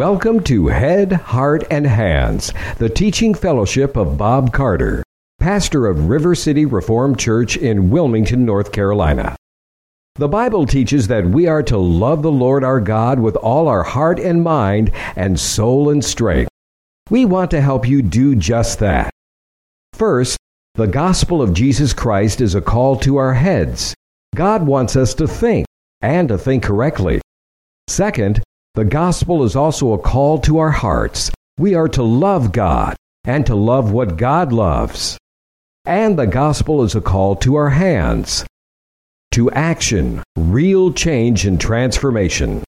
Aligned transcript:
Welcome 0.00 0.42
to 0.44 0.68
Head, 0.68 1.12
Heart, 1.12 1.64
and 1.70 1.86
Hands, 1.86 2.54
the 2.78 2.88
teaching 2.88 3.34
fellowship 3.34 3.98
of 3.98 4.16
Bob 4.16 4.50
Carter, 4.50 5.04
pastor 5.38 5.86
of 5.88 6.08
River 6.08 6.34
City 6.34 6.64
Reformed 6.64 7.18
Church 7.18 7.58
in 7.58 7.90
Wilmington, 7.90 8.46
North 8.46 8.72
Carolina. 8.72 9.36
The 10.14 10.26
Bible 10.26 10.64
teaches 10.64 11.06
that 11.08 11.26
we 11.26 11.48
are 11.48 11.62
to 11.64 11.76
love 11.76 12.22
the 12.22 12.32
Lord 12.32 12.64
our 12.64 12.80
God 12.80 13.20
with 13.20 13.36
all 13.36 13.68
our 13.68 13.82
heart 13.82 14.18
and 14.18 14.42
mind 14.42 14.90
and 15.16 15.38
soul 15.38 15.90
and 15.90 16.02
strength. 16.02 16.48
We 17.10 17.26
want 17.26 17.50
to 17.50 17.60
help 17.60 17.86
you 17.86 18.00
do 18.00 18.34
just 18.34 18.78
that. 18.78 19.10
First, 19.92 20.38
the 20.76 20.86
gospel 20.86 21.42
of 21.42 21.52
Jesus 21.52 21.92
Christ 21.92 22.40
is 22.40 22.54
a 22.54 22.62
call 22.62 22.96
to 23.00 23.18
our 23.18 23.34
heads. 23.34 23.94
God 24.34 24.66
wants 24.66 24.96
us 24.96 25.12
to 25.16 25.28
think, 25.28 25.66
and 26.00 26.26
to 26.30 26.38
think 26.38 26.62
correctly. 26.62 27.20
Second, 27.86 28.42
the 28.74 28.84
gospel 28.84 29.42
is 29.42 29.56
also 29.56 29.92
a 29.92 29.98
call 29.98 30.38
to 30.38 30.58
our 30.58 30.70
hearts. 30.70 31.30
We 31.58 31.74
are 31.74 31.88
to 31.88 32.02
love 32.02 32.52
God 32.52 32.96
and 33.24 33.44
to 33.46 33.54
love 33.54 33.90
what 33.90 34.16
God 34.16 34.52
loves. 34.52 35.18
And 35.84 36.18
the 36.18 36.26
gospel 36.26 36.84
is 36.84 36.94
a 36.94 37.00
call 37.00 37.34
to 37.36 37.56
our 37.56 37.70
hands, 37.70 38.46
to 39.32 39.50
action, 39.50 40.22
real 40.36 40.92
change 40.92 41.46
and 41.46 41.60
transformation. 41.60 42.62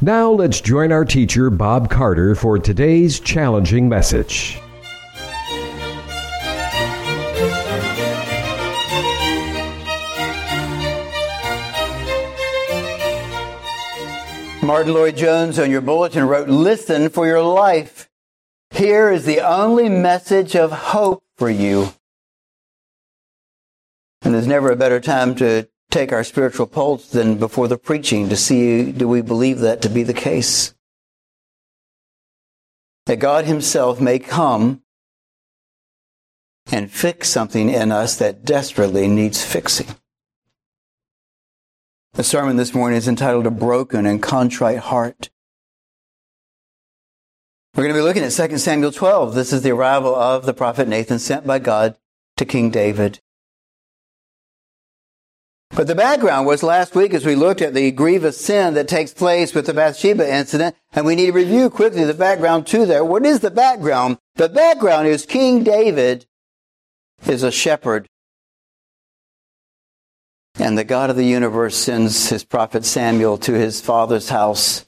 Now 0.00 0.30
let's 0.30 0.60
join 0.60 0.92
our 0.92 1.04
teacher, 1.04 1.50
Bob 1.50 1.88
Carter, 1.88 2.34
for 2.34 2.58
today's 2.58 3.20
challenging 3.20 3.88
message. 3.88 4.60
Martyn 14.68 14.92
Lloyd-Jones 14.92 15.58
on 15.58 15.70
your 15.70 15.80
bulletin 15.80 16.28
wrote, 16.28 16.46
Listen 16.46 17.08
for 17.08 17.26
your 17.26 17.40
life. 17.40 18.10
Here 18.68 19.10
is 19.10 19.24
the 19.24 19.40
only 19.40 19.88
message 19.88 20.54
of 20.54 20.70
hope 20.70 21.22
for 21.38 21.48
you. 21.48 21.94
And 24.20 24.34
there's 24.34 24.46
never 24.46 24.70
a 24.70 24.76
better 24.76 25.00
time 25.00 25.34
to 25.36 25.70
take 25.90 26.12
our 26.12 26.22
spiritual 26.22 26.66
pulse 26.66 27.08
than 27.08 27.38
before 27.38 27.66
the 27.66 27.78
preaching 27.78 28.28
to 28.28 28.36
see 28.36 28.92
do 28.92 29.08
we 29.08 29.22
believe 29.22 29.60
that 29.60 29.80
to 29.80 29.88
be 29.88 30.02
the 30.02 30.12
case. 30.12 30.74
That 33.06 33.20
God 33.20 33.46
Himself 33.46 34.02
may 34.02 34.18
come 34.18 34.82
and 36.70 36.90
fix 36.90 37.30
something 37.30 37.70
in 37.70 37.90
us 37.90 38.16
that 38.16 38.44
desperately 38.44 39.08
needs 39.08 39.42
fixing. 39.42 39.86
The 42.18 42.24
sermon 42.24 42.56
this 42.56 42.74
morning 42.74 42.96
is 42.98 43.06
entitled 43.06 43.46
A 43.46 43.50
Broken 43.52 44.04
and 44.04 44.20
Contrite 44.20 44.78
Heart. 44.78 45.30
We're 47.76 47.84
going 47.84 47.94
to 47.94 48.00
be 48.00 48.02
looking 48.02 48.24
at 48.24 48.32
2 48.32 48.58
Samuel 48.58 48.90
12. 48.90 49.36
This 49.36 49.52
is 49.52 49.62
the 49.62 49.70
arrival 49.70 50.16
of 50.16 50.44
the 50.44 50.52
prophet 50.52 50.88
Nathan 50.88 51.20
sent 51.20 51.46
by 51.46 51.60
God 51.60 51.96
to 52.36 52.44
King 52.44 52.72
David. 52.72 53.20
But 55.70 55.86
the 55.86 55.94
background 55.94 56.48
was 56.48 56.64
last 56.64 56.96
week 56.96 57.14
as 57.14 57.24
we 57.24 57.36
looked 57.36 57.62
at 57.62 57.72
the 57.72 57.92
grievous 57.92 58.44
sin 58.44 58.74
that 58.74 58.88
takes 58.88 59.14
place 59.14 59.54
with 59.54 59.66
the 59.66 59.74
Bathsheba 59.74 60.28
incident, 60.28 60.74
and 60.94 61.06
we 61.06 61.14
need 61.14 61.26
to 61.26 61.32
review 61.32 61.70
quickly 61.70 62.02
the 62.02 62.14
background 62.14 62.66
to 62.66 62.84
that. 62.86 63.06
What 63.06 63.24
is 63.24 63.38
the 63.38 63.52
background? 63.52 64.18
The 64.34 64.48
background 64.48 65.06
is 65.06 65.24
King 65.24 65.62
David 65.62 66.26
is 67.28 67.44
a 67.44 67.52
shepherd 67.52 68.08
and 70.58 70.76
the 70.76 70.84
God 70.84 71.10
of 71.10 71.16
the 71.16 71.24
universe 71.24 71.76
sends 71.76 72.30
his 72.30 72.44
prophet 72.44 72.84
Samuel 72.84 73.38
to 73.38 73.52
his 73.52 73.80
father's 73.80 74.28
house. 74.28 74.86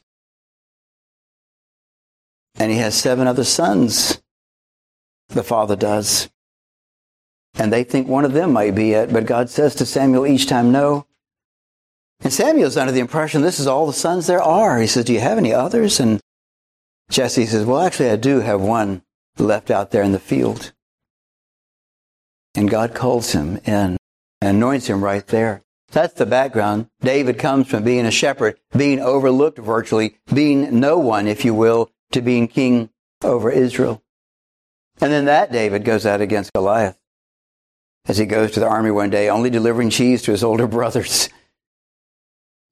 And 2.56 2.72
he 2.72 2.78
has 2.78 2.94
seven 2.94 3.26
other 3.26 3.44
sons, 3.44 4.20
the 5.28 5.44
father 5.44 5.76
does. 5.76 6.28
And 7.54 7.72
they 7.72 7.84
think 7.84 8.08
one 8.08 8.24
of 8.24 8.32
them 8.32 8.52
might 8.52 8.74
be 8.74 8.92
it, 8.92 9.12
but 9.12 9.26
God 9.26 9.48
says 9.48 9.74
to 9.76 9.86
Samuel 9.86 10.26
each 10.26 10.46
time, 10.46 10.72
no. 10.72 11.06
And 12.20 12.32
Samuel's 12.32 12.76
under 12.76 12.92
the 12.92 13.00
impression 13.00 13.42
this 13.42 13.60
is 13.60 13.66
all 13.66 13.86
the 13.86 13.92
sons 13.92 14.26
there 14.26 14.42
are. 14.42 14.78
He 14.78 14.86
says, 14.86 15.04
Do 15.04 15.12
you 15.12 15.20
have 15.20 15.38
any 15.38 15.54
others? 15.54 16.00
And 16.00 16.20
Jesse 17.10 17.46
says, 17.46 17.64
Well, 17.64 17.80
actually, 17.80 18.10
I 18.10 18.16
do 18.16 18.40
have 18.40 18.60
one 18.60 19.02
left 19.38 19.70
out 19.70 19.90
there 19.90 20.02
in 20.02 20.12
the 20.12 20.18
field. 20.18 20.72
And 22.54 22.68
God 22.68 22.94
calls 22.94 23.32
him 23.32 23.58
in 23.64 23.96
and 24.40 24.56
anoints 24.56 24.88
him 24.88 25.02
right 25.04 25.26
there. 25.26 25.62
That's 25.92 26.14
the 26.14 26.26
background. 26.26 26.88
David 27.00 27.38
comes 27.38 27.66
from 27.66 27.82
being 27.82 28.06
a 28.06 28.10
shepherd, 28.10 28.58
being 28.76 29.00
overlooked 29.00 29.58
virtually, 29.58 30.18
being 30.32 30.78
no 30.78 30.98
one, 30.98 31.26
if 31.26 31.44
you 31.44 31.52
will, 31.52 31.90
to 32.12 32.22
being 32.22 32.48
king 32.48 32.90
over 33.22 33.50
Israel. 33.50 34.02
And 35.00 35.12
then 35.12 35.24
that 35.24 35.50
David 35.50 35.84
goes 35.84 36.06
out 36.06 36.20
against 36.20 36.52
Goliath 36.52 36.98
as 38.06 38.18
he 38.18 38.26
goes 38.26 38.52
to 38.52 38.60
the 38.60 38.68
army 38.68 38.90
one 38.90 39.10
day, 39.10 39.28
only 39.28 39.50
delivering 39.50 39.90
cheese 39.90 40.22
to 40.22 40.30
his 40.30 40.44
older 40.44 40.66
brothers. 40.68 41.28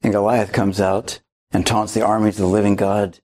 And 0.02 0.12
Goliath 0.12 0.52
comes 0.52 0.80
out 0.80 1.20
and 1.50 1.66
taunts 1.66 1.94
the 1.94 2.04
armies 2.04 2.36
of 2.36 2.42
the 2.42 2.46
living 2.46 2.76
God. 2.76 3.18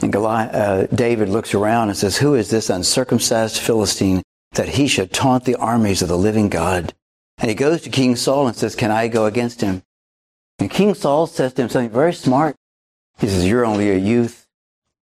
And 0.00 0.12
Goliath, 0.12 0.54
uh, 0.54 0.86
David 0.94 1.28
looks 1.28 1.54
around 1.54 1.88
and 1.88 1.96
says, 1.96 2.18
Who 2.18 2.34
is 2.34 2.50
this 2.50 2.70
uncircumcised 2.70 3.58
Philistine 3.58 4.22
that 4.52 4.70
he 4.70 4.88
should 4.88 5.12
taunt 5.12 5.44
the 5.44 5.56
armies 5.56 6.02
of 6.02 6.08
the 6.08 6.18
living 6.18 6.48
God. 6.48 6.94
And 7.38 7.48
he 7.48 7.54
goes 7.54 7.82
to 7.82 7.90
King 7.90 8.16
Saul 8.16 8.46
and 8.46 8.56
says, 8.56 8.74
Can 8.74 8.90
I 8.90 9.08
go 9.08 9.26
against 9.26 9.60
him? 9.60 9.82
And 10.58 10.70
King 10.70 10.94
Saul 10.94 11.26
says 11.26 11.52
to 11.54 11.62
him 11.62 11.68
something 11.68 11.90
very 11.90 12.12
smart. 12.12 12.56
He 13.18 13.28
says, 13.28 13.46
You're 13.46 13.66
only 13.66 13.90
a 13.90 13.96
youth, 13.96 14.46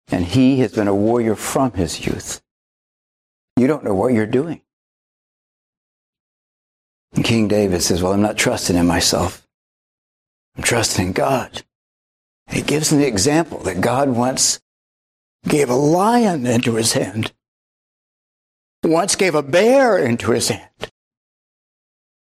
and 0.10 0.26
he 0.26 0.60
has 0.60 0.74
been 0.74 0.88
a 0.88 0.96
warrior 0.96 1.36
from 1.36 1.72
his 1.74 2.06
youth. 2.06 2.42
You 3.56 3.68
don't 3.68 3.84
know 3.84 3.96
what 3.96 4.14
you're 4.14 4.26
doing. 4.26 4.62
And 7.14 7.24
King 7.24 7.48
David 7.48 7.82
says, 7.82 8.04
Well, 8.04 8.14
I'm 8.14 8.22
not 8.22 8.38
trusting 8.38 8.76
in 8.76 8.86
myself. 8.86 9.48
I'm 10.56 10.64
trusting 10.64 11.08
in 11.08 11.14
God. 11.14 11.64
He 12.50 12.62
gives 12.62 12.92
him 12.92 13.00
the 13.00 13.08
example 13.08 13.60
that 13.60 13.82
God 13.82 14.10
once 14.10 14.60
gave 15.48 15.70
a 15.70 15.76
lion 15.76 16.46
into 16.46 16.76
his 16.76 16.94
hand 16.94 17.32
once 18.84 19.16
gave 19.16 19.36
a 19.36 19.44
bear 19.44 19.98
into 19.98 20.32
his 20.32 20.50
hand. 20.50 20.92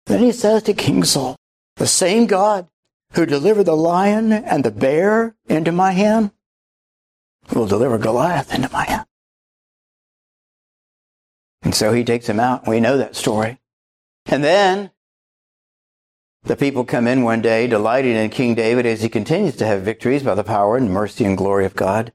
Then 0.06 0.20
he 0.20 0.32
says 0.32 0.64
to 0.64 0.74
King 0.74 1.04
Saul, 1.04 1.36
the 1.78 1.88
same 1.88 2.26
God 2.26 2.68
who 3.14 3.26
delivered 3.26 3.66
the 3.66 3.76
lion 3.76 4.32
and 4.32 4.64
the 4.64 4.72
bear 4.72 5.36
into 5.48 5.72
my 5.72 5.92
hand 5.92 6.32
will 7.54 7.68
deliver 7.68 7.98
Goliath 7.98 8.54
into 8.54 8.70
my 8.72 8.86
hand. 8.86 9.06
And 11.62 11.74
so 11.74 11.94
he 11.94 12.04
takes 12.04 12.28
him 12.28 12.40
out. 12.40 12.68
We 12.68 12.80
know 12.80 12.98
that 12.98 13.16
story. 13.16 13.60
And 14.28 14.44
then 14.44 14.92
the 16.44 16.56
people 16.56 16.86
come 16.86 17.08
in 17.08 17.24
one 17.24 17.42
day, 17.42 17.68
delighting 17.68 18.16
in 18.16 18.30
King 18.30 18.54
David 18.54 18.86
as 18.86 19.02
he 19.02 19.10
continues 19.10 19.56
to 19.58 19.66
have 19.66 19.82
victories 19.82 20.24
by 20.24 20.36
the 20.36 20.44
power 20.44 20.78
and 20.78 20.92
mercy 20.92 21.26
and 21.26 21.38
glory 21.38 21.66
of 21.66 21.76
God. 21.76 22.14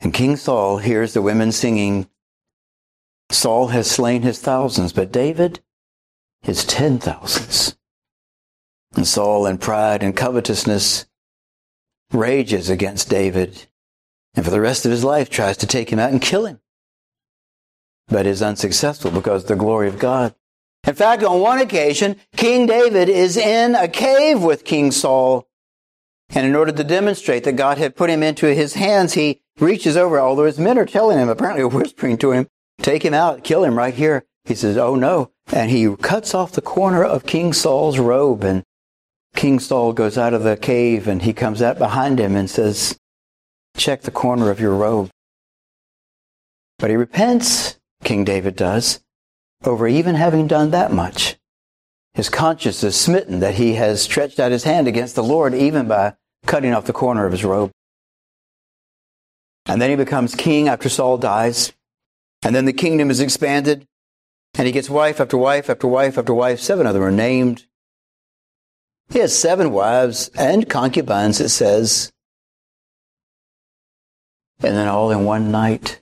And 0.00 0.12
King 0.12 0.36
Saul 0.36 0.78
hears 0.78 1.14
the 1.14 1.22
women 1.22 1.52
singing 1.52 2.08
Saul 3.30 3.68
has 3.68 3.90
slain 3.90 4.22
his 4.22 4.40
thousands, 4.40 4.92
but 4.92 5.12
David 5.12 5.60
his 6.42 6.64
ten 6.64 6.98
thousands. 6.98 7.76
And 8.94 9.06
Saul, 9.06 9.46
in 9.46 9.58
pride 9.58 10.02
and 10.02 10.16
covetousness, 10.16 11.06
rages 12.12 12.70
against 12.70 13.10
David, 13.10 13.66
and 14.34 14.44
for 14.44 14.50
the 14.50 14.60
rest 14.60 14.86
of 14.86 14.92
his 14.92 15.04
life 15.04 15.28
tries 15.28 15.56
to 15.58 15.66
take 15.66 15.90
him 15.90 15.98
out 15.98 16.12
and 16.12 16.22
kill 16.22 16.46
him, 16.46 16.60
but 18.08 18.26
is 18.26 18.42
unsuccessful 18.42 19.10
because 19.10 19.42
of 19.42 19.48
the 19.48 19.56
glory 19.56 19.88
of 19.88 19.98
God. 19.98 20.34
In 20.86 20.94
fact, 20.94 21.24
on 21.24 21.40
one 21.40 21.58
occasion, 21.58 22.16
King 22.36 22.66
David 22.66 23.08
is 23.08 23.36
in 23.36 23.74
a 23.74 23.88
cave 23.88 24.42
with 24.42 24.64
King 24.64 24.92
Saul. 24.92 25.48
And 26.30 26.46
in 26.46 26.54
order 26.54 26.72
to 26.72 26.84
demonstrate 26.84 27.44
that 27.44 27.52
God 27.52 27.78
had 27.78 27.96
put 27.96 28.10
him 28.10 28.22
into 28.22 28.52
his 28.52 28.74
hands, 28.74 29.14
he 29.14 29.42
reaches 29.58 29.96
over, 29.96 30.20
although 30.20 30.44
his 30.44 30.58
men 30.58 30.78
are 30.78 30.86
telling 30.86 31.18
him, 31.18 31.28
apparently 31.28 31.64
whispering 31.64 32.18
to 32.18 32.30
him, 32.32 32.48
Take 32.78 33.04
him 33.04 33.14
out, 33.14 33.44
kill 33.44 33.64
him 33.64 33.76
right 33.76 33.94
here. 33.94 34.24
He 34.44 34.54
says, 34.54 34.76
Oh 34.76 34.94
no. 34.94 35.30
And 35.52 35.70
he 35.70 35.94
cuts 35.96 36.34
off 36.34 36.52
the 36.52 36.60
corner 36.60 37.04
of 37.04 37.26
King 37.26 37.52
Saul's 37.52 37.98
robe 37.98 38.44
and 38.44 38.64
King 39.34 39.58
Saul 39.58 39.92
goes 39.92 40.16
out 40.16 40.34
of 40.34 40.42
the 40.42 40.56
cave 40.56 41.06
and 41.06 41.22
he 41.22 41.32
comes 41.32 41.60
out 41.60 41.78
behind 41.78 42.18
him 42.18 42.34
and 42.34 42.48
says, 42.48 42.98
Check 43.76 44.02
the 44.02 44.10
corner 44.10 44.50
of 44.50 44.60
your 44.60 44.74
robe. 44.74 45.10
But 46.78 46.90
he 46.90 46.96
repents, 46.96 47.78
King 48.02 48.24
David 48.24 48.56
does, 48.56 49.00
over 49.64 49.86
even 49.86 50.14
having 50.14 50.46
done 50.46 50.70
that 50.70 50.92
much. 50.92 51.36
His 52.14 52.30
conscience 52.30 52.82
is 52.82 52.96
smitten 52.98 53.40
that 53.40 53.56
he 53.56 53.74
has 53.74 54.02
stretched 54.02 54.40
out 54.40 54.52
his 54.52 54.64
hand 54.64 54.88
against 54.88 55.14
the 55.14 55.22
Lord 55.22 55.54
even 55.54 55.86
by 55.86 56.14
cutting 56.46 56.72
off 56.72 56.86
the 56.86 56.92
corner 56.92 57.26
of 57.26 57.32
his 57.32 57.44
robe. 57.44 57.70
And 59.66 59.82
then 59.82 59.90
he 59.90 59.96
becomes 59.96 60.34
king 60.34 60.68
after 60.68 60.88
Saul 60.88 61.18
dies. 61.18 61.72
And 62.42 62.54
then 62.54 62.64
the 62.64 62.72
kingdom 62.72 63.10
is 63.10 63.20
expanded, 63.20 63.86
and 64.54 64.66
he 64.66 64.72
gets 64.72 64.90
wife 64.90 65.20
after 65.20 65.36
wife 65.36 65.68
after 65.68 65.86
wife 65.86 66.18
after 66.18 66.34
wife. 66.34 66.60
Seven 66.60 66.86
of 66.86 66.94
them 66.94 67.02
are 67.02 67.10
named. 67.10 67.66
He 69.10 69.20
has 69.20 69.36
seven 69.36 69.72
wives 69.72 70.30
and 70.36 70.68
concubines, 70.68 71.40
it 71.40 71.50
says. 71.50 72.12
And 74.62 74.76
then 74.76 74.88
all 74.88 75.10
in 75.10 75.24
one 75.24 75.50
night, 75.50 76.00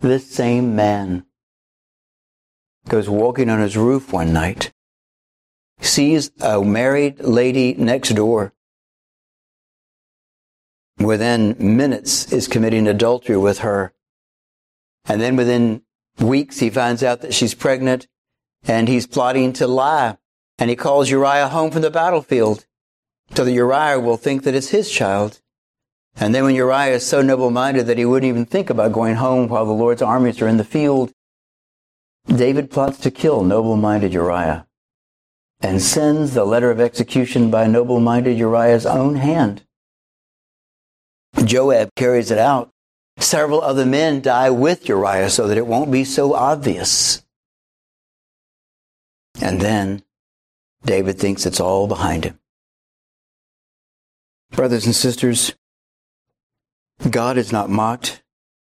this 0.00 0.30
same 0.30 0.76
man 0.76 1.24
goes 2.88 3.08
walking 3.08 3.48
on 3.48 3.60
his 3.60 3.76
roof 3.76 4.12
one 4.12 4.32
night, 4.32 4.72
sees 5.80 6.30
a 6.40 6.62
married 6.62 7.20
lady 7.20 7.74
next 7.74 8.10
door, 8.10 8.52
within 10.98 11.56
minutes 11.58 12.32
is 12.32 12.48
committing 12.48 12.86
adultery 12.86 13.36
with 13.36 13.58
her. 13.58 13.92
And 15.08 15.20
then 15.20 15.36
within 15.36 15.82
weeks, 16.18 16.58
he 16.58 16.70
finds 16.70 17.02
out 17.02 17.20
that 17.20 17.34
she's 17.34 17.54
pregnant 17.54 18.06
and 18.66 18.88
he's 18.88 19.06
plotting 19.06 19.52
to 19.54 19.66
lie. 19.66 20.16
And 20.58 20.70
he 20.70 20.76
calls 20.76 21.10
Uriah 21.10 21.48
home 21.48 21.70
from 21.70 21.82
the 21.82 21.90
battlefield 21.90 22.66
so 23.34 23.44
that 23.44 23.52
Uriah 23.52 24.00
will 24.00 24.16
think 24.16 24.44
that 24.44 24.54
it's 24.54 24.70
his 24.70 24.90
child. 24.90 25.40
And 26.16 26.34
then 26.34 26.44
when 26.44 26.54
Uriah 26.54 26.94
is 26.94 27.06
so 27.06 27.20
noble 27.20 27.50
minded 27.50 27.86
that 27.86 27.98
he 27.98 28.06
wouldn't 28.06 28.28
even 28.28 28.46
think 28.46 28.70
about 28.70 28.92
going 28.92 29.16
home 29.16 29.48
while 29.48 29.66
the 29.66 29.72
Lord's 29.72 30.00
armies 30.00 30.40
are 30.40 30.48
in 30.48 30.56
the 30.56 30.64
field, 30.64 31.12
David 32.26 32.70
plots 32.70 32.98
to 33.00 33.10
kill 33.10 33.44
noble 33.44 33.76
minded 33.76 34.12
Uriah 34.12 34.66
and 35.60 35.80
sends 35.80 36.34
the 36.34 36.44
letter 36.44 36.70
of 36.70 36.80
execution 36.80 37.50
by 37.50 37.66
noble 37.66 38.00
minded 38.00 38.38
Uriah's 38.38 38.86
own 38.86 39.16
hand. 39.16 39.62
Joab 41.44 41.90
carries 41.96 42.30
it 42.30 42.38
out. 42.38 42.70
Several 43.18 43.62
other 43.62 43.86
men 43.86 44.20
die 44.20 44.50
with 44.50 44.88
Uriah 44.88 45.30
so 45.30 45.48
that 45.48 45.58
it 45.58 45.66
won't 45.66 45.90
be 45.90 46.04
so 46.04 46.34
obvious. 46.34 47.24
And 49.40 49.60
then 49.60 50.02
David 50.84 51.18
thinks 51.18 51.46
it's 51.46 51.60
all 51.60 51.88
behind 51.88 52.24
him. 52.24 52.38
Brothers 54.50 54.86
and 54.86 54.94
sisters, 54.94 55.54
God 57.10 57.36
is 57.36 57.52
not 57.52 57.70
mocked. 57.70 58.22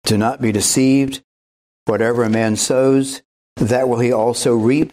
Do 0.04 0.18
not 0.18 0.42
be 0.42 0.52
deceived. 0.52 1.22
Whatever 1.86 2.22
a 2.22 2.30
man 2.30 2.56
sows, 2.56 3.22
that 3.56 3.88
will 3.88 3.98
he 3.98 4.12
also 4.12 4.54
reap. 4.54 4.92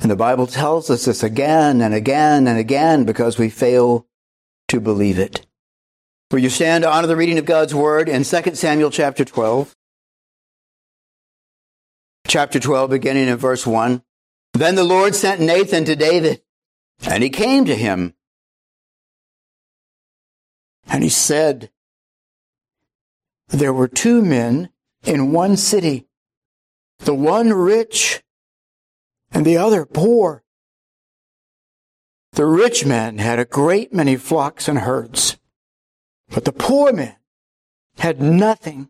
And 0.00 0.10
the 0.10 0.16
Bible 0.16 0.46
tells 0.46 0.90
us 0.90 1.06
this 1.06 1.22
again 1.22 1.80
and 1.80 1.92
again 1.92 2.46
and 2.46 2.58
again 2.58 3.04
because 3.04 3.38
we 3.38 3.50
fail 3.50 4.06
to 4.68 4.80
believe 4.80 5.18
it. 5.18 5.44
Will 6.30 6.40
you 6.40 6.50
stand 6.50 6.82
to 6.82 6.90
honor 6.90 7.06
the 7.06 7.16
reading 7.16 7.38
of 7.38 7.46
God's 7.46 7.74
word 7.74 8.06
in 8.06 8.22
2 8.22 8.54
Samuel 8.54 8.90
chapter 8.90 9.24
12? 9.24 9.74
Chapter 12.26 12.60
12, 12.60 12.90
beginning 12.90 13.28
in 13.28 13.36
verse 13.38 13.66
1. 13.66 14.02
Then 14.52 14.74
the 14.74 14.84
Lord 14.84 15.14
sent 15.14 15.40
Nathan 15.40 15.86
to 15.86 15.96
David, 15.96 16.42
and 17.06 17.22
he 17.22 17.30
came 17.30 17.64
to 17.64 17.74
him. 17.74 18.12
And 20.86 21.02
he 21.02 21.08
said, 21.08 21.70
There 23.48 23.72
were 23.72 23.88
two 23.88 24.20
men 24.20 24.68
in 25.04 25.32
one 25.32 25.56
city, 25.56 26.08
the 26.98 27.14
one 27.14 27.54
rich 27.54 28.22
and 29.32 29.46
the 29.46 29.56
other 29.56 29.86
poor. 29.86 30.42
The 32.32 32.44
rich 32.44 32.84
man 32.84 33.16
had 33.16 33.38
a 33.38 33.46
great 33.46 33.94
many 33.94 34.16
flocks 34.16 34.68
and 34.68 34.80
herds, 34.80 35.38
but 36.30 36.44
the 36.44 36.52
poor 36.52 36.92
man 36.92 37.16
had 37.98 38.20
nothing 38.20 38.88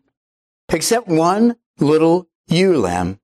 except 0.69 1.07
one 1.07 1.55
little 1.79 2.27
ewe 2.47 2.77
lamb, 2.77 3.19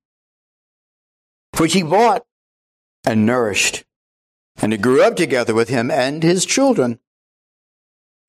which 1.57 1.73
he 1.73 1.83
bought 1.83 2.25
and 3.05 3.25
nourished. 3.25 3.83
And 4.61 4.73
it 4.73 4.81
grew 4.81 5.03
up 5.03 5.15
together 5.15 5.53
with 5.53 5.69
him 5.69 5.91
and 5.91 6.23
his 6.23 6.45
children. 6.45 6.99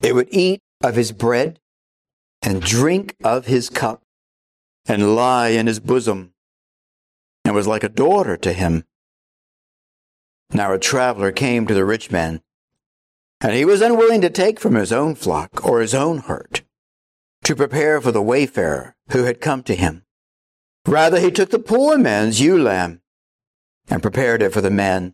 It 0.01 0.13
would 0.13 0.27
eat 0.29 0.61
of 0.83 0.95
his 0.95 1.11
bread 1.11 1.59
and 2.41 2.61
drink 2.61 3.15
of 3.23 3.45
his 3.45 3.69
cup 3.69 4.03
and 4.85 5.15
lie 5.15 5.49
in 5.49 5.67
his 5.67 5.79
bosom 5.79 6.33
and 7.43 7.55
was 7.55 7.67
like 7.67 7.83
a 7.83 7.89
daughter 7.89 8.37
to 8.37 8.53
him. 8.53 8.83
Now 10.51 10.73
a 10.73 10.79
traveler 10.79 11.31
came 11.31 11.65
to 11.67 11.73
the 11.73 11.85
rich 11.85 12.11
man, 12.11 12.41
and 13.41 13.53
he 13.53 13.65
was 13.65 13.81
unwilling 13.81 14.21
to 14.21 14.29
take 14.29 14.59
from 14.59 14.75
his 14.75 14.91
own 14.91 15.15
flock 15.15 15.65
or 15.65 15.81
his 15.81 15.93
own 15.93 16.19
herd 16.19 16.61
to 17.43 17.55
prepare 17.55 18.01
for 18.01 18.11
the 18.11 18.21
wayfarer 18.21 18.95
who 19.11 19.23
had 19.23 19.39
come 19.39 19.63
to 19.63 19.75
him. 19.75 20.03
Rather, 20.85 21.19
he 21.19 21.31
took 21.31 21.49
the 21.49 21.59
poor 21.59 21.97
man's 21.97 22.41
ewe 22.41 22.61
lamb 22.61 23.01
and 23.89 24.01
prepared 24.01 24.41
it 24.41 24.53
for 24.53 24.61
the 24.61 24.71
man 24.71 25.13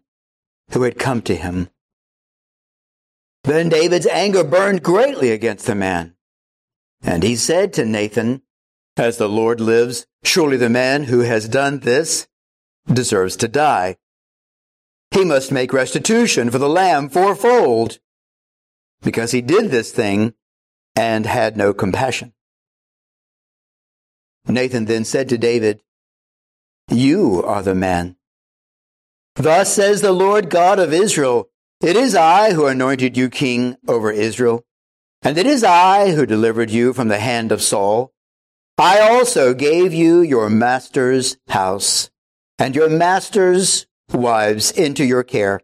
who 0.71 0.83
had 0.83 0.97
come 0.97 1.21
to 1.21 1.35
him. 1.35 1.69
Then 3.43 3.69
David's 3.69 4.07
anger 4.07 4.43
burned 4.43 4.83
greatly 4.83 5.31
against 5.31 5.65
the 5.65 5.75
man. 5.75 6.15
And 7.01 7.23
he 7.23 7.35
said 7.35 7.73
to 7.73 7.85
Nathan, 7.85 8.41
As 8.95 9.17
the 9.17 9.27
Lord 9.27 9.59
lives, 9.59 10.07
surely 10.23 10.55
the 10.55 10.69
man 10.69 11.03
who 11.03 11.19
has 11.19 11.49
done 11.49 11.79
this 11.79 12.27
deserves 12.91 13.35
to 13.37 13.47
die. 13.47 13.97
He 15.11 15.25
must 15.25 15.51
make 15.51 15.73
restitution 15.73 16.49
for 16.49 16.57
the 16.57 16.69
lamb 16.69 17.09
fourfold, 17.09 17.99
because 19.03 19.31
he 19.31 19.41
did 19.41 19.69
this 19.69 19.91
thing 19.91 20.33
and 20.95 21.25
had 21.25 21.57
no 21.57 21.73
compassion. 21.73 22.33
Nathan 24.47 24.85
then 24.85 25.05
said 25.05 25.29
to 25.29 25.37
David, 25.37 25.81
You 26.89 27.43
are 27.43 27.61
the 27.61 27.75
man. 27.75 28.17
Thus 29.35 29.73
says 29.73 30.01
the 30.01 30.11
Lord 30.11 30.49
God 30.49 30.79
of 30.79 30.93
Israel, 30.93 31.49
It 31.81 31.95
is 31.95 32.15
I 32.15 32.53
who 32.53 32.67
anointed 32.67 33.17
you 33.17 33.29
king 33.29 33.77
over 33.87 34.11
Israel, 34.11 34.65
and 35.21 35.37
it 35.37 35.47
is 35.47 35.63
I 35.63 36.11
who 36.11 36.25
delivered 36.25 36.69
you 36.69 36.93
from 36.93 37.07
the 37.07 37.19
hand 37.19 37.51
of 37.51 37.61
Saul. 37.61 38.13
I 38.77 38.99
also 38.99 39.53
gave 39.53 39.93
you 39.93 40.21
your 40.21 40.49
master's 40.49 41.37
house 41.47 42.09
and 42.59 42.75
your 42.75 42.89
master's 42.89 43.87
wives 44.11 44.71
into 44.71 45.03
your 45.03 45.23
care. 45.23 45.61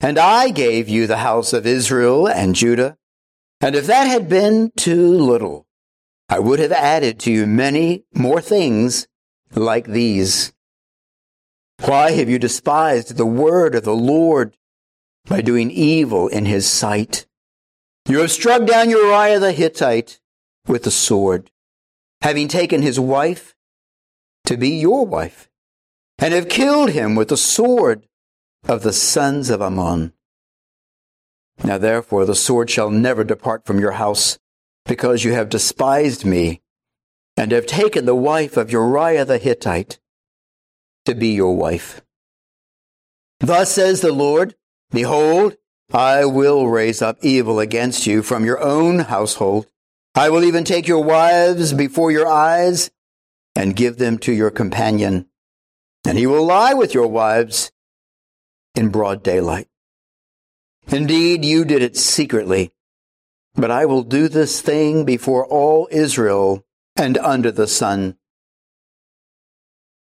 And 0.00 0.18
I 0.18 0.50
gave 0.50 0.88
you 0.88 1.06
the 1.06 1.18
house 1.18 1.52
of 1.52 1.66
Israel 1.66 2.28
and 2.28 2.54
Judah. 2.54 2.96
And 3.60 3.74
if 3.74 3.86
that 3.86 4.04
had 4.06 4.28
been 4.28 4.70
too 4.76 5.16
little, 5.16 5.66
I 6.28 6.38
would 6.38 6.58
have 6.58 6.72
added 6.72 7.18
to 7.20 7.32
you 7.32 7.46
many 7.46 8.04
more 8.14 8.40
things 8.40 9.08
like 9.54 9.86
these. 9.86 10.52
Why 11.84 12.12
have 12.12 12.28
you 12.28 12.38
despised 12.38 13.16
the 13.16 13.26
word 13.26 13.74
of 13.74 13.84
the 13.84 13.94
Lord 13.94 14.56
by 15.26 15.40
doing 15.40 15.70
evil 15.70 16.28
in 16.28 16.44
his 16.44 16.68
sight? 16.68 17.26
You 18.08 18.20
have 18.20 18.30
struck 18.30 18.66
down 18.66 18.90
Uriah 18.90 19.40
the 19.40 19.52
Hittite 19.52 20.20
with 20.66 20.84
the 20.84 20.90
sword, 20.90 21.50
having 22.22 22.48
taken 22.48 22.82
his 22.82 23.00
wife 23.00 23.54
to 24.46 24.56
be 24.56 24.70
your 24.70 25.06
wife, 25.06 25.48
and 26.18 26.34
have 26.34 26.48
killed 26.48 26.90
him 26.90 27.14
with 27.14 27.28
the 27.28 27.36
sword 27.36 28.06
of 28.64 28.82
the 28.82 28.92
sons 28.92 29.50
of 29.50 29.60
Ammon. 29.62 30.12
Now 31.64 31.78
therefore 31.78 32.24
the 32.24 32.34
sword 32.34 32.70
shall 32.70 32.90
never 32.90 33.24
depart 33.24 33.64
from 33.64 33.80
your 33.80 33.92
house, 33.92 34.38
because 34.84 35.24
you 35.24 35.32
have 35.32 35.48
despised 35.48 36.24
me, 36.24 36.62
and 37.36 37.52
have 37.52 37.66
taken 37.66 38.04
the 38.04 38.14
wife 38.14 38.56
of 38.56 38.70
Uriah 38.70 39.24
the 39.24 39.38
Hittite 39.38 39.98
to 41.04 41.14
be 41.14 41.28
your 41.28 41.56
wife. 41.56 42.02
Thus 43.40 43.72
says 43.72 44.00
the 44.00 44.12
Lord, 44.12 44.54
Behold, 44.90 45.56
I 45.92 46.24
will 46.24 46.68
raise 46.68 47.02
up 47.02 47.18
evil 47.22 47.60
against 47.60 48.06
you 48.06 48.22
from 48.22 48.44
your 48.44 48.60
own 48.60 49.00
household. 49.00 49.66
I 50.14 50.30
will 50.30 50.44
even 50.44 50.64
take 50.64 50.88
your 50.88 51.04
wives 51.04 51.72
before 51.72 52.10
your 52.10 52.26
eyes 52.26 52.90
and 53.54 53.76
give 53.76 53.98
them 53.98 54.18
to 54.18 54.32
your 54.32 54.50
companion, 54.50 55.26
and 56.06 56.18
he 56.18 56.26
will 56.26 56.44
lie 56.44 56.74
with 56.74 56.94
your 56.94 57.06
wives 57.06 57.70
in 58.76 58.90
broad 58.90 59.22
daylight. 59.22 59.68
Indeed, 60.88 61.44
you 61.44 61.64
did 61.64 61.82
it 61.82 61.96
secretly, 61.96 62.72
but 63.54 63.70
I 63.70 63.86
will 63.86 64.02
do 64.02 64.28
this 64.28 64.60
thing 64.60 65.04
before 65.04 65.44
all 65.46 65.88
Israel 65.90 66.64
and 66.94 67.18
under 67.18 67.50
the 67.50 67.66
sun. 67.66 68.16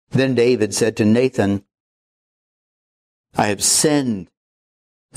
Then 0.10 0.34
David 0.34 0.74
said 0.74 0.98
to 0.98 1.06
Nathan, 1.06 1.64
I 3.36 3.48
have 3.48 3.64
sinned 3.64 4.30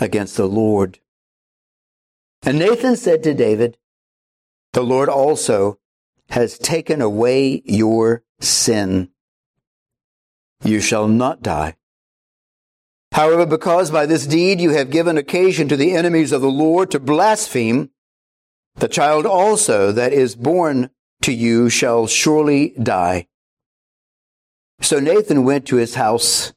against 0.00 0.36
the 0.36 0.46
Lord. 0.46 0.98
And 2.42 2.58
Nathan 2.58 2.96
said 2.96 3.22
to 3.22 3.34
David, 3.34 3.78
The 4.72 4.82
Lord 4.82 5.08
also 5.08 5.78
has 6.30 6.58
taken 6.58 7.00
away 7.00 7.62
your 7.64 8.24
sin. 8.40 9.10
You 10.64 10.80
shall 10.80 11.08
not 11.08 11.42
die. 11.42 11.76
However, 13.16 13.46
because 13.46 13.90
by 13.90 14.04
this 14.04 14.26
deed 14.26 14.60
you 14.60 14.72
have 14.72 14.90
given 14.90 15.16
occasion 15.16 15.68
to 15.68 15.76
the 15.76 15.92
enemies 15.92 16.32
of 16.32 16.42
the 16.42 16.50
Lord 16.50 16.90
to 16.90 17.00
blaspheme, 17.00 17.88
the 18.74 18.88
child 18.88 19.24
also 19.24 19.90
that 19.90 20.12
is 20.12 20.34
born 20.36 20.90
to 21.22 21.32
you 21.32 21.70
shall 21.70 22.06
surely 22.06 22.74
die. 22.80 23.26
So 24.82 25.00
Nathan 25.00 25.44
went 25.44 25.66
to 25.68 25.76
his 25.76 25.94
house. 25.94 26.52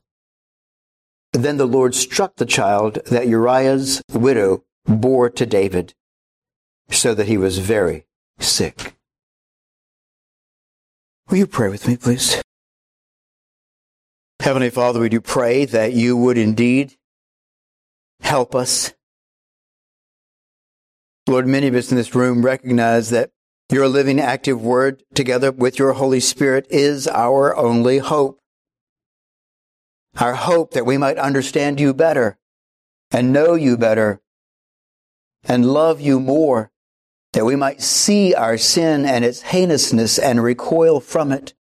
Then 1.31 1.55
the 1.55 1.65
Lord 1.65 1.95
struck 1.95 2.35
the 2.35 2.45
child 2.45 2.99
that 3.05 3.29
Uriah's 3.29 4.01
widow 4.11 4.65
bore 4.85 5.29
to 5.29 5.45
David, 5.45 5.93
so 6.89 7.13
that 7.13 7.27
he 7.27 7.37
was 7.37 7.59
very 7.59 8.05
sick. 8.37 8.97
Will 11.29 11.37
you 11.37 11.47
pray 11.47 11.69
with 11.69 11.87
me, 11.87 11.95
please? 11.95 12.41
Heavenly 14.39 14.69
Father, 14.69 15.01
we 15.01 15.10
do 15.10 15.19
pray 15.19 15.65
that 15.65 15.91
you 15.91 16.15
would 16.15 16.38
indeed 16.38 16.96
help 18.22 18.55
us. 18.55 18.93
Lord, 21.27 21.46
many 21.46 21.67
of 21.67 21.75
us 21.75 21.91
in 21.91 21.98
this 21.98 22.15
room 22.15 22.46
recognize 22.46 23.10
that 23.10 23.31
your 23.69 23.89
living, 23.89 24.19
active 24.19 24.62
word 24.62 25.03
together 25.13 25.51
with 25.51 25.77
your 25.77 25.93
Holy 25.93 26.22
Spirit 26.22 26.67
is 26.69 27.05
our 27.05 27.55
only 27.55 27.98
hope. 27.98 28.39
Our 30.17 30.36
hope 30.36 30.72
that 30.72 30.86
we 30.86 30.98
might 30.98 31.17
understand 31.17 31.79
you 31.79 31.93
better 31.93 32.38
and 33.12 33.34
know 33.34 33.55
you 33.55 33.77
better 33.77 34.22
and 35.43 35.72
love 35.74 36.00
you 36.00 36.19
more, 36.19 36.72
that 37.34 37.46
we 37.46 37.58
might 37.58 37.81
see 37.81 38.34
our 38.34 38.58
sin 38.58 39.05
and 39.05 39.25
its 39.25 39.41
heinousness 39.41 40.17
and 40.17 40.41
recoil 40.41 41.01
from 41.01 41.34
it, 41.34 41.53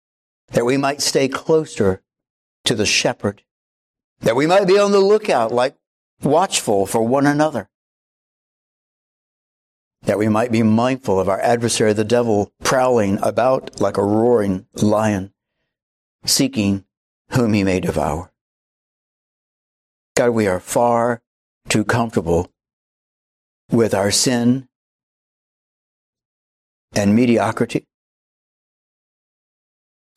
that 0.51 0.65
we 0.65 0.77
might 0.77 1.01
stay 1.01 1.27
closer 1.27 2.03
to 2.67 2.75
the 2.75 2.85
shepherd, 2.85 3.43
that 4.19 4.35
we 4.35 4.45
might 4.45 4.67
be 4.67 4.77
on 4.77 4.91
the 4.91 4.99
lookout 4.99 5.51
like 5.51 5.75
watchful 6.21 6.85
for 6.85 7.01
one 7.01 7.25
another, 7.25 7.69
that 10.03 10.17
we 10.17 10.27
might 10.27 10.51
be 10.51 10.63
mindful 10.63 11.19
of 11.19 11.29
our 11.29 11.39
adversary, 11.41 11.93
the 11.93 12.03
devil, 12.03 12.51
prowling 12.63 13.19
about 13.21 13.79
like 13.79 13.97
a 13.97 14.03
roaring 14.03 14.65
lion, 14.75 15.33
seeking 16.25 16.85
whom 17.31 17.53
he 17.53 17.63
may 17.63 17.79
devour. 17.79 18.31
God, 20.15 20.31
we 20.31 20.47
are 20.47 20.59
far 20.59 21.21
too 21.69 21.85
comfortable 21.85 22.51
with 23.71 23.93
our 23.93 24.11
sin 24.11 24.67
and 26.93 27.15
mediocrity. 27.15 27.85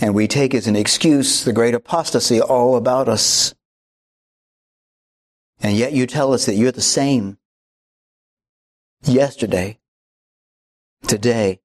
And 0.01 0.15
we 0.15 0.27
take 0.27 0.55
as 0.55 0.67
an 0.67 0.77
excuse 0.77 1.45
the 1.45 1.53
great 1.53 1.75
apostasy 1.75 2.41
all 2.41 2.77
about 2.77 3.09
us. 3.09 3.55
And 5.61 5.77
yet 5.77 5.93
you 5.93 6.07
tell 6.07 6.33
us 6.33 6.47
that 6.47 6.55
you're 6.55 6.73
the 6.73 6.81
same 6.81 7.37
yesterday, 9.03 9.79
today, 11.07 11.61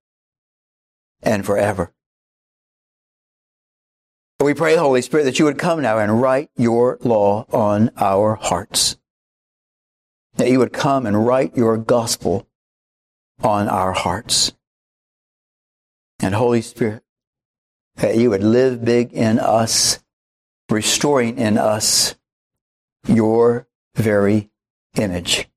and 1.24 1.46
forever. 1.46 1.94
We 4.42 4.54
pray, 4.54 4.76
Holy 4.76 5.02
Spirit, 5.02 5.24
that 5.24 5.40
you 5.40 5.46
would 5.46 5.58
come 5.58 5.82
now 5.82 5.98
and 5.98 6.22
write 6.22 6.50
your 6.58 6.98
law 7.02 7.46
on 7.54 7.90
our 7.96 8.36
hearts. 8.36 8.98
That 10.36 10.50
you 10.50 10.60
would 10.60 10.74
come 10.74 11.06
and 11.06 11.26
write 11.26 11.56
your 11.56 11.78
gospel 11.78 12.50
on 13.42 13.70
our 13.70 13.94
hearts. 13.94 14.52
And 16.20 16.36
Holy 16.36 16.62
Spirit, 16.62 17.05
that 17.98 18.18
you 18.18 18.30
would 18.30 18.44
live 18.44 18.84
big 18.84 19.14
in 19.14 19.40
us, 19.40 20.00
restoring 20.70 21.38
in 21.38 21.58
us 21.58 22.16
your 23.08 23.68
very 23.96 24.50
image. 24.98 25.50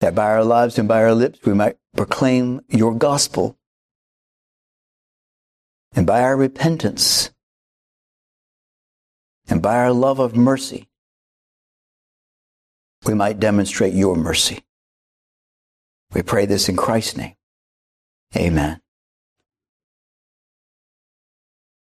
That 0.00 0.14
by 0.14 0.26
our 0.26 0.44
lives 0.44 0.78
and 0.78 0.88
by 0.88 1.02
our 1.02 1.14
lips 1.14 1.40
we 1.44 1.54
might 1.54 1.78
proclaim 1.94 2.60
your 2.68 2.94
gospel. 2.94 3.58
And 5.94 6.06
by 6.06 6.22
our 6.22 6.36
repentance 6.36 7.30
and 9.48 9.62
by 9.62 9.76
our 9.76 9.92
love 9.92 10.18
of 10.18 10.36
mercy, 10.36 10.88
we 13.06 13.14
might 13.14 13.40
demonstrate 13.40 13.94
your 13.94 14.16
mercy. 14.16 14.64
We 16.12 16.22
pray 16.22 16.46
this 16.46 16.68
in 16.68 16.76
Christ's 16.76 17.16
name. 17.16 17.36
Amen. 18.36 18.80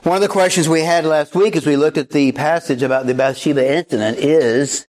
One 0.03 0.15
of 0.15 0.21
the 0.21 0.27
questions 0.29 0.67
we 0.67 0.81
had 0.81 1.05
last 1.05 1.35
week 1.35 1.55
as 1.55 1.67
we 1.67 1.75
looked 1.75 1.99
at 1.99 2.09
the 2.09 2.31
passage 2.31 2.81
about 2.81 3.05
the 3.05 3.13
Bathsheba 3.13 3.71
incident 3.71 4.17
is 4.17 4.87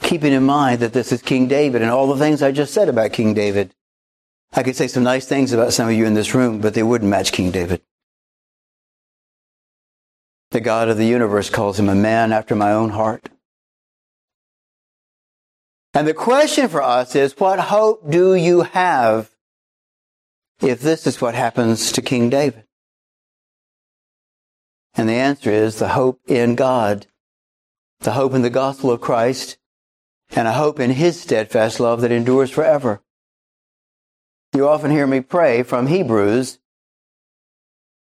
keeping 0.00 0.32
in 0.32 0.42
mind 0.42 0.80
that 0.80 0.92
this 0.92 1.12
is 1.12 1.22
King 1.22 1.46
David 1.46 1.80
and 1.80 1.92
all 1.92 2.08
the 2.08 2.18
things 2.18 2.42
I 2.42 2.50
just 2.50 2.74
said 2.74 2.88
about 2.88 3.12
King 3.12 3.34
David. 3.34 3.72
I 4.52 4.64
could 4.64 4.74
say 4.74 4.88
some 4.88 5.04
nice 5.04 5.26
things 5.26 5.52
about 5.52 5.72
some 5.72 5.88
of 5.88 5.94
you 5.94 6.06
in 6.06 6.14
this 6.14 6.34
room, 6.34 6.60
but 6.60 6.74
they 6.74 6.82
wouldn't 6.82 7.08
match 7.08 7.30
King 7.30 7.52
David. 7.52 7.82
The 10.50 10.60
God 10.60 10.88
of 10.88 10.96
the 10.96 11.06
universe 11.06 11.48
calls 11.48 11.78
him 11.78 11.88
a 11.88 11.94
man 11.94 12.32
after 12.32 12.56
my 12.56 12.72
own 12.72 12.90
heart. 12.90 13.28
And 15.94 16.08
the 16.08 16.14
question 16.14 16.68
for 16.68 16.82
us 16.82 17.14
is, 17.14 17.38
what 17.38 17.60
hope 17.60 18.10
do 18.10 18.34
you 18.34 18.62
have 18.62 19.30
if 20.60 20.80
this 20.80 21.06
is 21.06 21.20
what 21.20 21.36
happens 21.36 21.92
to 21.92 22.02
King 22.02 22.28
David? 22.28 22.64
And 24.94 25.08
the 25.08 25.14
answer 25.14 25.50
is 25.50 25.78
the 25.78 25.88
hope 25.88 26.20
in 26.26 26.54
God, 26.54 27.06
the 28.00 28.12
hope 28.12 28.34
in 28.34 28.42
the 28.42 28.50
gospel 28.50 28.90
of 28.90 29.00
Christ, 29.00 29.56
and 30.30 30.46
a 30.46 30.52
hope 30.52 30.80
in 30.80 30.90
his 30.90 31.20
steadfast 31.20 31.80
love 31.80 32.00
that 32.00 32.12
endures 32.12 32.50
forever. 32.50 33.02
You 34.54 34.68
often 34.68 34.90
hear 34.90 35.06
me 35.06 35.20
pray 35.20 35.62
from 35.62 35.86
Hebrews 35.86 36.58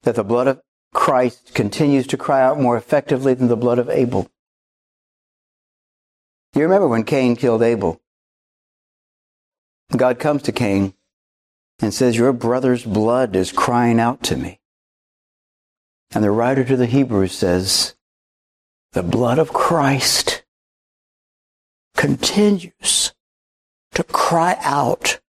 that 0.02 0.16
the 0.16 0.24
blood 0.24 0.48
of 0.48 0.60
Christ 0.92 1.54
continues 1.54 2.06
to 2.08 2.16
cry 2.16 2.42
out 2.42 2.60
more 2.60 2.76
effectively 2.76 3.34
than 3.34 3.48
the 3.48 3.56
blood 3.56 3.78
of 3.78 3.88
Abel. 3.88 4.28
You 6.54 6.62
remember 6.62 6.88
when 6.88 7.04
Cain 7.04 7.36
killed 7.36 7.62
Abel? 7.62 8.00
God 9.96 10.18
comes 10.18 10.42
to 10.42 10.52
Cain 10.52 10.94
and 11.80 11.94
says, 11.94 12.16
Your 12.16 12.32
brother's 12.32 12.84
blood 12.84 13.36
is 13.36 13.52
crying 13.52 14.00
out 14.00 14.22
to 14.24 14.36
me. 14.36 14.59
And 16.12 16.24
the 16.24 16.30
writer 16.30 16.64
to 16.64 16.76
the 16.76 16.86
Hebrews 16.86 17.32
says, 17.32 17.94
the 18.92 19.02
blood 19.02 19.38
of 19.38 19.52
Christ 19.52 20.44
continues 21.96 23.12
to 23.92 24.02
cry 24.02 24.56
out 24.60 25.20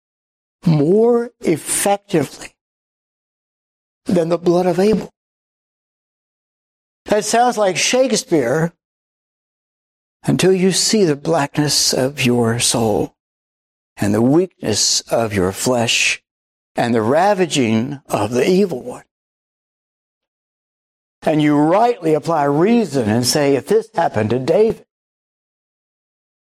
more 0.64 1.30
effectively 1.40 2.54
than 4.06 4.30
the 4.30 4.38
blood 4.38 4.66
of 4.66 4.78
Abel. 4.78 5.10
That 7.06 7.24
sounds 7.24 7.58
like 7.58 7.76
Shakespeare 7.76 8.72
until 10.22 10.52
you 10.52 10.72
see 10.72 11.04
the 11.04 11.16
blackness 11.16 11.92
of 11.92 12.24
your 12.24 12.58
soul 12.60 13.16
and 13.96 14.14
the 14.14 14.22
weakness 14.22 15.00
of 15.02 15.34
your 15.34 15.52
flesh 15.52 16.22
and 16.76 16.94
the 16.94 17.02
ravaging 17.02 18.00
of 18.06 18.30
the 18.30 18.48
evil 18.48 18.82
one 18.82 19.04
and 21.22 21.42
you 21.42 21.56
rightly 21.56 22.14
apply 22.14 22.44
reason 22.44 23.08
and 23.08 23.26
say, 23.26 23.54
if 23.54 23.66
this 23.66 23.88
happened 23.94 24.30
to 24.30 24.38
David, 24.38 24.86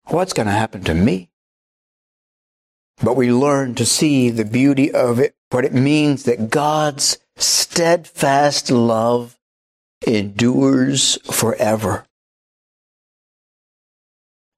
what's 0.05 0.33
going 0.33 0.47
to 0.47 0.53
happen 0.53 0.83
to 0.83 0.93
me? 0.93 1.29
But 3.03 3.15
we 3.15 3.31
learn 3.31 3.75
to 3.75 3.85
see 3.85 4.29
the 4.29 4.45
beauty 4.45 4.91
of 4.91 5.19
it, 5.19 5.35
what 5.49 5.65
it 5.65 5.73
means 5.73 6.23
that 6.23 6.49
God's 6.49 7.17
steadfast 7.35 8.69
love 8.69 9.37
endures 10.05 11.17
forever. 11.23 12.05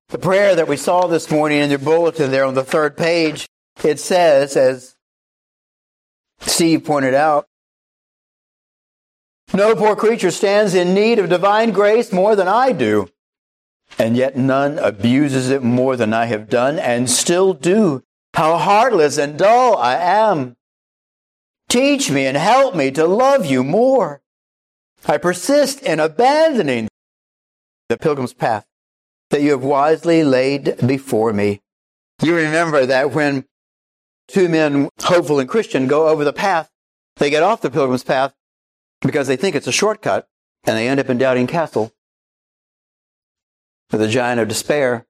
The 0.10 0.18
prayer 0.20 0.56
that 0.56 0.68
we 0.68 0.78
saw 0.78 1.08
this 1.08 1.32
morning 1.32 1.60
in 1.60 1.70
your 1.70 1.80
bulletin 1.80 2.30
there 2.30 2.46
on 2.46 2.54
the 2.54 2.64
third 2.64 2.96
page, 2.96 3.48
it 3.84 4.00
says, 4.00 4.56
as 4.56 4.96
Steve 6.40 6.84
pointed 6.86 7.16
out, 7.16 7.48
no 9.54 9.76
poor 9.76 9.96
creature 9.96 10.32
stands 10.32 10.74
in 10.74 10.94
need 10.94 11.20
of 11.20 11.30
divine 11.30 11.72
grace 11.72 12.12
more 12.12 12.36
than 12.36 12.48
I 12.48 12.72
do, 12.72 13.10
and 14.00 14.18
yet 14.18 14.36
none 14.36 14.80
abuses 14.80 15.50
it 15.50 15.64
more 15.64 15.96
than 15.96 16.14
I 16.14 16.26
have 16.26 16.50
done 16.50 16.80
and 16.80 17.10
still 17.10 17.54
do. 17.54 18.04
How 18.34 18.58
heartless 18.58 19.18
and 19.18 19.38
dull 19.38 19.78
I 19.78 19.96
am. 19.96 20.56
Teach 21.70 22.10
me 22.10 22.26
and 22.26 22.38
help 22.38 22.76
me 22.76 22.90
to 22.92 23.06
love 23.06 23.46
you 23.46 23.64
more. 23.64 24.22
I 25.06 25.18
persist 25.18 25.82
in 25.82 26.00
abandoning 26.00 26.88
the 27.90 27.98
pilgrim's 27.98 28.34
path 28.34 28.66
that 29.30 29.42
you 29.42 29.52
have 29.52 29.64
wisely 29.64 30.24
laid 30.24 30.78
before 30.86 31.34
me. 31.34 31.62
You 32.22 32.36
remember 32.36 32.86
that 32.86 33.12
when 33.12 33.46
two 34.28 34.48
men, 34.50 34.90
hopeful 35.02 35.40
and 35.40 35.50
Christian, 35.50 35.88
go 35.88 36.08
over 36.08 36.24
the 36.24 36.34
path, 36.34 36.70
they 37.18 37.30
get 37.30 37.44
off 37.44 37.62
the 37.62 37.70
pilgrim's 37.70 38.04
path 38.04 38.34
because 39.04 39.28
they 39.28 39.36
think 39.36 39.56
it's 39.56 39.68
a 39.68 39.72
shortcut 39.72 40.28
and 40.64 40.78
they 40.78 40.88
end 40.88 41.00
up 41.00 41.10
in 41.10 41.18
Doubting 41.18 41.48
Castle 41.48 41.94
with 43.92 44.02
the 44.02 44.08
giant 44.08 44.40
of 44.40 44.48
despair. 44.48 45.06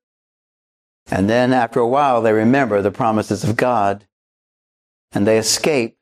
And 1.09 1.29
then 1.29 1.53
after 1.53 1.79
a 1.79 1.88
while, 1.88 2.21
they 2.21 2.33
remember 2.33 2.81
the 2.81 2.91
promises 2.91 3.43
of 3.43 3.55
God 3.55 4.07
and 5.12 5.27
they 5.27 5.38
escape. 5.38 5.97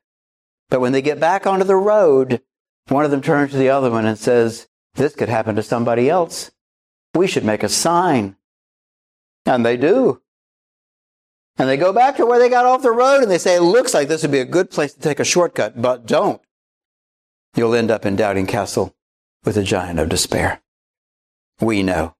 But 0.69 0.79
when 0.79 0.93
they 0.93 1.01
get 1.01 1.19
back 1.19 1.45
onto 1.45 1.65
the 1.65 1.75
road, 1.75 2.41
one 2.87 3.03
of 3.03 3.11
them 3.11 3.21
turns 3.21 3.51
to 3.51 3.57
the 3.57 3.69
other 3.69 3.91
one 3.91 4.05
and 4.05 4.17
says, 4.17 4.67
This 4.95 5.15
could 5.15 5.29
happen 5.29 5.55
to 5.55 5.63
somebody 5.63 6.09
else. 6.09 6.51
We 7.13 7.27
should 7.27 7.43
make 7.43 7.63
a 7.63 7.69
sign. 7.69 8.37
And 9.45 9.65
they 9.65 9.75
do. 9.75 10.21
And 11.57 11.67
they 11.67 11.77
go 11.77 11.91
back 11.91 12.15
to 12.17 12.25
where 12.25 12.39
they 12.39 12.49
got 12.49 12.65
off 12.65 12.83
the 12.83 12.91
road 12.91 13.21
and 13.21 13.29
they 13.29 13.37
say, 13.37 13.57
It 13.57 13.61
looks 13.61 13.93
like 13.93 14.07
this 14.07 14.21
would 14.21 14.31
be 14.31 14.39
a 14.39 14.45
good 14.45 14.71
place 14.71 14.93
to 14.93 14.99
take 14.99 15.19
a 15.19 15.25
shortcut, 15.25 15.81
but 15.81 16.05
don't. 16.05 16.41
You'll 17.55 17.75
end 17.75 17.91
up 17.91 18.05
in 18.05 18.15
Doubting 18.15 18.47
Castle 18.47 18.95
with 19.43 19.57
a 19.57 19.63
giant 19.63 19.99
of 19.99 20.09
despair. 20.09 20.61
We 21.59 21.83
know. 21.83 22.15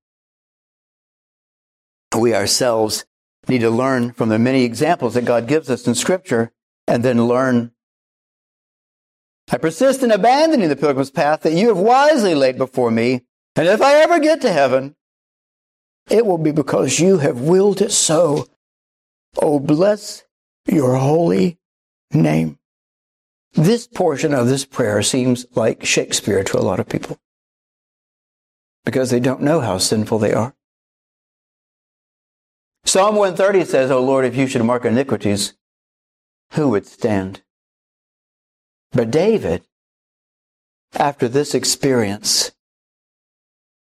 We 2.18 2.36
ourselves 2.36 3.06
need 3.48 3.62
to 3.62 3.70
learn 3.70 4.12
from 4.12 4.30
the 4.30 4.40
many 4.40 4.64
examples 4.64 5.14
that 5.14 5.26
God 5.26 5.48
gives 5.48 5.70
us 5.70 5.88
in 5.88 5.96
Scripture 5.96 6.52
and 6.88 7.04
then 7.04 7.28
learn. 7.28 7.72
I 9.52 9.58
persist 9.58 10.04
in 10.04 10.12
abandoning 10.12 10.70
the 10.70 10.76
pilgrim's 10.76 11.12
path 11.12 11.42
that 11.42 11.54
you 11.54 11.70
have 11.70 11.78
wisely 11.78 12.36
laid 12.36 12.58
before 12.58 12.92
me, 12.92 13.22
and 13.56 13.68
if 13.68 13.82
I 13.82 13.96
ever 13.96 14.20
get 14.20 14.42
to 14.42 14.52
heaven, 14.52 14.96
it 16.10 16.26
will 16.26 16.38
be 16.38 16.52
because 16.52 17.00
you 17.00 17.18
have 17.18 17.42
willed 17.42 17.82
it 17.82 17.92
so. 17.92 18.48
Oh, 19.42 19.60
bless 19.60 20.24
your 20.68 20.96
holy 20.96 21.60
name. 22.14 22.60
This 23.53 23.88
portion 23.88 24.34
of 24.34 24.48
this 24.48 24.65
prayer 24.65 25.01
seems 25.01 25.46
like 25.55 25.86
Shakespeare 25.86 26.43
to 26.43 26.58
a 26.58 26.63
lot 26.63 26.79
of 26.79 26.88
people 26.88 27.20
because 28.86 29.10
they 29.10 29.20
don't 29.20 29.41
know 29.41 29.60
how 29.60 29.77
sinful 29.77 30.20
they 30.20 30.34
are. 30.34 30.55
Psalm 32.86 33.15
130 33.15 33.65
says, 33.65 33.91
O 33.91 34.01
Lord, 34.01 34.25
if 34.25 34.36
you 34.36 34.48
should 34.48 34.63
mark 34.63 34.86
iniquities, 34.86 35.53
who 36.53 36.70
would 36.70 36.86
stand? 36.86 37.41
But 38.91 39.12
David, 39.12 39.63
after 40.96 41.27
this 41.27 41.53
experience, 41.53 42.51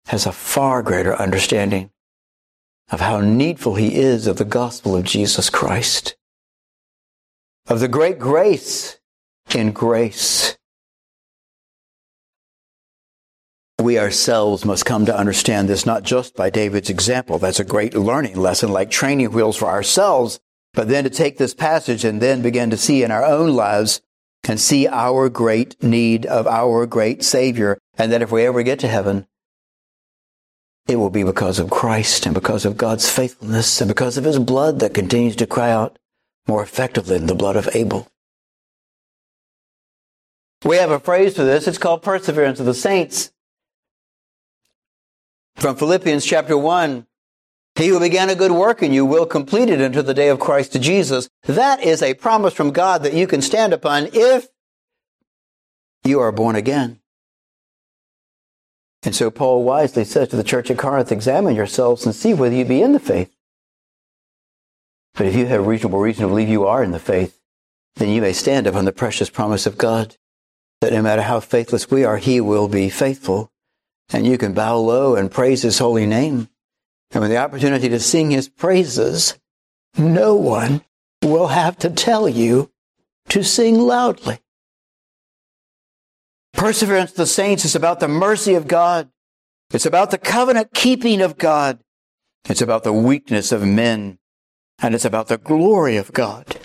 has 0.07 0.25
a 0.25 0.31
far 0.31 0.83
greater 0.83 1.15
understanding 1.15 1.91
of 2.91 2.99
how 2.99 3.21
needful 3.21 3.75
he 3.75 3.95
is 3.95 4.27
of 4.27 4.37
the 4.37 4.45
gospel 4.45 4.95
of 4.95 5.03
Jesus 5.03 5.49
Christ, 5.49 6.15
of 7.67 7.79
the 7.79 7.87
great 7.87 8.19
grace 8.19 8.99
in 9.55 9.71
grace. 9.71 10.57
We 13.79 13.97
ourselves 13.97 14.63
must 14.63 14.85
come 14.85 15.05
to 15.07 15.17
understand 15.17 15.67
this 15.67 15.85
not 15.85 16.03
just 16.03 16.35
by 16.35 16.49
David's 16.49 16.89
example. 16.89 17.39
That's 17.39 17.59
a 17.59 17.65
great 17.65 17.95
learning 17.95 18.35
lesson, 18.35 18.71
like 18.71 18.91
training 18.91 19.31
wheels 19.31 19.57
for 19.57 19.67
ourselves, 19.67 20.39
but 20.73 20.87
then 20.87 21.03
to 21.03 21.09
take 21.09 21.37
this 21.37 21.53
passage 21.53 22.05
and 22.05 22.21
then 22.21 22.41
begin 22.41 22.69
to 22.69 22.77
see 22.77 23.03
in 23.03 23.11
our 23.11 23.25
own 23.25 23.55
lives 23.55 24.01
and 24.47 24.59
see 24.59 24.87
our 24.87 25.29
great 25.29 25.81
need 25.83 26.25
of 26.25 26.45
our 26.47 26.85
great 26.85 27.23
Savior. 27.23 27.77
And 27.97 28.11
that 28.11 28.21
if 28.21 28.31
we 28.31 28.45
ever 28.45 28.63
get 28.63 28.79
to 28.79 28.87
heaven, 28.87 29.25
it 30.87 30.95
will 30.97 31.09
be 31.09 31.23
because 31.23 31.59
of 31.59 31.69
Christ 31.69 32.25
and 32.25 32.35
because 32.35 32.65
of 32.65 32.77
God's 32.77 33.09
faithfulness 33.09 33.81
and 33.81 33.87
because 33.87 34.17
of 34.17 34.23
His 34.23 34.39
blood 34.39 34.79
that 34.79 34.93
continues 34.93 35.35
to 35.37 35.47
cry 35.47 35.71
out 35.71 35.97
more 36.47 36.63
effectively 36.63 37.17
than 37.17 37.27
the 37.27 37.35
blood 37.35 37.55
of 37.55 37.69
Abel. 37.73 38.07
We 40.63 40.77
have 40.77 40.91
a 40.91 40.99
phrase 40.99 41.35
for 41.35 41.43
this. 41.43 41.67
It's 41.67 41.77
called 41.77 42.03
perseverance 42.03 42.59
of 42.59 42.65
the 42.65 42.73
saints. 42.73 43.31
From 45.55 45.75
Philippians 45.75 46.25
chapter 46.25 46.57
1, 46.57 47.07
he 47.75 47.87
who 47.87 47.99
began 47.99 48.29
a 48.29 48.35
good 48.35 48.51
work 48.51 48.83
in 48.83 48.93
you 48.93 49.05
will 49.05 49.25
complete 49.25 49.69
it 49.69 49.81
until 49.81 50.03
the 50.03 50.13
day 50.13 50.29
of 50.29 50.39
Christ 50.39 50.79
Jesus. 50.81 51.29
That 51.43 51.81
is 51.81 52.01
a 52.01 52.13
promise 52.13 52.53
from 52.53 52.71
God 52.71 53.03
that 53.03 53.13
you 53.13 53.27
can 53.27 53.41
stand 53.41 53.73
upon 53.73 54.09
if 54.13 54.47
you 56.03 56.19
are 56.19 56.31
born 56.31 56.55
again. 56.55 56.99
And 59.03 59.15
so 59.15 59.31
Paul 59.31 59.63
wisely 59.63 60.03
says 60.03 60.27
to 60.29 60.35
the 60.35 60.43
church 60.43 60.69
at 60.69 60.77
Corinth, 60.77 61.11
examine 61.11 61.55
yourselves 61.55 62.05
and 62.05 62.13
see 62.13 62.33
whether 62.35 62.55
you 62.55 62.65
be 62.65 62.83
in 62.83 62.91
the 62.91 62.99
faith. 62.99 63.35
But 65.15 65.25
if 65.25 65.35
you 65.35 65.47
have 65.47 65.65
reasonable 65.65 65.99
reason 65.99 66.23
to 66.23 66.27
believe 66.27 66.49
you 66.49 66.67
are 66.67 66.83
in 66.83 66.91
the 66.91 66.99
faith, 66.99 67.39
then 67.95 68.09
you 68.09 68.21
may 68.21 68.33
stand 68.33 68.67
upon 68.67 68.85
the 68.85 68.91
precious 68.91 69.29
promise 69.29 69.65
of 69.65 69.77
God 69.77 70.17
that 70.81 70.93
no 70.93 71.01
matter 71.01 71.21
how 71.21 71.39
faithless 71.39 71.89
we 71.89 72.03
are, 72.03 72.17
He 72.17 72.41
will 72.41 72.67
be 72.67 72.89
faithful. 72.89 73.51
And 74.11 74.25
you 74.25 74.37
can 74.37 74.53
bow 74.53 74.77
low 74.77 75.15
and 75.15 75.31
praise 75.31 75.61
His 75.61 75.79
holy 75.79 76.05
name. 76.05 76.49
And 77.11 77.21
with 77.21 77.29
the 77.29 77.37
opportunity 77.37 77.87
to 77.89 77.99
sing 77.99 78.31
His 78.31 78.49
praises, 78.49 79.37
no 79.97 80.35
one 80.35 80.83
will 81.23 81.47
have 81.47 81.77
to 81.79 81.89
tell 81.89 82.27
you 82.27 82.71
to 83.29 83.43
sing 83.43 83.79
loudly. 83.79 84.39
Perseverance 86.53 87.11
of 87.11 87.17
the 87.17 87.25
saints 87.25 87.63
is 87.63 87.75
about 87.75 87.99
the 87.99 88.07
mercy 88.07 88.55
of 88.55 88.67
God. 88.67 89.09
It's 89.71 89.85
about 89.85 90.11
the 90.11 90.17
covenant 90.17 90.73
keeping 90.73 91.21
of 91.21 91.37
God. 91.37 91.79
It's 92.49 92.61
about 92.61 92.83
the 92.83 92.93
weakness 92.93 93.51
of 93.51 93.65
men. 93.65 94.17
And 94.79 94.95
it's 94.95 95.05
about 95.05 95.27
the 95.27 95.37
glory 95.37 95.97
of 95.97 96.11
God. 96.11 96.57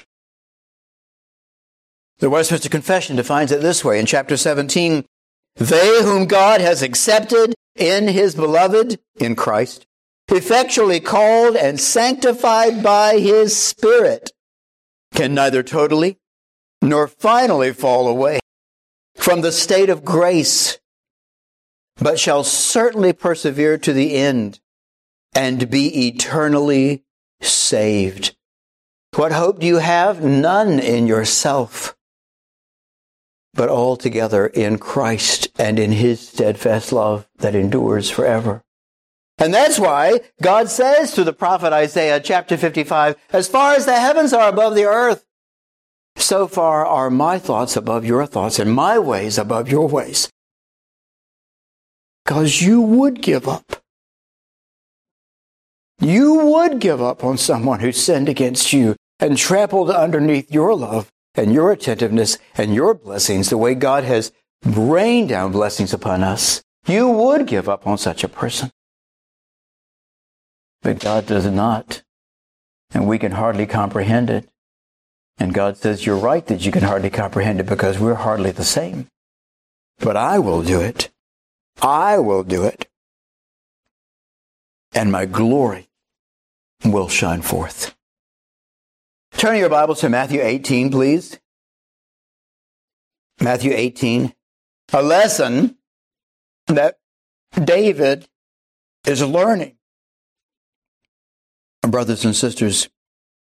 The 2.18 2.30
Westminster 2.30 2.70
Confession 2.70 3.16
defines 3.16 3.52
it 3.52 3.60
this 3.60 3.84
way 3.84 4.00
in 4.00 4.06
chapter 4.06 4.38
17 4.38 5.04
They 5.56 6.02
whom 6.02 6.24
God 6.24 6.62
has 6.62 6.80
accepted 6.80 7.54
in 7.74 8.08
his 8.08 8.34
beloved, 8.34 8.98
in 9.16 9.36
Christ, 9.36 9.86
effectually 10.28 10.98
called 10.98 11.56
and 11.56 11.78
sanctified 11.78 12.82
by 12.82 13.18
his 13.18 13.54
Spirit, 13.54 14.32
can 15.14 15.34
neither 15.34 15.62
totally 15.62 16.16
nor 16.80 17.06
finally 17.06 17.74
fall 17.74 18.08
away 18.08 18.38
from 19.14 19.42
the 19.42 19.52
state 19.52 19.90
of 19.90 20.04
grace, 20.04 20.78
but 21.96 22.18
shall 22.18 22.44
certainly 22.44 23.12
persevere 23.12 23.76
to 23.76 23.92
the 23.92 24.14
end 24.14 24.60
and 25.34 25.68
be 25.68 26.08
eternally 26.08 27.04
saved. 27.42 28.34
What 29.16 29.32
hope 29.32 29.60
do 29.60 29.66
you 29.66 29.78
have? 29.78 30.22
None 30.22 30.78
in 30.78 31.06
yourself 31.06 31.95
but 33.56 33.68
altogether 33.68 34.46
in 34.46 34.78
Christ 34.78 35.48
and 35.58 35.78
in 35.78 35.92
his 35.92 36.28
steadfast 36.28 36.92
love 36.92 37.26
that 37.38 37.54
endures 37.54 38.10
forever. 38.10 38.62
And 39.38 39.52
that's 39.52 39.78
why 39.78 40.20
God 40.40 40.70
says 40.70 41.12
to 41.12 41.24
the 41.24 41.32
prophet 41.32 41.72
Isaiah, 41.72 42.20
chapter 42.20 42.56
55, 42.56 43.16
as 43.32 43.48
far 43.48 43.74
as 43.74 43.84
the 43.84 43.98
heavens 43.98 44.32
are 44.32 44.48
above 44.48 44.74
the 44.74 44.84
earth, 44.84 45.26
so 46.16 46.46
far 46.46 46.86
are 46.86 47.10
my 47.10 47.38
thoughts 47.38 47.76
above 47.76 48.04
your 48.04 48.26
thoughts 48.26 48.58
and 48.58 48.72
my 48.72 48.98
ways 48.98 49.36
above 49.36 49.70
your 49.70 49.88
ways. 49.88 50.30
Because 52.24 52.62
you 52.62 52.80
would 52.80 53.20
give 53.20 53.46
up. 53.46 53.82
You 56.00 56.34
would 56.46 56.80
give 56.80 57.00
up 57.02 57.22
on 57.22 57.38
someone 57.38 57.80
who 57.80 57.92
sinned 57.92 58.28
against 58.28 58.72
you 58.72 58.96
and 59.18 59.36
trampled 59.36 59.90
underneath 59.90 60.50
your 60.50 60.74
love 60.74 61.10
and 61.36 61.52
your 61.52 61.72
attentiveness 61.72 62.38
and 62.56 62.74
your 62.74 62.94
blessings, 62.94 63.50
the 63.50 63.58
way 63.58 63.74
God 63.74 64.04
has 64.04 64.32
rained 64.64 65.28
down 65.28 65.52
blessings 65.52 65.92
upon 65.92 66.22
us, 66.22 66.62
you 66.86 67.08
would 67.08 67.46
give 67.46 67.68
up 67.68 67.86
on 67.86 67.98
such 67.98 68.24
a 68.24 68.28
person. 68.28 68.70
But 70.82 71.00
God 71.00 71.26
does 71.26 71.46
not. 71.46 72.02
And 72.92 73.08
we 73.08 73.18
can 73.18 73.32
hardly 73.32 73.66
comprehend 73.66 74.30
it. 74.30 74.48
And 75.38 75.52
God 75.52 75.76
says, 75.76 76.06
You're 76.06 76.16
right 76.16 76.46
that 76.46 76.64
you 76.64 76.72
can 76.72 76.84
hardly 76.84 77.10
comprehend 77.10 77.60
it 77.60 77.66
because 77.66 77.98
we're 77.98 78.14
hardly 78.14 78.52
the 78.52 78.64
same. 78.64 79.08
But 79.98 80.16
I 80.16 80.38
will 80.38 80.62
do 80.62 80.80
it. 80.80 81.10
I 81.82 82.18
will 82.18 82.42
do 82.42 82.64
it. 82.64 82.88
And 84.94 85.12
my 85.12 85.26
glory 85.26 85.88
will 86.84 87.08
shine 87.08 87.42
forth. 87.42 87.95
Turn 89.36 89.58
your 89.58 89.68
Bibles 89.68 90.00
to 90.00 90.08
Matthew 90.08 90.40
18, 90.40 90.90
please. 90.90 91.38
Matthew 93.38 93.72
18. 93.74 94.32
A 94.94 95.02
lesson 95.02 95.76
that 96.68 96.98
David 97.62 98.28
is 99.06 99.22
learning. 99.22 99.76
Brothers 101.82 102.24
and 102.24 102.34
sisters, 102.34 102.88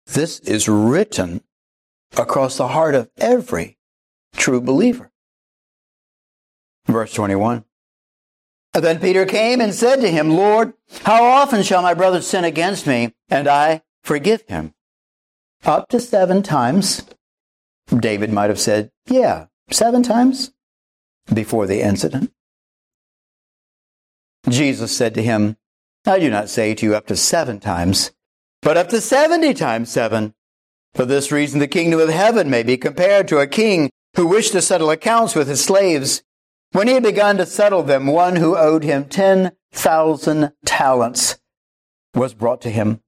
this 0.05 0.39
is 0.39 0.67
written 0.67 1.41
across 2.17 2.58
the 2.58 2.67
heart 2.67 2.93
of 2.93 3.10
every 3.17 3.77
true 4.36 4.60
believer. 4.60 5.12
Verse 6.88 7.13
21. 7.13 7.63
Then 8.73 8.99
Peter 8.99 9.25
came 9.25 9.62
and 9.62 9.73
said 9.73 10.01
to 10.01 10.12
him, 10.12 10.29
Lord, 10.29 10.73
how 11.03 11.23
often 11.23 11.63
shall 11.63 11.81
my 11.81 11.93
brother 11.93 12.21
sin 12.21 12.43
against 12.43 12.86
me 12.86 13.15
and 13.29 13.47
I 13.47 13.81
forgive 14.03 14.41
him? 14.49 14.74
Up 15.65 15.89
to 15.89 15.99
seven 15.99 16.43
times. 16.43 17.04
David 17.88 18.32
might 18.32 18.51
have 18.51 18.60
said, 18.60 18.91
Yeah, 19.08 19.47
seven 19.71 20.04
times 20.04 20.51
before 21.34 21.65
the 21.65 21.82
incident. 21.82 22.32
Jesus 24.47 24.95
said 24.95 25.15
to 25.15 25.23
him, 25.23 25.58
I 26.06 26.19
do 26.19 26.30
not 26.30 26.49
say 26.49 26.75
to 26.75 26.86
you 26.86 26.95
up 26.95 27.08
to 27.08 27.15
seven 27.15 27.60
times, 27.60 28.12
but 28.62 28.78
up 28.78 28.89
to 28.89 29.01
seventy 29.01 29.56
times 29.56 29.91
seven. 29.91 30.36
For 30.93 31.04
this 31.04 31.32
reason, 31.32 31.60
the 31.60 31.67
kingdom 31.67 31.99
of 31.99 32.10
heaven 32.10 32.47
may 32.47 32.62
be 32.62 32.78
compared 32.78 33.28
to 33.30 33.39
a 33.39 33.47
king 33.47 33.89
who 34.15 34.28
wished 34.28 34.51
to 34.51 34.62
settle 34.62 34.91
accounts 34.91 35.34
with 35.34 35.47
his 35.47 35.63
slaves. 35.63 36.21
When 36.73 36.88
he 36.88 36.93
had 36.93 37.04
begun 37.04 37.38
to 37.38 37.45
settle 37.45 37.82
them, 37.82 38.06
one 38.06 38.36
who 38.36 38.56
owed 38.56 38.84
him 38.84 39.06
10,000 39.06 40.54
talents 40.63 41.39
was 42.13 42.36
brought 42.36 42.62
to 42.62 42.69
him. 42.69 43.01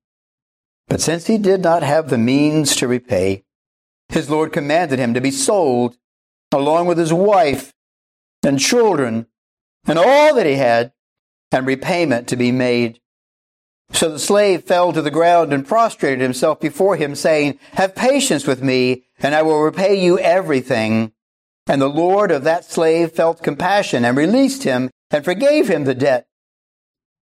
But 0.88 1.02
since 1.02 1.28
he 1.28 1.38
did 1.38 1.62
not 1.62 1.84
have 1.84 2.10
the 2.10 2.18
means 2.18 2.76
to 2.78 2.88
repay, 2.88 3.44
his 4.10 4.30
Lord 4.30 4.54
commanded 4.54 5.00
him 5.00 5.14
to 5.14 5.22
be 5.22 5.32
sold 5.32 5.98
along 6.52 6.88
with 6.88 6.98
his 6.98 7.14
wife 7.14 7.74
and 8.44 8.60
children 8.60 9.28
and 9.86 9.98
all 9.98 10.36
that 10.36 10.46
he 10.46 10.56
had, 10.56 10.92
and 11.52 11.66
repayment 11.66 12.28
to 12.28 12.36
be 12.36 12.52
made. 12.52 13.00
So 13.92 14.12
the 14.12 14.20
slave 14.20 14.64
fell 14.64 14.92
to 14.92 15.02
the 15.02 15.12
ground 15.12 15.54
and 15.54 15.66
prostrated 15.66 16.20
himself 16.20 16.60
before 16.60 16.98
him, 16.98 17.16
saying, 17.16 17.58
Have 17.74 17.96
patience 17.96 18.46
with 18.46 18.62
me, 18.62 19.06
and 19.20 19.34
I 19.34 19.44
will 19.44 19.62
repay 19.62 19.96
you 19.96 20.20
everything. 20.20 21.14
And 21.68 21.82
the 21.82 21.88
Lord 21.88 22.32
of 22.32 22.44
that 22.44 22.66
slave 22.66 23.14
felt 23.14 23.44
compassion 23.44 24.04
and 24.04 24.18
released 24.18 24.64
him 24.64 24.90
and 25.10 25.24
forgave 25.24 25.70
him 25.70 25.86
the 25.86 25.96
debt. 25.96 26.28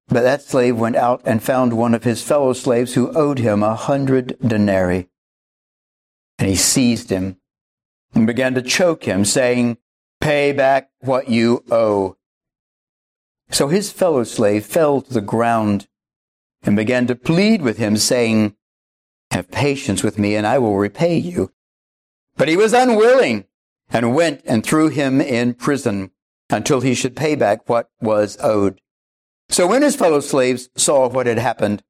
But 0.07 0.21
that 0.21 0.43
slave 0.43 0.77
went 0.77 0.95
out 0.95 1.21
and 1.25 1.41
found 1.41 1.73
one 1.73 1.93
of 1.93 2.03
his 2.03 2.21
fellow 2.21 2.53
slaves 2.53 2.93
who 2.93 3.11
owed 3.17 3.39
him 3.39 3.63
a 3.63 3.75
hundred 3.75 4.37
denarii. 4.39 5.09
And 6.37 6.47
he 6.47 6.55
seized 6.55 7.09
him 7.09 7.37
and 8.13 8.27
began 8.27 8.53
to 8.55 8.61
choke 8.61 9.05
him, 9.05 9.25
saying, 9.25 9.77
Pay 10.21 10.53
back 10.53 10.89
what 10.99 11.29
you 11.29 11.63
owe. 11.71 12.17
So 13.51 13.67
his 13.67 13.91
fellow 13.91 14.23
slave 14.23 14.65
fell 14.65 15.01
to 15.01 15.13
the 15.13 15.21
ground 15.21 15.87
and 16.63 16.75
began 16.75 17.07
to 17.07 17.15
plead 17.15 17.61
with 17.61 17.77
him, 17.77 17.97
saying, 17.97 18.55
Have 19.31 19.51
patience 19.51 20.03
with 20.03 20.17
me, 20.17 20.35
and 20.35 20.45
I 20.45 20.57
will 20.57 20.77
repay 20.77 21.17
you. 21.17 21.51
But 22.37 22.47
he 22.47 22.57
was 22.57 22.73
unwilling 22.73 23.45
and 23.89 24.15
went 24.15 24.41
and 24.45 24.63
threw 24.63 24.89
him 24.89 25.21
in 25.21 25.53
prison 25.53 26.11
until 26.49 26.81
he 26.81 26.93
should 26.93 27.15
pay 27.15 27.35
back 27.35 27.67
what 27.69 27.89
was 28.01 28.37
owed. 28.41 28.81
So 29.55 29.67
when 29.67 29.83
his 29.83 29.95
fellow 29.95 30.19
slaves 30.19 30.67
saw 30.75 31.07
what 31.07 31.27
had 31.27 31.37
happened, 31.37 31.81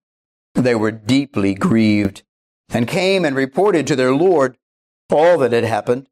they 0.54 0.75
were 0.75 0.91
deeply 0.91 1.56
grieved 1.56 2.21
and 2.69 2.88
came 2.88 3.25
and 3.25 3.36
reported 3.36 3.88
to 3.88 3.95
their 3.95 4.13
Lord 4.13 4.56
all 5.12 5.39
that 5.39 5.51
had 5.51 5.63
happened. 5.63 6.08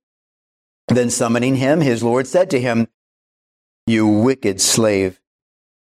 Then 0.87 1.11
summoning 1.11 1.57
him, 1.57 1.81
his 1.81 2.01
Lord 2.01 2.25
said 2.25 2.49
to 2.49 2.59
him, 2.59 2.87
You 3.85 4.07
wicked 4.07 4.61
slave, 4.61 5.21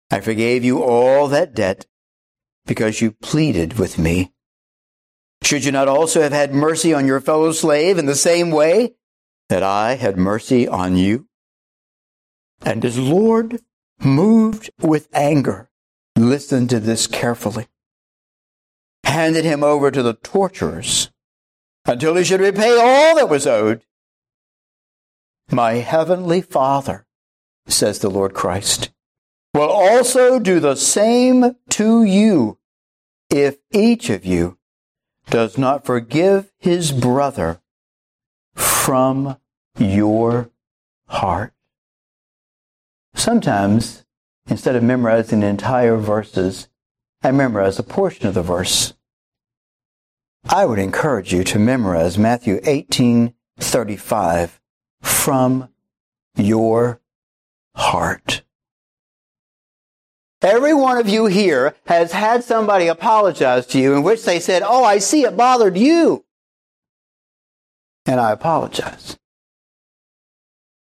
I 0.09 0.21
forgave 0.21 0.65
you 0.65 0.81
all 0.81 1.27
that 1.27 1.53
debt 1.53 1.85
because 2.65 2.99
you 2.99 3.11
pleaded 3.11 3.77
with 3.77 3.99
me. 3.99 4.33
Should 5.43 5.65
you 5.65 5.71
not 5.71 5.87
also 5.87 6.23
have 6.23 6.33
had 6.33 6.51
mercy 6.51 6.95
on 6.95 7.05
your 7.05 7.21
fellow 7.21 7.51
slave 7.51 7.99
in 7.99 8.07
the 8.07 8.15
same 8.15 8.49
way 8.49 8.95
that 9.49 9.61
I 9.61 9.97
had 9.97 10.17
mercy 10.17 10.67
on 10.67 10.95
you? 10.95 11.27
And 12.63 12.81
his 12.81 12.97
Lord, 12.97 13.59
moved 14.03 14.69
with 14.79 15.07
anger, 15.13 15.69
listened 16.15 16.69
to 16.69 16.79
this 16.79 17.07
carefully, 17.07 17.67
handed 19.03 19.45
him 19.45 19.63
over 19.63 19.91
to 19.91 20.03
the 20.03 20.13
torturers 20.13 21.11
until 21.85 22.15
he 22.15 22.23
should 22.23 22.41
repay 22.41 22.77
all 22.77 23.15
that 23.15 23.29
was 23.29 23.47
owed. 23.47 23.83
My 25.51 25.73
heavenly 25.73 26.41
Father, 26.41 27.05
says 27.67 27.99
the 27.99 28.09
Lord 28.09 28.33
Christ, 28.33 28.91
will 29.53 29.69
also 29.69 30.39
do 30.39 30.59
the 30.59 30.75
same 30.75 31.55
to 31.69 32.03
you 32.03 32.59
if 33.29 33.57
each 33.71 34.09
of 34.09 34.25
you 34.25 34.57
does 35.29 35.57
not 35.57 35.85
forgive 35.85 36.51
his 36.57 36.91
brother 36.91 37.61
from 38.55 39.37
your 39.77 40.49
heart. 41.07 41.53
Sometimes, 43.19 44.05
instead 44.47 44.77
of 44.77 44.83
memorizing 44.83 45.43
entire 45.43 45.97
verses, 45.97 46.69
I 47.21 47.31
memorize 47.31 47.77
a 47.77 47.83
portion 47.83 48.27
of 48.27 48.33
the 48.33 48.41
verse. 48.41 48.93
I 50.47 50.65
would 50.65 50.79
encourage 50.79 51.33
you 51.33 51.43
to 51.43 51.59
memorize 51.59 52.17
Matthew 52.17 52.61
18:35 52.61 54.61
from 55.01 55.67
your 56.37 57.01
heart. 57.75 58.43
Every 60.41 60.73
one 60.73 60.97
of 60.97 61.09
you 61.09 61.25
here 61.25 61.75
has 61.87 62.13
had 62.13 62.45
somebody 62.45 62.87
apologize 62.87 63.67
to 63.67 63.79
you 63.79 63.95
in 63.95 64.03
which 64.03 64.23
they 64.23 64.39
said, 64.39 64.63
Oh, 64.65 64.85
I 64.85 64.99
see 64.99 65.23
it 65.23 65.35
bothered 65.35 65.77
you. 65.77 66.23
And 68.05 68.21
I 68.21 68.31
apologize. 68.31 69.17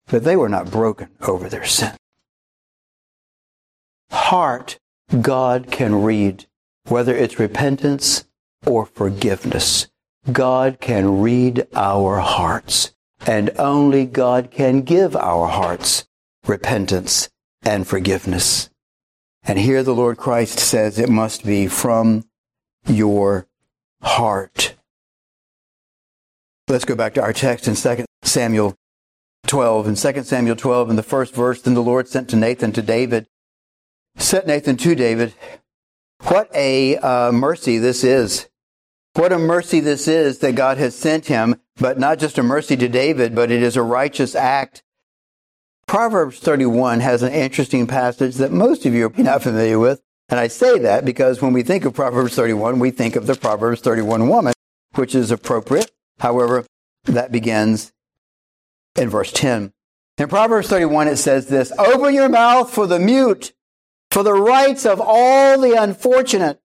But 0.09 0.25
they 0.25 0.37
were 0.37 0.51
not 0.51 0.71
broken 0.71 1.09
over 1.23 1.49
their 1.49 1.65
sin. 1.65 1.97
Heart, 4.11 4.79
God 5.21 5.71
can 5.71 6.03
read, 6.03 6.47
whether 6.87 7.15
it's 7.15 7.39
repentance 7.39 8.27
or 8.67 8.87
forgiveness. 8.87 9.89
God 10.31 10.81
can 10.81 11.21
read 11.21 11.67
our 11.75 12.19
hearts, 12.19 12.95
and 13.27 13.51
only 13.59 14.05
God 14.05 14.51
can 14.51 14.83
give 14.83 15.17
our 15.17 15.49
hearts 15.49 16.07
repentance 16.47 17.29
and 17.63 17.87
forgiveness. 17.87 18.71
And 19.43 19.59
here 19.59 19.83
the 19.83 19.95
Lord 19.95 20.19
Christ 20.19 20.59
says 20.59 20.99
it 20.99 21.09
must 21.09 21.45
be 21.45 21.69
from 21.69 22.25
your 22.87 23.47
heart. 24.03 24.75
Let's 26.69 26.85
go 26.85 26.95
back 26.95 27.15
to 27.15 27.23
our 27.23 27.33
text 27.33 27.67
in 27.67 27.75
2 27.75 28.05
Samuel 28.23 28.75
12. 29.47 29.89
In 29.89 29.95
2 29.95 30.23
Samuel 30.23 30.57
12, 30.57 30.91
in 30.91 30.97
the 30.97 31.03
first 31.03 31.35
verse, 31.35 31.63
then 31.63 31.75
the 31.75 31.83
Lord 31.83 32.09
sent 32.09 32.29
to 32.31 32.37
Nathan 32.37 32.73
to 32.73 32.83
David, 32.83 33.27
sent 34.19 34.47
Nathan 34.47 34.77
to 34.77 34.95
David. 34.95 35.35
What 36.25 36.51
a 36.55 36.97
uh, 36.97 37.33
mercy 37.33 37.79
this 37.79 38.05
is. 38.05 38.49
What 39.15 39.33
a 39.33 39.39
mercy 39.39 39.81
this 39.81 40.07
is 40.07 40.41
that 40.41 40.55
God 40.55 40.79
has 40.79 40.95
sent 40.95 41.27
him, 41.27 41.57
but 41.77 41.99
not 41.99 42.19
just 42.19 42.39
a 42.39 42.43
mercy 42.43 42.77
to 42.77 42.89
David, 42.89 43.35
but 43.35 43.51
it 43.51 43.63
is 43.63 43.77
a 43.77 43.83
righteous 43.83 44.35
act 44.35 44.83
Proverbs 45.89 46.39
31 46.39 47.01
has 47.01 47.23
an 47.23 47.33
interesting 47.33 47.87
passage 47.87 48.37
that 48.37 48.53
most 48.53 48.85
of 48.85 48.93
you 48.93 49.07
are 49.07 49.23
not 49.23 49.43
familiar 49.43 49.79
with. 49.79 50.03
And 50.29 50.39
I 50.39 50.49
say 50.49 50.79
that 50.81 51.07
because 51.07 51.41
when 51.41 51.55
we 51.55 51.63
think 51.63 51.87
of 51.87 51.95
Proverbs 51.95 52.35
31, 52.35 52.79
we 52.79 52.91
think 52.91 53.17
of 53.17 53.27
the 53.27 53.35
Proverbs 53.35 53.81
31 53.81 54.29
woman, 54.29 54.53
which 54.97 55.15
is 55.15 55.31
appropriate. 55.31 55.91
However, 56.21 56.67
that 57.05 57.33
begins 57.33 57.91
in 58.97 59.09
verse 59.09 59.33
10. 59.33 59.73
In 60.19 60.29
Proverbs 60.29 60.69
31, 60.69 61.09
it 61.09 61.17
says 61.17 61.47
this, 61.47 61.73
Open 61.79 62.13
your 62.13 62.29
mouth 62.29 62.71
for 62.71 62.87
the 62.87 62.99
mute, 62.99 63.55
for 64.11 64.23
the 64.23 64.35
rights 64.35 64.87
of 64.87 65.01
all 65.01 65.61
the 65.61 65.75
unfortunate. 65.75 66.61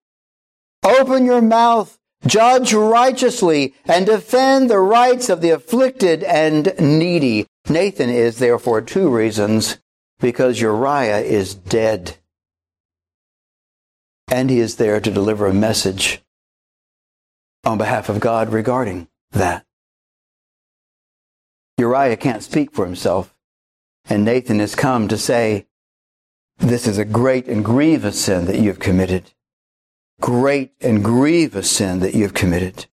Open 0.83 1.25
your 1.25 1.41
mouth, 1.41 1.97
judge 2.25 2.73
righteously, 2.73 3.73
and 3.85 4.05
defend 4.05 4.69
the 4.69 4.79
rights 4.79 5.29
of 5.29 5.41
the 5.41 5.49
afflicted 5.49 6.23
and 6.23 6.73
needy. 6.79 7.45
Nathan 7.69 8.09
is 8.09 8.39
there 8.39 8.59
for 8.59 8.81
two 8.81 9.09
reasons 9.09 9.77
because 10.19 10.61
Uriah 10.61 11.19
is 11.19 11.53
dead. 11.53 12.17
And 14.29 14.49
he 14.49 14.59
is 14.59 14.77
there 14.77 14.99
to 14.99 15.11
deliver 15.11 15.47
a 15.47 15.53
message 15.53 16.21
on 17.63 17.77
behalf 17.77 18.09
of 18.09 18.19
God 18.19 18.51
regarding 18.51 19.07
that. 19.31 19.65
Uriah 21.77 22.17
can't 22.17 22.43
speak 22.43 22.73
for 22.73 22.85
himself, 22.85 23.35
and 24.05 24.23
Nathan 24.23 24.59
has 24.59 24.75
come 24.75 25.07
to 25.07 25.17
say, 25.17 25.65
This 26.57 26.87
is 26.87 26.97
a 26.97 27.05
great 27.05 27.47
and 27.47 27.63
grievous 27.63 28.23
sin 28.23 28.45
that 28.45 28.59
you 28.59 28.69
have 28.69 28.79
committed. 28.79 29.31
Great 30.21 30.71
and 30.81 31.03
grievous 31.03 31.69
sin 31.69 31.99
that 31.99 32.13
you 32.13 32.23
have 32.23 32.33
committed. 32.33 32.87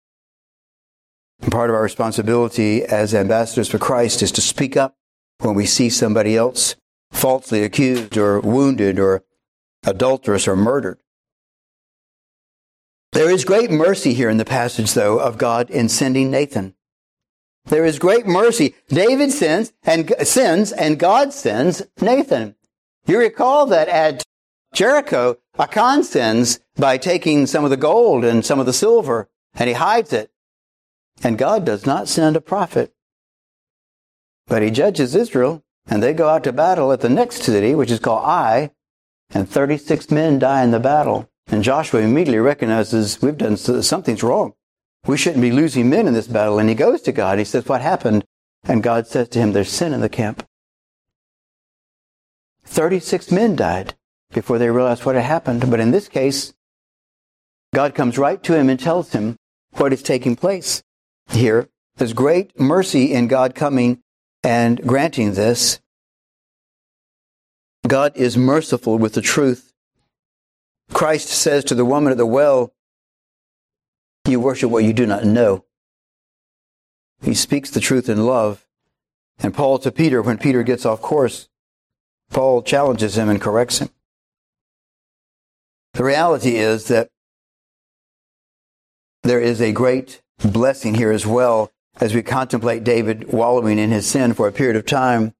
And 1.41 1.53
part 1.53 1.71
of 1.71 1.77
our 1.77 1.83
responsibility 1.83 2.85
as 2.85 3.15
ambassadors 3.15 3.69
for 3.69 3.79
Christ 3.79 4.23
is 4.23 4.33
to 4.33 4.41
speak 4.41 4.77
up 4.77 4.97
when 5.41 5.55
we 5.55 5.67
see 5.67 5.91
somebody 5.91 6.37
else 6.37 6.77
falsely 7.11 7.63
accused 7.63 8.17
or 8.17 8.41
wounded 8.41 8.99
or 8.99 9.25
adulterous 9.85 10.49
or 10.49 10.57
murdered. 10.57 10.99
There 13.13 13.31
is 13.31 13.45
great 13.45 13.71
mercy 13.71 14.15
here 14.15 14.29
in 14.29 14.37
the 14.37 14.45
passage, 14.45 14.93
though, 14.93 15.19
of 15.19 15.39
God 15.39 15.71
in 15.71 15.89
sending 15.89 16.31
Nathan. 16.31 16.75
There 17.67 17.85
is 17.85 17.99
great 17.99 18.27
mercy. 18.27 18.75
David 18.89 19.31
sins 19.31 19.73
and 19.85 20.13
sins 20.23 20.73
and 20.73 20.99
God 20.99 21.33
sends 21.33 21.83
Nathan. 22.01 22.55
You 23.09 23.19
recall 23.19 23.67
that 23.67 23.89
at 23.89 24.23
Jericho, 24.75 25.39
Achan 25.59 26.05
sins 26.05 26.61
by 26.77 26.99
taking 26.99 27.47
some 27.47 27.65
of 27.65 27.71
the 27.71 27.77
gold 27.77 28.25
and 28.25 28.45
some 28.45 28.61
of 28.61 28.67
the 28.67 28.73
silver 28.73 29.29
and 29.55 29.69
he 29.69 29.75
hides 29.75 30.13
it. 30.13 30.31
And 31.23 31.37
God 31.37 31.65
does 31.65 31.85
not 31.85 32.09
send 32.09 32.37
a 32.37 32.41
prophet. 32.41 32.93
But 34.47 34.63
he 34.63 34.71
judges 34.71 35.15
Israel, 35.15 35.65
and 35.87 36.03
they 36.03 36.13
go 36.13 36.29
out 36.29 36.45
to 36.45 36.53
battle 36.53 36.93
at 36.93 37.01
the 37.01 37.09
next 37.09 37.43
city, 37.43 37.75
which 37.75 37.91
is 37.91 37.99
called 37.99 38.25
Ai, 38.25 38.71
and 39.31 39.49
36 39.49 40.11
men 40.11 40.39
die 40.39 40.63
in 40.63 40.71
the 40.71 40.79
battle. 40.79 41.29
And 41.49 41.65
Joshua 41.65 42.01
immediately 42.01 42.39
recognizes 42.39 43.21
we've 43.21 43.37
done 43.37 43.57
something's 43.57 44.23
wrong. 44.23 44.53
We 45.07 45.17
shouldn't 45.17 45.43
be 45.43 45.51
losing 45.51 45.91
men 45.91 46.07
in 46.07 46.15
this 46.15 46.29
battle. 46.29 46.59
And 46.59 46.69
he 46.69 46.75
goes 46.75 47.03
to 47.03 47.13
God. 47.13 47.39
He 47.39 47.45
says, 47.45 47.67
What 47.67 47.81
happened? 47.81 48.25
And 48.65 48.83
God 48.83 49.07
says 49.07 49.29
to 49.31 49.39
him, 49.39 49.53
There's 49.53 49.71
sin 49.71 49.93
in 49.93 50.01
the 50.01 50.09
camp. 50.09 50.48
36 52.69 53.33
men 53.33 53.57
died 53.57 53.95
before 54.33 54.59
they 54.59 54.71
realized 54.71 55.05
what 55.05 55.15
had 55.15 55.25
happened. 55.25 55.71
But 55.71 55.81
in 55.81 55.91
this 55.91 56.09
case, 56.09 56.55
God 57.75 57.95
comes 57.95 58.19
right 58.19 58.43
to 58.45 58.55
him 58.55 58.69
and 58.69 58.79
tells 58.79 59.13
him 59.13 59.37
what 59.73 59.93
is 59.93 60.03
taking 60.03 60.37
place 60.37 60.83
here. 61.31 61.69
There's 61.97 62.13
great 62.13 62.59
mercy 62.59 63.13
in 63.13 63.27
God 63.27 63.55
coming 63.55 64.01
and 64.43 64.87
granting 64.87 65.35
this. 65.35 65.81
God 67.87 68.13
is 68.17 68.37
merciful 68.37 68.99
with 68.99 69.15
the 69.15 69.23
truth. 69.23 69.73
Christ 70.93 71.29
says 71.29 71.65
to 71.65 71.75
the 71.75 71.85
woman 71.85 72.13
at 72.13 72.19
the 72.19 72.27
well, 72.27 72.73
You 74.27 74.41
worship 74.41 74.71
what 74.71 74.85
you 74.85 74.93
do 74.93 75.07
not 75.07 75.25
know. 75.25 75.65
He 77.23 77.35
speaks 77.35 77.71
the 77.71 77.81
truth 77.81 78.09
in 78.09 78.27
love. 78.27 78.67
And 79.41 79.55
Paul 79.55 79.79
to 79.81 79.93
Peter, 79.93 80.21
when 80.23 80.39
Peter 80.39 80.63
gets 80.63 80.85
off 80.85 81.01
course, 81.01 81.49
Paul 82.31 82.63
challenges 82.63 83.17
him 83.17 83.29
and 83.29 83.41
corrects 83.41 83.79
him. 83.79 83.91
The 85.95 86.05
reality 86.05 86.57
is 86.57 86.89
that 86.89 87.09
there 89.23 89.41
is 89.41 89.61
a 89.61 89.73
great 89.73 90.23
blessing 90.39 90.95
here 90.95 91.11
as 91.11 91.27
well 91.27 91.73
as 92.01 92.15
we 92.15 92.23
contemplate 92.23 92.85
David 92.85 93.33
wallowing 93.33 93.79
in 93.79 93.91
his 93.91 94.07
sin 94.07 94.35
for 94.35 94.47
a 94.47 94.53
period 94.53 94.77
of 94.77 94.87
time. 94.87 95.35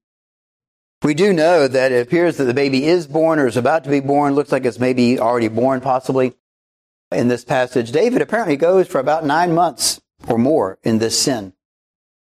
We 1.01 1.13
do 1.13 1.31
know 1.31 1.67
that 1.67 1.93
it 1.93 2.05
appears 2.05 2.37
that 2.37 2.43
the 2.43 2.53
baby 2.53 2.85
is 2.85 3.07
born 3.07 3.39
or 3.39 3.47
is 3.47 3.55
about 3.55 3.85
to 3.85 3.89
be 3.89 4.01
born. 4.01 4.35
Looks 4.35 4.51
like 4.51 4.65
it's 4.65 4.79
maybe 4.79 5.17
already 5.17 5.47
born, 5.47 5.79
possibly, 5.79 6.33
in 7.11 7.29
this 7.29 7.45
passage. 7.45 7.91
David 7.93 8.21
apparently 8.21 8.57
goes 8.57 8.87
for 8.87 8.99
about 8.99 9.25
nine 9.25 9.53
months 9.53 10.01
or 10.27 10.37
more 10.37 10.77
in 10.83 10.97
this 10.97 11.17
sin 11.17 11.53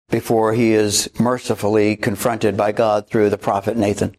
before 0.10 0.54
he 0.54 0.74
is 0.74 1.10
mercifully 1.20 1.96
confronted 1.96 2.58
by 2.58 2.74
God 2.74 3.08
through 3.08 3.30
the 3.30 3.38
prophet 3.38 3.78
Nathan. 3.78 4.18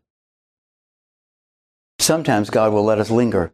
Sometimes 1.98 2.50
God 2.50 2.72
will 2.72 2.84
let 2.84 2.98
us 2.98 3.10
linger, 3.10 3.52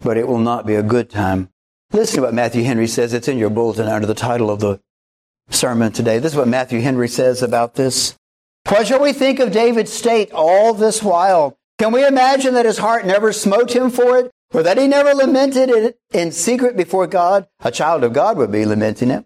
but 0.00 0.16
it 0.16 0.28
will 0.28 0.38
not 0.38 0.66
be 0.66 0.74
a 0.74 0.82
good 0.82 1.10
time. 1.10 1.48
Listen 1.92 2.16
to 2.16 2.22
what 2.22 2.34
Matthew 2.34 2.64
Henry 2.64 2.86
says. 2.86 3.12
It's 3.12 3.28
in 3.28 3.38
your 3.38 3.50
bulletin 3.50 3.86
under 3.86 4.06
the 4.06 4.14
title 4.14 4.50
of 4.50 4.60
the 4.60 4.80
sermon 5.48 5.92
today. 5.92 6.18
This 6.18 6.32
is 6.32 6.38
what 6.38 6.48
Matthew 6.48 6.80
Henry 6.80 7.08
says 7.08 7.42
about 7.42 7.74
this. 7.74 8.16
What 8.68 8.86
shall 8.86 9.00
we 9.00 9.12
think 9.12 9.40
of 9.40 9.52
David's 9.52 9.92
state 9.92 10.32
all 10.32 10.74
this 10.74 11.02
while? 11.02 11.56
Can 11.78 11.92
we 11.92 12.06
imagine 12.06 12.54
that 12.54 12.66
his 12.66 12.78
heart 12.78 13.04
never 13.04 13.32
smote 13.32 13.74
him 13.74 13.90
for 13.90 14.18
it, 14.18 14.30
or 14.52 14.62
that 14.62 14.78
he 14.78 14.86
never 14.86 15.12
lamented 15.12 15.68
it 15.68 15.98
in 16.12 16.32
secret 16.32 16.76
before 16.76 17.06
God? 17.06 17.46
A 17.60 17.70
child 17.70 18.04
of 18.04 18.12
God 18.12 18.36
would 18.38 18.50
be 18.50 18.64
lamenting 18.64 19.10
it. 19.10 19.24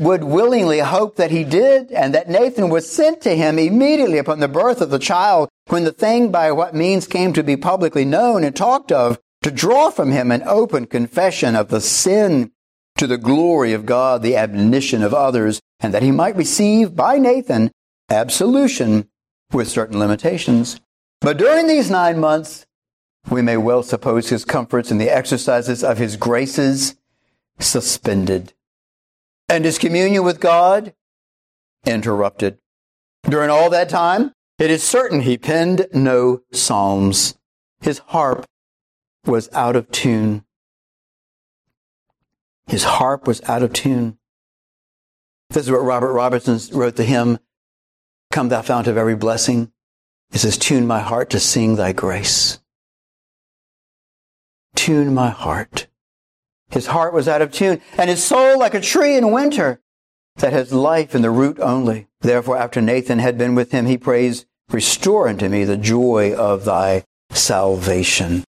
Would 0.00 0.24
willingly 0.24 0.78
hope 0.78 1.16
that 1.16 1.30
he 1.30 1.44
did, 1.44 1.92
and 1.92 2.14
that 2.14 2.28
Nathan 2.28 2.70
was 2.70 2.90
sent 2.90 3.20
to 3.20 3.36
him 3.36 3.58
immediately 3.58 4.16
upon 4.16 4.40
the 4.40 4.48
birth 4.48 4.80
of 4.80 4.88
the 4.88 4.98
child, 4.98 5.50
when 5.68 5.84
the 5.84 5.92
thing 5.92 6.32
by 6.32 6.50
what 6.52 6.74
means 6.74 7.06
came 7.06 7.34
to 7.34 7.42
be 7.42 7.56
publicly 7.56 8.06
known 8.06 8.42
and 8.42 8.56
talked 8.56 8.90
of, 8.90 9.18
to 9.42 9.50
draw 9.50 9.90
from 9.90 10.10
him 10.10 10.30
an 10.30 10.42
open 10.46 10.86
confession 10.86 11.54
of 11.54 11.68
the 11.68 11.80
sin 11.80 12.50
to 12.96 13.06
the 13.06 13.18
glory 13.18 13.74
of 13.74 13.86
God, 13.86 14.22
the 14.22 14.36
admonition 14.36 15.02
of 15.02 15.14
others, 15.14 15.60
and 15.80 15.94
that 15.94 16.02
he 16.02 16.10
might 16.10 16.36
receive 16.36 16.96
by 16.96 17.18
Nathan 17.18 17.70
absolution 18.10 19.08
with 19.52 19.68
certain 19.68 19.98
limitations. 19.98 20.80
But 21.20 21.36
during 21.36 21.66
these 21.66 21.90
nine 21.90 22.18
months, 22.18 22.66
we 23.30 23.42
may 23.42 23.58
well 23.58 23.82
suppose 23.82 24.30
his 24.30 24.44
comforts 24.44 24.90
and 24.90 25.00
the 25.00 25.14
exercises 25.14 25.84
of 25.84 25.98
his 25.98 26.16
graces 26.16 26.96
suspended, 27.58 28.54
and 29.50 29.64
his 29.64 29.78
communion 29.78 30.22
with 30.22 30.40
God 30.40 30.94
interrupted. 31.84 32.58
During 33.24 33.50
all 33.50 33.68
that 33.70 33.88
time, 33.88 34.32
it 34.58 34.70
is 34.70 34.82
certain 34.82 35.22
he 35.22 35.36
penned 35.36 35.88
no 35.92 36.42
psalms. 36.52 37.36
His 37.80 37.98
harp 37.98 38.46
was 39.26 39.48
out 39.52 39.74
of 39.74 39.90
tune. 39.90 40.44
His 42.68 42.84
harp 42.84 43.26
was 43.26 43.42
out 43.48 43.64
of 43.64 43.72
tune. 43.72 44.18
This 45.50 45.64
is 45.64 45.70
what 45.72 45.78
Robert 45.78 46.12
Robertson 46.12 46.60
wrote 46.78 46.94
the 46.94 47.04
hymn, 47.04 47.40
Come 48.30 48.50
thou 48.50 48.62
fount 48.62 48.86
of 48.86 48.96
every 48.96 49.16
blessing. 49.16 49.72
It 50.32 50.38
says, 50.38 50.56
tune 50.56 50.86
my 50.86 51.00
heart 51.00 51.30
to 51.30 51.40
sing 51.40 51.74
thy 51.74 51.92
grace. 51.92 52.60
Tune 54.76 55.12
my 55.12 55.30
heart. 55.30 55.88
His 56.70 56.86
heart 56.86 57.12
was 57.12 57.28
out 57.28 57.42
of 57.42 57.52
tune, 57.52 57.80
and 57.98 58.08
his 58.08 58.22
soul 58.22 58.58
like 58.58 58.74
a 58.74 58.80
tree 58.80 59.16
in 59.16 59.32
winter 59.32 59.80
that 60.36 60.52
has 60.52 60.72
life 60.72 61.14
in 61.14 61.22
the 61.22 61.30
root 61.30 61.58
only. 61.60 62.08
Therefore, 62.20 62.56
after 62.56 62.80
Nathan 62.80 63.18
had 63.18 63.36
been 63.36 63.54
with 63.54 63.72
him, 63.72 63.86
he 63.86 63.98
prays, 63.98 64.46
Restore 64.70 65.28
unto 65.28 65.48
me 65.48 65.64
the 65.64 65.76
joy 65.76 66.32
of 66.34 66.64
thy 66.64 67.04
salvation. 67.30 68.44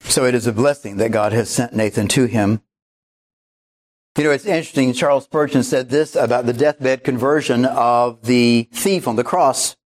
So 0.00 0.24
it 0.26 0.34
is 0.34 0.46
a 0.46 0.52
blessing 0.52 0.98
that 0.98 1.12
God 1.12 1.32
has 1.32 1.48
sent 1.48 1.72
Nathan 1.72 2.08
to 2.08 2.26
him 2.26 2.60
you 4.18 4.24
know, 4.24 4.30
it's 4.32 4.46
interesting. 4.46 4.92
Charles 4.92 5.24
Spurgeon 5.24 5.62
said 5.62 5.90
this 5.90 6.16
about 6.16 6.44
the 6.44 6.52
deathbed 6.52 7.04
conversion 7.04 7.64
of 7.64 8.24
the 8.24 8.68
thief 8.72 9.06
on 9.06 9.14
the 9.14 9.22
cross. 9.22 9.76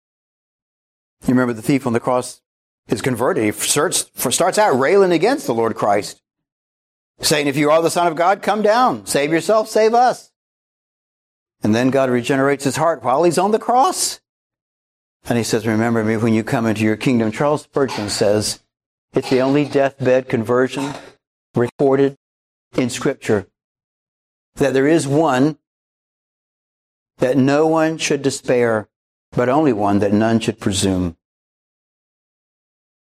You 1.26 1.34
remember 1.34 1.52
the 1.52 1.60
thief 1.60 1.86
on 1.86 1.92
the 1.92 2.00
cross 2.00 2.40
is 2.88 3.02
converted. 3.02 3.44
He 3.44 3.52
starts, 3.52 4.10
starts 4.16 4.56
out 4.56 4.78
railing 4.78 5.12
against 5.12 5.46
the 5.46 5.52
Lord 5.52 5.74
Christ, 5.74 6.21
saying, 7.20 7.46
if 7.46 7.56
you 7.56 7.70
are 7.70 7.82
the 7.82 7.90
Son 7.90 8.06
of 8.06 8.16
God, 8.16 8.42
come 8.42 8.62
down, 8.62 9.06
save 9.06 9.30
yourself, 9.30 9.68
save 9.68 9.94
us. 9.94 10.30
And 11.62 11.74
then 11.74 11.90
God 11.90 12.10
regenerates 12.10 12.64
his 12.64 12.76
heart 12.76 13.04
while 13.04 13.22
he's 13.22 13.38
on 13.38 13.52
the 13.52 13.58
cross. 13.58 14.20
And 15.28 15.38
he 15.38 15.44
says, 15.44 15.66
remember 15.66 16.02
me 16.02 16.16
when 16.16 16.34
you 16.34 16.42
come 16.42 16.66
into 16.66 16.82
your 16.82 16.96
kingdom. 16.96 17.30
Charles 17.30 17.62
Spurgeon 17.62 18.08
says, 18.08 18.60
it's 19.12 19.30
the 19.30 19.40
only 19.40 19.64
deathbed 19.64 20.28
conversion 20.28 20.92
recorded 21.54 22.16
in 22.76 22.90
scripture 22.90 23.46
that 24.56 24.74
there 24.74 24.88
is 24.88 25.06
one 25.06 25.58
that 27.18 27.36
no 27.36 27.66
one 27.66 27.98
should 27.98 28.22
despair, 28.22 28.88
but 29.30 29.48
only 29.48 29.72
one 29.72 30.00
that 30.00 30.12
none 30.12 30.40
should 30.40 30.58
presume. 30.58 31.16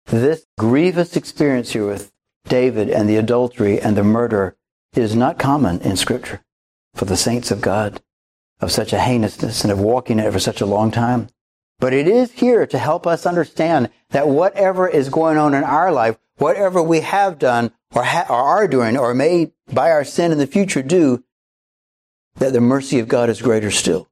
This 0.07 0.45
grievous 0.57 1.15
experience 1.15 1.71
here 1.71 1.85
with 1.85 2.11
David 2.47 2.89
and 2.89 3.10
the 3.10 3.17
adultery 3.17 3.79
and 3.79 3.95
the 3.95 4.03
murder 4.03 4.55
is 4.95 5.15
not 5.15 5.39
common 5.39 5.79
in 5.81 5.95
Scripture 5.95 6.41
for 6.95 7.05
the 7.05 7.17
saints 7.17 7.51
of 7.51 7.62
God 7.62 8.01
of 8.60 8.71
such 8.71 8.93
a 8.93 8.99
heinousness 8.99 9.63
and 9.63 9.71
of 9.71 9.79
walking 9.79 10.19
in 10.19 10.25
it 10.25 10.33
for 10.33 10.39
such 10.39 10.62
a 10.62 10.65
long 10.65 10.91
time. 10.91 11.29
But 11.79 11.93
it 11.93 12.07
is 12.07 12.31
here 12.31 12.65
to 12.65 12.77
help 12.77 13.05
us 13.05 13.25
understand 13.25 13.89
that 14.10 14.27
whatever 14.27 14.88
is 14.88 15.10
going 15.10 15.38
on 15.38 15.53
in 15.53 15.63
our 15.63 15.91
life, 15.91 16.17
whatever 16.38 16.81
we 16.81 17.01
have 17.01 17.38
done 17.38 17.71
or, 17.93 18.03
ha- 18.03 18.25
or 18.29 18.36
are 18.36 18.67
doing 18.67 18.97
or 18.97 19.13
may 19.13 19.51
by 19.71 19.91
our 19.91 20.03
sin 20.03 20.31
in 20.31 20.39
the 20.39 20.47
future 20.47 20.81
do, 20.81 21.23
that 22.36 22.53
the 22.53 22.62
mercy 22.62 22.99
of 22.99 23.07
God 23.07 23.29
is 23.29 23.41
greater 23.41 23.69
still. 23.69 24.07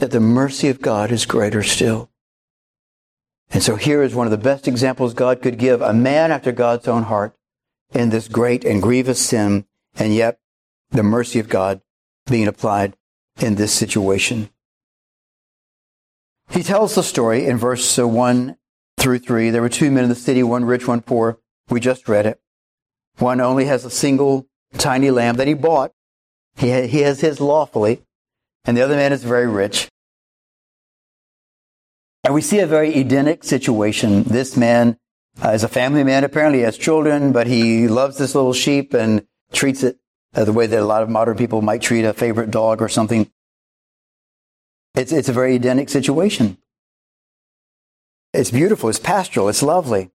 That 0.00 0.10
the 0.10 0.20
mercy 0.20 0.68
of 0.68 0.82
God 0.82 1.10
is 1.10 1.24
greater 1.24 1.62
still. 1.62 2.10
And 3.54 3.62
so 3.62 3.76
here 3.76 4.02
is 4.02 4.14
one 4.14 4.26
of 4.26 4.30
the 4.30 4.36
best 4.36 4.68
examples 4.68 5.14
God 5.14 5.40
could 5.40 5.56
give 5.58 5.80
a 5.80 5.94
man 5.94 6.30
after 6.30 6.52
God's 6.52 6.86
own 6.86 7.04
heart 7.04 7.34
in 7.94 8.10
this 8.10 8.28
great 8.28 8.64
and 8.64 8.82
grievous 8.82 9.24
sin, 9.24 9.64
and 9.94 10.14
yet 10.14 10.38
the 10.90 11.02
mercy 11.02 11.38
of 11.38 11.48
God 11.48 11.80
being 12.26 12.46
applied 12.46 12.96
in 13.40 13.54
this 13.54 13.72
situation. 13.72 14.50
He 16.50 16.62
tells 16.62 16.94
the 16.94 17.02
story 17.02 17.46
in 17.46 17.56
verse 17.56 17.98
uh, 17.98 18.06
1 18.06 18.56
through 18.98 19.20
3. 19.20 19.48
There 19.48 19.62
were 19.62 19.70
two 19.70 19.90
men 19.90 20.04
in 20.04 20.10
the 20.10 20.14
city, 20.14 20.42
one 20.42 20.66
rich, 20.66 20.86
one 20.86 21.00
poor. 21.00 21.38
We 21.70 21.80
just 21.80 22.08
read 22.08 22.26
it. 22.26 22.40
One 23.16 23.40
only 23.40 23.64
has 23.64 23.86
a 23.86 23.90
single 23.90 24.46
tiny 24.76 25.10
lamb 25.10 25.36
that 25.36 25.46
he 25.46 25.54
bought 25.54 25.94
he, 26.56 26.86
he 26.86 27.00
has 27.00 27.20
his 27.20 27.40
lawfully, 27.40 28.02
and 28.64 28.76
the 28.76 28.82
other 28.82 28.96
man 28.96 29.12
is 29.12 29.24
very 29.24 29.46
rich. 29.46 29.88
And 32.24 32.32
we 32.32 32.40
see 32.40 32.58
a 32.58 32.66
very 32.66 32.94
Edenic 32.94 33.44
situation. 33.44 34.22
This 34.24 34.56
man 34.56 34.96
uh, 35.44 35.50
is 35.50 35.62
a 35.62 35.68
family 35.68 36.02
man, 36.02 36.24
apparently 36.24 36.60
he 36.60 36.64
has 36.64 36.78
children, 36.78 37.32
but 37.32 37.46
he 37.46 37.86
loves 37.86 38.16
this 38.16 38.34
little 38.34 38.54
sheep 38.54 38.94
and 38.94 39.26
treats 39.52 39.82
it 39.82 39.98
uh, 40.34 40.44
the 40.44 40.52
way 40.52 40.66
that 40.66 40.80
a 40.80 40.84
lot 40.84 41.02
of 41.02 41.10
modern 41.10 41.36
people 41.36 41.60
might 41.60 41.82
treat 41.82 42.04
a 42.04 42.14
favorite 42.14 42.50
dog 42.50 42.80
or 42.80 42.88
something. 42.88 43.30
It's, 44.94 45.12
it's 45.12 45.28
a 45.28 45.32
very 45.32 45.56
Edenic 45.56 45.88
situation. 45.90 46.56
It's 48.32 48.50
beautiful, 48.50 48.88
it's 48.88 48.98
pastoral, 48.98 49.48
it's 49.48 49.62
lovely. 49.62 50.10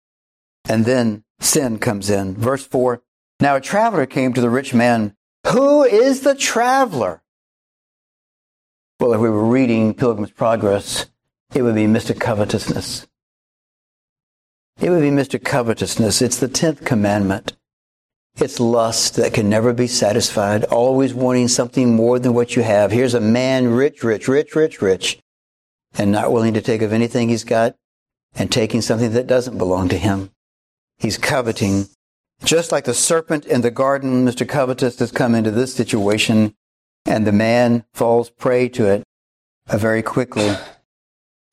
And 0.68 0.86
then 0.86 1.24
sin 1.40 1.80
comes 1.80 2.10
in. 2.10 2.36
Verse 2.36 2.66
4 2.66 3.02
Now 3.40 3.56
a 3.56 3.62
traveler 3.62 4.06
came 4.06 4.34
to 4.34 4.42
the 4.42 4.50
rich 4.50 4.74
man 4.74 5.16
who 5.48 5.84
is 5.84 6.22
the 6.22 6.36
traveler? 6.36 7.24
Well, 9.00 9.14
if 9.14 9.22
we 9.22 9.30
were 9.30 9.46
reading 9.46 9.94
Pilgrim's 9.94 10.32
Progress, 10.32 11.06
it 11.54 11.62
would 11.62 11.76
be 11.76 11.86
Mr. 11.86 12.18
Covetousness. 12.20 13.08
It 14.80 14.90
would 14.90 15.02
be 15.02 15.10
Mr. 15.10 15.44
Covetousness. 15.44 16.22
It's 16.22 16.38
the 16.38 16.48
10th 16.48 16.86
commandment. 16.86 17.54
It's 18.38 18.60
lust 18.60 19.16
that 19.16 19.34
can 19.34 19.50
never 19.50 19.74
be 19.74 19.88
satisfied, 19.88 20.64
always 20.66 21.14
wanting 21.14 21.50
something 21.50 21.96
more 21.96 22.20
than 22.20 22.34
what 22.34 22.56
you 22.56 22.62
have. 22.62 22.92
Here's 22.92 23.14
a 23.14 23.20
man 23.20 23.68
rich, 23.68 24.04
rich, 24.04 24.28
rich, 24.28 24.56
rich, 24.56 24.82
rich, 24.82 25.20
and 25.98 26.12
not 26.12 26.32
willing 26.32 26.54
to 26.54 26.62
take 26.62 26.82
of 26.82 26.94
anything 26.94 27.28
he's 27.28 27.44
got 27.44 27.76
and 28.36 28.52
taking 28.52 28.82
something 28.82 29.12
that 29.12 29.28
doesn't 29.28 29.58
belong 29.58 29.90
to 29.90 29.98
him. 29.98 30.32
He's 30.98 31.18
coveting 31.18 31.88
just 32.44 32.72
like 32.72 32.86
the 32.86 32.94
serpent 32.94 33.46
in 33.46 33.62
the 33.62 33.72
garden, 33.72 34.26
Mr. 34.26 34.48
Covetous 34.48 35.00
has 35.00 35.12
come 35.12 35.36
into 35.36 35.52
this 35.52 35.74
situation, 35.74 36.56
and 37.06 37.28
the 37.28 37.34
man 37.34 37.84
falls 37.94 38.30
prey 38.30 38.70
to 38.70 38.86
it 38.86 39.04
very 39.68 40.02
quickly. 40.02 40.56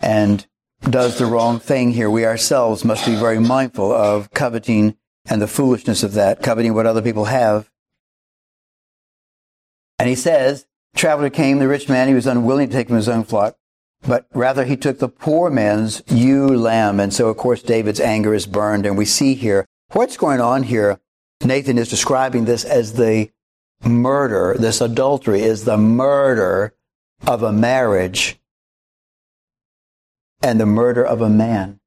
And 0.00 0.46
does 0.82 1.18
the 1.18 1.26
wrong 1.26 1.58
thing 1.58 1.92
here, 1.92 2.10
we 2.10 2.24
ourselves 2.24 2.84
must 2.84 3.06
be 3.06 3.14
very 3.14 3.38
mindful 3.38 3.92
of 3.92 4.30
coveting 4.32 4.96
and 5.24 5.42
the 5.42 5.48
foolishness 5.48 6.02
of 6.02 6.12
that, 6.12 6.42
coveting 6.42 6.74
what 6.74 6.86
other 6.86 7.02
people 7.02 7.26
have. 7.26 7.70
And 9.98 10.08
he 10.08 10.14
says, 10.14 10.66
traveler 10.94 11.30
came, 11.30 11.58
the 11.58 11.68
rich 11.68 11.88
man, 11.88 12.08
he 12.08 12.14
was 12.14 12.26
unwilling 12.26 12.68
to 12.68 12.72
take 12.72 12.88
from 12.88 12.96
his 12.96 13.08
own 13.08 13.24
flock, 13.24 13.56
but 14.06 14.26
rather 14.34 14.64
he 14.64 14.76
took 14.76 14.98
the 14.98 15.08
poor 15.08 15.50
man's 15.50 16.02
ewe 16.08 16.56
lamb. 16.56 17.00
And 17.00 17.12
so, 17.12 17.28
of 17.28 17.36
course, 17.36 17.62
David's 17.62 18.00
anger 18.00 18.34
is 18.34 18.46
burned. 18.46 18.86
And 18.86 18.96
we 18.96 19.04
see 19.04 19.34
here 19.34 19.66
what's 19.92 20.16
going 20.16 20.40
on 20.40 20.64
here. 20.64 21.00
Nathan 21.44 21.78
is 21.78 21.88
describing 21.88 22.44
this 22.44 22.64
as 22.64 22.94
the 22.94 23.30
murder. 23.84 24.56
This 24.58 24.80
adultery 24.80 25.42
is 25.42 25.64
the 25.64 25.76
murder 25.76 26.74
of 27.26 27.42
a 27.42 27.52
marriage 27.52 28.38
and 30.46 30.60
the 30.60 30.66
murder 30.66 31.04
of 31.04 31.20
a 31.20 31.28
man. 31.28 31.80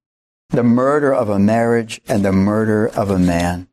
The 0.50 0.64
murder 0.64 1.14
of 1.14 1.30
a 1.30 1.40
marriage 1.40 2.02
and 2.10 2.26
the 2.26 2.34
murder 2.34 2.90
of 2.90 3.10
a 3.10 3.18
man. 3.18 3.70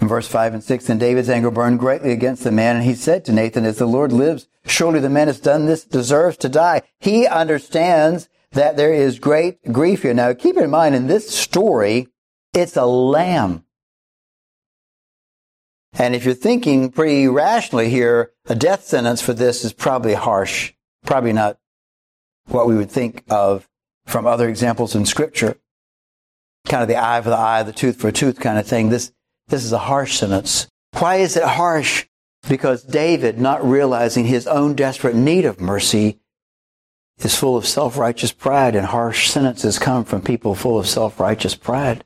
In 0.00 0.08
verse 0.08 0.26
5 0.26 0.54
and 0.54 0.64
6, 0.64 0.88
and 0.88 0.98
David's 0.98 1.30
anger 1.30 1.52
burned 1.52 1.78
greatly 1.78 2.10
against 2.10 2.42
the 2.42 2.50
man, 2.50 2.74
and 2.74 2.84
he 2.84 2.96
said 2.96 3.24
to 3.24 3.32
Nathan, 3.32 3.64
As 3.64 3.78
the 3.78 3.86
Lord 3.86 4.10
lives, 4.10 4.48
surely 4.66 4.98
the 4.98 5.08
man 5.08 5.28
has 5.28 5.38
done 5.38 5.66
this, 5.66 5.84
deserves 5.84 6.36
to 6.38 6.48
die. 6.48 6.82
He 6.98 7.28
understands 7.28 8.28
that 8.50 8.76
there 8.76 8.92
is 8.92 9.20
great 9.20 9.72
grief 9.72 10.02
here. 10.02 10.14
Now, 10.14 10.32
keep 10.34 10.56
in 10.56 10.70
mind, 10.70 10.96
in 10.96 11.06
this 11.06 11.30
story, 11.30 12.08
it's 12.52 12.76
a 12.76 12.86
lamb. 12.86 13.64
And 15.92 16.16
if 16.16 16.24
you're 16.24 16.34
thinking 16.34 16.90
pretty 16.90 17.28
rationally 17.28 17.88
here, 17.88 18.32
a 18.46 18.56
death 18.56 18.82
sentence 18.84 19.22
for 19.22 19.32
this 19.32 19.64
is 19.64 19.72
probably 19.72 20.14
harsh. 20.14 20.72
Probably 21.04 21.32
not 21.32 21.58
what 22.46 22.66
we 22.66 22.76
would 22.76 22.90
think 22.90 23.24
of 23.28 23.68
from 24.06 24.26
other 24.26 24.48
examples 24.48 24.94
in 24.94 25.06
scripture. 25.06 25.56
Kind 26.66 26.82
of 26.82 26.88
the 26.88 27.02
eye 27.02 27.20
for 27.20 27.30
the 27.30 27.36
eye, 27.36 27.62
the 27.62 27.72
tooth 27.72 27.96
for 27.96 28.08
a 28.08 28.12
tooth 28.12 28.40
kind 28.40 28.58
of 28.58 28.66
thing. 28.66 28.88
This, 28.88 29.12
this 29.48 29.64
is 29.64 29.72
a 29.72 29.78
harsh 29.78 30.18
sentence. 30.18 30.68
Why 30.98 31.16
is 31.16 31.36
it 31.36 31.44
harsh? 31.44 32.06
Because 32.48 32.82
David, 32.82 33.38
not 33.38 33.64
realizing 33.64 34.26
his 34.26 34.46
own 34.46 34.74
desperate 34.74 35.14
need 35.14 35.44
of 35.44 35.60
mercy, 35.60 36.18
is 37.18 37.36
full 37.36 37.56
of 37.56 37.66
self-righteous 37.66 38.32
pride 38.32 38.74
and 38.74 38.86
harsh 38.86 39.30
sentences 39.30 39.78
come 39.78 40.04
from 40.04 40.22
people 40.22 40.54
full 40.54 40.78
of 40.78 40.88
self-righteous 40.88 41.54
pride. 41.54 42.04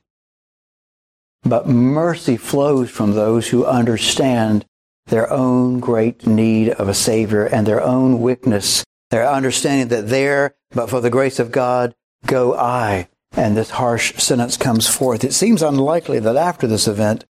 But 1.43 1.67
mercy 1.67 2.37
flows 2.37 2.89
from 2.89 3.13
those 3.13 3.49
who 3.49 3.65
understand 3.65 4.65
their 5.07 5.31
own 5.31 5.79
great 5.79 6.27
need 6.27 6.69
of 6.69 6.89
a 6.89 6.93
Savior 6.93 7.45
and 7.45 7.65
their 7.65 7.81
own 7.81 8.21
weakness, 8.21 8.83
their 9.09 9.27
understanding 9.27 9.87
that 9.89 10.09
there, 10.09 10.55
but 10.71 10.89
for 10.89 11.01
the 11.01 11.09
grace 11.09 11.39
of 11.39 11.51
God, 11.51 11.95
go 12.25 12.55
I. 12.55 13.07
And 13.33 13.55
this 13.55 13.71
harsh 13.71 14.15
sentence 14.15 14.57
comes 14.57 14.87
forth. 14.87 15.23
It 15.23 15.33
seems 15.33 15.61
unlikely 15.61 16.19
that 16.19 16.35
after 16.35 16.65
this 16.65 16.87
event, 16.87 17.25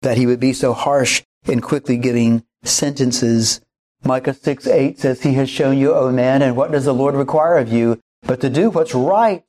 that 0.00 0.16
he 0.16 0.26
would 0.26 0.40
be 0.40 0.52
so 0.52 0.72
harsh 0.72 1.22
in 1.46 1.60
quickly 1.60 1.96
giving 1.96 2.44
sentences. 2.64 3.60
Micah 4.04 4.34
6 4.34 4.66
8 4.66 4.98
says, 4.98 5.22
He 5.22 5.34
has 5.34 5.48
shown 5.48 5.78
you, 5.78 5.94
O 5.94 6.10
man, 6.10 6.42
and 6.42 6.56
what 6.56 6.72
does 6.72 6.84
the 6.84 6.94
Lord 6.94 7.14
require 7.14 7.58
of 7.58 7.72
you? 7.72 8.00
But 8.22 8.40
to 8.40 8.50
do 8.50 8.70
what's 8.70 8.94
right, 8.94 9.44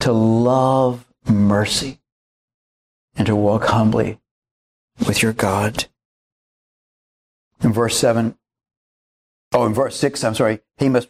to 0.00 0.12
love 0.12 1.06
mercy 1.28 2.00
and 3.16 3.26
to 3.26 3.36
walk 3.36 3.64
humbly 3.66 4.18
with 5.06 5.22
your 5.22 5.32
God. 5.32 5.86
In 7.62 7.72
verse 7.72 7.98
7, 7.98 8.36
oh, 9.56 9.66
in 9.66 9.74
verse 9.74 9.96
6, 9.96 10.22
I'm 10.24 10.34
sorry, 10.34 10.60
he 10.78 10.88
must 10.88 11.08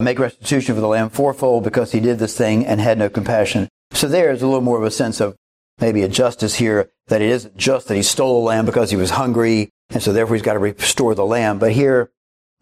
make 0.00 0.18
restitution 0.18 0.74
for 0.74 0.80
the 0.80 0.88
lamb 0.88 1.10
fourfold 1.10 1.64
because 1.64 1.92
he 1.92 2.00
did 2.00 2.18
this 2.18 2.36
thing 2.36 2.66
and 2.66 2.80
had 2.80 2.98
no 2.98 3.08
compassion. 3.08 3.68
So 3.92 4.08
there's 4.08 4.42
a 4.42 4.46
little 4.46 4.60
more 4.60 4.78
of 4.78 4.84
a 4.84 4.90
sense 4.90 5.20
of 5.20 5.36
maybe 5.78 6.02
a 6.02 6.08
justice 6.08 6.56
here 6.56 6.90
that 7.08 7.22
it 7.22 7.30
isn't 7.30 7.56
just 7.56 7.88
that 7.88 7.94
he 7.94 8.02
stole 8.02 8.42
a 8.42 8.44
lamb 8.44 8.66
because 8.66 8.90
he 8.90 8.96
was 8.96 9.10
hungry 9.10 9.70
and 9.90 10.02
so 10.02 10.12
therefore 10.12 10.36
he's 10.36 10.42
got 10.42 10.54
to 10.54 10.58
restore 10.58 11.14
the 11.14 11.24
lamb. 11.24 11.58
But 11.58 11.72
here 11.72 12.10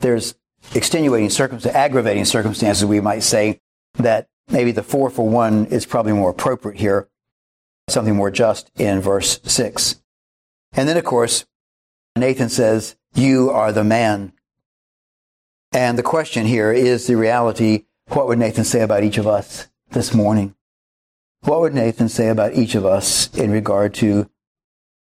there's 0.00 0.34
extenuating 0.74 1.30
circumstances, 1.30 1.76
aggravating 1.76 2.24
circumstances, 2.24 2.84
we 2.84 3.00
might 3.00 3.22
say, 3.22 3.60
that 3.94 4.26
maybe 4.48 4.72
the 4.72 4.82
four 4.82 5.10
for 5.10 5.28
one 5.28 5.66
is 5.66 5.86
probably 5.86 6.12
more 6.12 6.30
appropriate 6.30 6.78
here 6.78 7.08
something 7.88 8.16
more 8.16 8.30
just 8.30 8.70
in 8.76 9.00
verse 9.00 9.40
6. 9.44 9.96
And 10.72 10.88
then, 10.88 10.96
of 10.96 11.04
course, 11.04 11.44
Nathan 12.16 12.48
says, 12.48 12.96
You 13.14 13.50
are 13.50 13.72
the 13.72 13.84
man. 13.84 14.32
And 15.72 15.98
the 15.98 16.02
question 16.02 16.46
here 16.46 16.72
is 16.72 17.06
the 17.06 17.16
reality 17.16 17.84
what 18.08 18.28
would 18.28 18.38
Nathan 18.38 18.64
say 18.64 18.82
about 18.82 19.04
each 19.04 19.18
of 19.18 19.26
us 19.26 19.68
this 19.90 20.12
morning? 20.12 20.54
What 21.42 21.60
would 21.60 21.74
Nathan 21.74 22.08
say 22.08 22.28
about 22.28 22.54
each 22.54 22.74
of 22.74 22.84
us 22.84 23.32
in 23.34 23.50
regard 23.50 23.94
to 23.94 24.28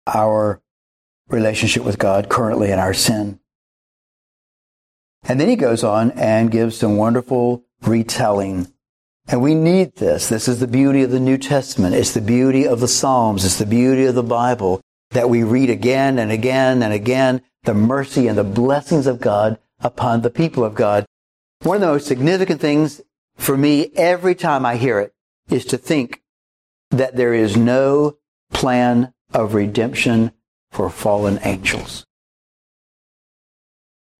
our 0.07 0.62
relationship 1.29 1.85
with 1.85 1.99
God 1.99 2.29
currently 2.29 2.71
in 2.71 2.79
our 2.79 2.95
sin? 2.95 3.38
And 5.25 5.40
then 5.40 5.49
he 5.49 5.57
goes 5.57 5.85
on 5.85 6.12
and 6.12 6.51
gives 6.51 6.77
some 6.77 6.97
wonderful 6.97 7.64
retelling 7.83 8.73
and 9.29 9.42
we 9.42 9.55
need 9.55 9.97
this. 9.97 10.29
This 10.29 10.47
is 10.47 10.61
the 10.61 10.69
beauty 10.69 11.03
of 11.03 11.11
the 11.11 11.19
New 11.19 11.37
Testament. 11.37 11.97
It's 11.97 12.12
the 12.14 12.21
beauty 12.21 12.66
of 12.66 12.79
the 12.79 12.88
Psalms. 12.88 13.45
It's 13.45 13.59
the 13.59 13.66
beauty 13.66 14.05
of 14.05 14.14
the 14.14 14.23
Bible 14.23 14.81
that 15.11 15.29
we 15.29 15.42
read 15.42 15.69
again 15.69 16.19
and 16.19 16.31
again 16.31 16.83
and 16.83 16.92
again 16.92 17.42
the 17.64 17.75
mercy 17.75 18.29
and 18.29 18.38
the 18.38 18.45
blessings 18.45 19.09
of 19.09 19.21
God 19.21 19.59
upon 19.81 20.23
the 20.23 20.31
people 20.31 20.65
of 20.65 20.75
God. 20.75 21.07
One 21.62 21.77
of 21.77 21.81
the 21.81 21.87
most 21.89 22.07
significant 22.07 22.61
things 22.61 23.01
for 23.37 23.57
me 23.57 23.91
every 23.97 24.35
time 24.35 24.65
I 24.65 24.77
hear 24.77 24.99
it 25.01 25.12
is 25.49 25.65
to 25.67 25.79
think 25.79 26.23
that 26.91 27.17
there 27.17 27.35
is 27.35 27.57
no 27.57 28.17
plan 28.53 29.12
of 29.33 29.55
redemption 29.55 30.33
for 30.71 30.91
fallen 30.91 31.39
angels. 31.43 32.05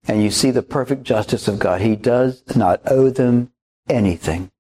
And 0.09 0.23
you 0.23 0.31
see 0.31 0.51
the 0.51 0.63
perfect 0.63 1.03
justice 1.03 1.49
of 1.49 1.59
God. 1.59 1.81
He 1.81 1.97
does 1.97 2.43
not 2.55 2.81
owe 2.87 3.11
them 3.11 3.53
anything. 3.89 4.51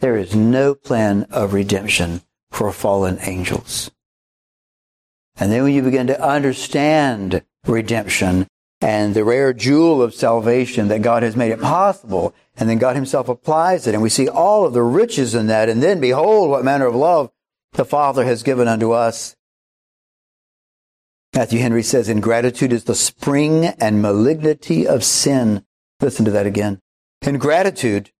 There 0.00 0.16
is 0.16 0.34
no 0.34 0.74
plan 0.74 1.26
of 1.30 1.52
redemption 1.52 2.22
for 2.50 2.72
fallen 2.72 3.18
angels. 3.22 3.90
And 5.38 5.50
then 5.50 5.62
when 5.62 5.74
you 5.74 5.82
begin 5.82 6.06
to 6.08 6.22
understand 6.22 7.42
redemption 7.66 8.46
and 8.80 9.14
the 9.14 9.24
rare 9.24 9.52
jewel 9.52 10.02
of 10.02 10.14
salvation 10.14 10.88
that 10.88 11.02
God 11.02 11.22
has 11.22 11.36
made 11.36 11.52
it 11.52 11.60
possible, 11.60 12.34
and 12.56 12.68
then 12.68 12.78
God 12.78 12.96
himself 12.96 13.28
applies 13.28 13.86
it, 13.86 13.94
and 13.94 14.02
we 14.02 14.08
see 14.08 14.28
all 14.28 14.64
of 14.64 14.72
the 14.72 14.82
riches 14.82 15.34
in 15.34 15.46
that, 15.48 15.68
and 15.68 15.82
then 15.82 16.00
behold 16.00 16.50
what 16.50 16.64
manner 16.64 16.86
of 16.86 16.94
love 16.94 17.30
the 17.72 17.84
Father 17.84 18.24
has 18.24 18.42
given 18.42 18.66
unto 18.66 18.92
us. 18.92 19.36
Matthew 21.34 21.60
Henry 21.60 21.82
says, 21.82 22.08
ingratitude 22.08 22.72
is 22.72 22.84
the 22.84 22.94
spring 22.94 23.66
and 23.66 24.02
malignity 24.02 24.86
of 24.86 25.04
sin. 25.04 25.64
Listen 26.00 26.24
to 26.24 26.30
that 26.32 26.46
again. 26.46 26.80
Ingratitude 27.22 28.10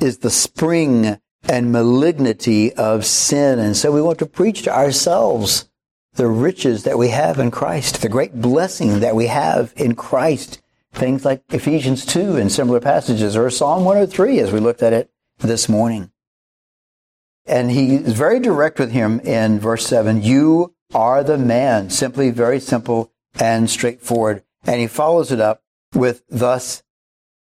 is 0.00 0.18
the 0.18 0.30
spring 0.30 1.18
and 1.46 1.72
malignity 1.72 2.72
of 2.72 3.04
sin. 3.04 3.58
And 3.58 3.76
so 3.76 3.92
we 3.92 4.00
want 4.00 4.18
to 4.20 4.26
preach 4.26 4.62
to 4.62 4.74
ourselves 4.74 5.68
the 6.14 6.28
riches 6.28 6.84
that 6.84 6.98
we 6.98 7.08
have 7.08 7.38
in 7.38 7.50
Christ, 7.50 8.00
the 8.00 8.08
great 8.08 8.40
blessing 8.40 9.00
that 9.00 9.16
we 9.16 9.26
have 9.26 9.72
in 9.76 9.94
Christ. 9.94 10.60
Things 10.92 11.24
like 11.24 11.42
Ephesians 11.50 12.06
2 12.06 12.36
and 12.36 12.52
similar 12.52 12.80
passages, 12.80 13.36
or 13.36 13.50
Psalm 13.50 13.84
103 13.84 14.38
as 14.38 14.52
we 14.52 14.60
looked 14.60 14.82
at 14.82 14.92
it 14.92 15.10
this 15.38 15.68
morning. 15.68 16.12
And 17.46 17.70
he 17.70 17.96
is 17.96 18.12
very 18.12 18.38
direct 18.38 18.78
with 18.78 18.92
him 18.92 19.20
in 19.20 19.58
verse 19.58 19.86
7. 19.86 20.22
You 20.22 20.74
are 20.94 21.24
the 21.24 21.36
man. 21.36 21.90
Simply 21.90 22.30
very 22.30 22.60
simple 22.60 23.12
and 23.38 23.68
straightforward. 23.68 24.44
And 24.64 24.80
he 24.80 24.86
follows 24.86 25.32
it 25.32 25.40
up 25.40 25.62
with, 25.92 26.22
Thus 26.28 26.82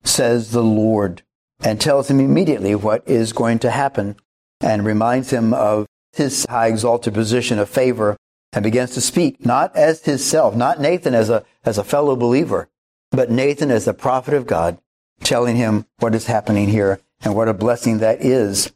says 0.04 0.52
the 0.52 0.62
Lord 0.62 1.22
and 1.60 1.80
tells 1.80 2.10
him 2.10 2.20
immediately 2.20 2.74
what 2.74 3.06
is 3.06 3.32
going 3.32 3.58
to 3.60 3.70
happen 3.70 4.16
and 4.60 4.84
reminds 4.84 5.30
him 5.30 5.52
of 5.52 5.86
his 6.12 6.46
high 6.48 6.68
exalted 6.68 7.14
position 7.14 7.58
of 7.58 7.68
favor 7.68 8.16
and 8.52 8.62
begins 8.62 8.90
to 8.92 9.00
speak 9.00 9.44
not 9.44 9.74
as 9.76 10.02
himself, 10.04 10.54
not 10.54 10.80
Nathan 10.80 11.14
as 11.14 11.30
a, 11.30 11.44
as 11.64 11.78
a 11.78 11.84
fellow 11.84 12.16
believer, 12.16 12.68
but 13.10 13.30
Nathan 13.30 13.70
as 13.70 13.84
the 13.84 13.94
prophet 13.94 14.34
of 14.34 14.46
God, 14.46 14.78
telling 15.22 15.56
him 15.56 15.86
what 15.98 16.14
is 16.14 16.26
happening 16.26 16.68
here 16.68 17.00
and 17.22 17.34
what 17.34 17.48
a 17.48 17.54
blessing 17.54 17.98
that 17.98 18.24
is 18.24 18.72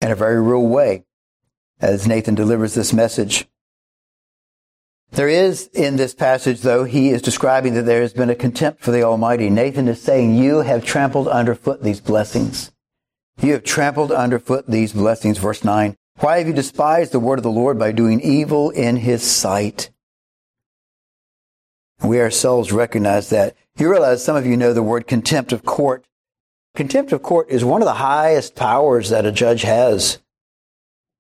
in 0.00 0.10
a 0.10 0.16
very 0.16 0.40
real 0.40 0.66
way 0.66 1.04
as 1.80 2.06
Nathan 2.06 2.34
delivers 2.34 2.74
this 2.74 2.92
message. 2.92 3.46
There 5.10 5.28
is 5.28 5.68
in 5.74 5.96
this 5.96 6.14
passage, 6.14 6.62
though, 6.62 6.84
he 6.84 7.10
is 7.10 7.20
describing 7.20 7.74
that 7.74 7.82
there 7.82 8.00
has 8.00 8.14
been 8.14 8.30
a 8.30 8.34
contempt 8.34 8.82
for 8.82 8.92
the 8.92 9.02
Almighty. 9.02 9.50
Nathan 9.50 9.88
is 9.88 10.00
saying, 10.00 10.36
you 10.36 10.60
have 10.60 10.84
trampled 10.84 11.28
underfoot 11.28 11.82
these 11.82 12.00
blessings. 12.00 12.72
You 13.42 13.52
have 13.52 13.64
trampled 13.64 14.10
underfoot 14.10 14.66
these 14.66 14.94
blessings. 14.94 15.36
Verse 15.36 15.64
9. 15.64 15.96
Why 16.22 16.38
have 16.38 16.46
you 16.46 16.52
despised 16.52 17.10
the 17.10 17.18
word 17.18 17.40
of 17.40 17.42
the 17.42 17.50
Lord 17.50 17.80
by 17.80 17.90
doing 17.90 18.20
evil 18.20 18.70
in 18.70 18.94
his 18.94 19.24
sight? 19.24 19.90
We 22.00 22.20
ourselves 22.20 22.70
recognize 22.70 23.30
that. 23.30 23.56
You 23.76 23.90
realize 23.90 24.24
some 24.24 24.36
of 24.36 24.46
you 24.46 24.56
know 24.56 24.72
the 24.72 24.84
word 24.84 25.08
contempt 25.08 25.52
of 25.52 25.64
court 25.64 26.04
contempt 26.76 27.10
of 27.10 27.24
court 27.24 27.50
is 27.50 27.64
one 27.64 27.82
of 27.82 27.86
the 27.86 27.94
highest 27.94 28.54
powers 28.54 29.10
that 29.10 29.26
a 29.26 29.32
judge 29.32 29.62
has. 29.62 30.20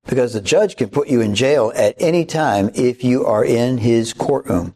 Because 0.05 0.33
the 0.33 0.41
judge 0.41 0.75
can 0.75 0.89
put 0.89 1.07
you 1.07 1.21
in 1.21 1.37
jail 1.37 1.71
at 1.77 1.95
any 2.01 2.25
time 2.25 2.69
if 2.75 3.05
you 3.05 3.25
are 3.25 3.45
in 3.45 3.79
his 3.79 4.13
courtroom. 4.13 4.75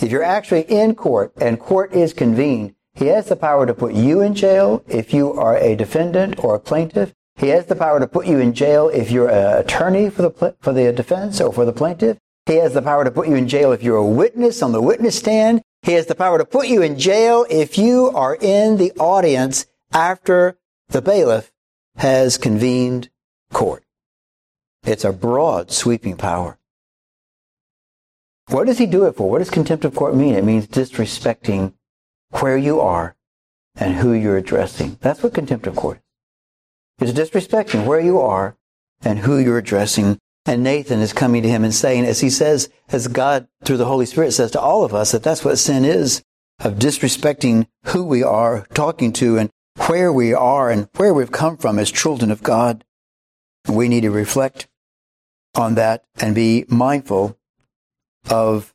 If 0.00 0.10
you're 0.10 0.22
actually 0.22 0.62
in 0.62 0.94
court 0.94 1.34
and 1.38 1.60
court 1.60 1.92
is 1.92 2.14
convened, 2.14 2.76
he 2.94 3.08
has 3.08 3.26
the 3.26 3.36
power 3.36 3.66
to 3.66 3.74
put 3.74 3.92
you 3.92 4.22
in 4.22 4.34
jail 4.34 4.82
if 4.88 5.12
you 5.12 5.34
are 5.34 5.58
a 5.58 5.76
defendant 5.76 6.42
or 6.42 6.54
a 6.54 6.60
plaintiff. 6.60 7.12
He 7.40 7.48
has 7.48 7.64
the 7.64 7.74
power 7.74 7.98
to 7.98 8.06
put 8.06 8.26
you 8.26 8.38
in 8.38 8.52
jail 8.52 8.90
if 8.90 9.10
you're 9.10 9.30
an 9.30 9.56
attorney 9.56 10.10
for 10.10 10.20
the, 10.20 10.54
for 10.60 10.74
the 10.74 10.92
defense 10.92 11.40
or 11.40 11.50
for 11.50 11.64
the 11.64 11.72
plaintiff. 11.72 12.18
He 12.44 12.56
has 12.56 12.74
the 12.74 12.82
power 12.82 13.02
to 13.02 13.10
put 13.10 13.28
you 13.28 13.34
in 13.34 13.48
jail 13.48 13.72
if 13.72 13.82
you're 13.82 13.96
a 13.96 14.06
witness 14.06 14.62
on 14.62 14.72
the 14.72 14.82
witness 14.82 15.16
stand. 15.16 15.62
He 15.80 15.92
has 15.92 16.04
the 16.04 16.14
power 16.14 16.36
to 16.36 16.44
put 16.44 16.68
you 16.68 16.82
in 16.82 16.98
jail 16.98 17.46
if 17.48 17.78
you 17.78 18.10
are 18.14 18.36
in 18.38 18.76
the 18.76 18.92
audience 18.98 19.64
after 19.90 20.58
the 20.88 21.00
bailiff 21.00 21.50
has 21.96 22.36
convened 22.36 23.08
court. 23.54 23.84
It's 24.82 25.04
a 25.04 25.12
broad, 25.12 25.70
sweeping 25.70 26.18
power. 26.18 26.58
What 28.48 28.66
does 28.66 28.76
he 28.76 28.86
do 28.86 29.06
it 29.06 29.16
for? 29.16 29.30
What 29.30 29.38
does 29.38 29.48
contempt 29.48 29.86
of 29.86 29.94
court 29.94 30.14
mean? 30.14 30.34
It 30.34 30.44
means 30.44 30.66
disrespecting 30.66 31.72
where 32.32 32.58
you 32.58 32.80
are 32.80 33.16
and 33.76 33.94
who 33.94 34.12
you're 34.12 34.36
addressing. 34.36 34.98
That's 35.00 35.22
what 35.22 35.32
contempt 35.32 35.66
of 35.66 35.76
court 35.76 35.98
is. 35.98 36.09
It's 37.00 37.12
disrespecting 37.12 37.86
where 37.86 38.00
you 38.00 38.20
are 38.20 38.56
and 39.02 39.20
who 39.20 39.38
you're 39.38 39.58
addressing. 39.58 40.18
And 40.46 40.62
Nathan 40.62 41.00
is 41.00 41.12
coming 41.12 41.42
to 41.42 41.48
him 41.48 41.64
and 41.64 41.74
saying, 41.74 42.04
as 42.04 42.20
he 42.20 42.30
says, 42.30 42.68
as 42.88 43.08
God 43.08 43.48
through 43.64 43.78
the 43.78 43.86
Holy 43.86 44.06
Spirit 44.06 44.32
says 44.32 44.50
to 44.52 44.60
all 44.60 44.84
of 44.84 44.94
us, 44.94 45.12
that 45.12 45.22
that's 45.22 45.44
what 45.44 45.58
sin 45.58 45.84
is 45.84 46.22
of 46.58 46.74
disrespecting 46.74 47.66
who 47.86 48.04
we 48.04 48.22
are 48.22 48.66
talking 48.74 49.12
to 49.14 49.38
and 49.38 49.50
where 49.86 50.12
we 50.12 50.34
are 50.34 50.70
and 50.70 50.88
where 50.96 51.14
we've 51.14 51.32
come 51.32 51.56
from 51.56 51.78
as 51.78 51.90
children 51.90 52.30
of 52.30 52.42
God. 52.42 52.84
We 53.68 53.88
need 53.88 54.02
to 54.02 54.10
reflect 54.10 54.68
on 55.54 55.74
that 55.74 56.04
and 56.20 56.34
be 56.34 56.64
mindful 56.68 57.38
of 58.28 58.74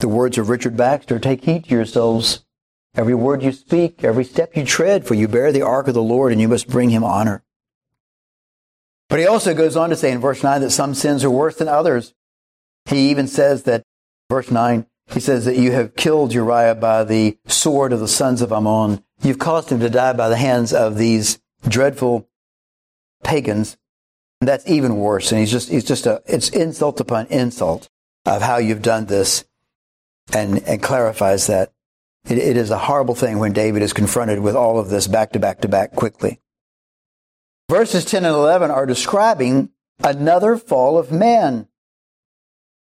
the 0.00 0.08
words 0.08 0.38
of 0.38 0.48
Richard 0.48 0.76
Baxter 0.76 1.18
take 1.18 1.44
heed 1.44 1.64
to 1.64 1.70
yourselves. 1.70 2.44
Every 2.94 3.14
word 3.14 3.42
you 3.42 3.52
speak, 3.52 4.04
every 4.04 4.24
step 4.24 4.56
you 4.56 4.64
tread, 4.64 5.06
for 5.06 5.14
you 5.14 5.26
bear 5.26 5.50
the 5.50 5.62
ark 5.62 5.88
of 5.88 5.94
the 5.94 6.02
Lord 6.02 6.30
and 6.32 6.40
you 6.40 6.48
must 6.48 6.68
bring 6.68 6.90
him 6.90 7.04
honor. 7.04 7.42
But 9.08 9.18
he 9.18 9.26
also 9.26 9.54
goes 9.54 9.76
on 9.76 9.90
to 9.90 9.96
say 9.96 10.10
in 10.10 10.20
verse 10.20 10.42
9 10.42 10.60
that 10.60 10.70
some 10.70 10.94
sins 10.94 11.24
are 11.24 11.30
worse 11.30 11.56
than 11.56 11.68
others. 11.68 12.14
He 12.86 13.10
even 13.10 13.28
says 13.28 13.64
that, 13.64 13.82
verse 14.30 14.50
9, 14.50 14.86
he 15.10 15.20
says 15.20 15.44
that 15.44 15.56
you 15.56 15.72
have 15.72 15.96
killed 15.96 16.32
Uriah 16.32 16.74
by 16.74 17.04
the 17.04 17.38
sword 17.46 17.92
of 17.92 18.00
the 18.00 18.08
sons 18.08 18.42
of 18.42 18.52
Ammon. 18.52 19.02
You've 19.22 19.38
caused 19.38 19.70
him 19.70 19.80
to 19.80 19.90
die 19.90 20.14
by 20.14 20.28
the 20.28 20.36
hands 20.36 20.72
of 20.72 20.96
these 20.96 21.38
dreadful 21.66 22.28
pagans. 23.22 23.76
And 24.40 24.48
that's 24.48 24.68
even 24.68 24.96
worse. 24.96 25.30
And 25.30 25.40
he's 25.40 25.52
just, 25.52 25.68
he's 25.68 25.84
just 25.84 26.06
a, 26.06 26.22
it's 26.26 26.48
insult 26.48 26.98
upon 27.00 27.26
insult 27.26 27.88
of 28.26 28.42
how 28.42 28.56
you've 28.56 28.82
done 28.82 29.06
this 29.06 29.44
and, 30.32 30.58
and 30.66 30.82
clarifies 30.82 31.46
that. 31.46 31.72
It, 32.28 32.38
it 32.38 32.56
is 32.56 32.70
a 32.70 32.78
horrible 32.78 33.14
thing 33.14 33.38
when 33.38 33.52
David 33.52 33.82
is 33.82 33.92
confronted 33.92 34.40
with 34.40 34.56
all 34.56 34.78
of 34.78 34.88
this 34.88 35.06
back 35.06 35.32
to 35.32 35.38
back 35.38 35.60
to 35.60 35.68
back 35.68 35.94
quickly. 35.94 36.40
Verses 37.68 38.04
10 38.04 38.24
and 38.24 38.34
11 38.34 38.70
are 38.70 38.86
describing 38.86 39.70
another 40.04 40.56
fall 40.56 40.98
of 40.98 41.10
man. 41.10 41.68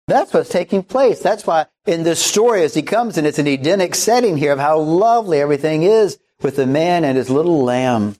That's 0.08 0.34
what's 0.34 0.50
taking 0.50 0.84
place. 0.84 1.20
That's 1.20 1.48
why 1.48 1.66
in 1.86 2.04
this 2.04 2.24
story, 2.24 2.64
as 2.64 2.76
he 2.76 2.84
comes 2.84 3.18
and 3.18 3.26
it's 3.26 3.40
an 3.40 3.48
Edenic 3.48 3.96
setting 3.96 4.38
here 4.38 4.52
of 4.52 4.60
how 4.60 4.78
lovely 4.80 5.40
everything 5.40 5.84
is 5.84 6.20
with 6.42 6.58
the 6.58 6.68
man 6.68 7.04
and 7.04 7.18
his 7.18 7.30
little 7.30 7.64
lamb. 7.64 8.16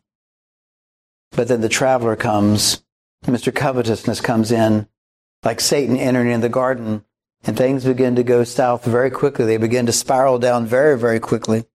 But 1.32 1.48
then 1.48 1.62
the 1.62 1.70
traveler 1.70 2.16
comes, 2.16 2.84
Mr. 3.26 3.54
Covetousness 3.54 4.22
comes 4.22 4.52
in, 4.52 4.88
like 5.44 5.60
Satan 5.60 5.98
entering 5.98 6.32
in 6.32 6.42
the 6.42 6.50
garden, 6.50 7.06
and 7.46 7.56
things 7.56 7.86
begin 7.86 8.16
to 8.16 8.24
go 8.24 8.44
south 8.44 8.84
very 8.86 9.12
quickly. 9.12 9.46
They 9.46 9.58
begin 9.58 9.86
to 9.86 9.92
spiral 9.92 10.40
down 10.40 10.66
very, 10.66 10.98
very 10.98 11.20
quickly. 11.20 11.66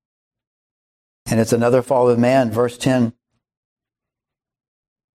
And 1.26 1.38
it's 1.38 1.52
another 1.52 1.82
fall 1.82 2.08
of 2.08 2.18
man, 2.18 2.50
verse 2.50 2.76
10. 2.76 3.12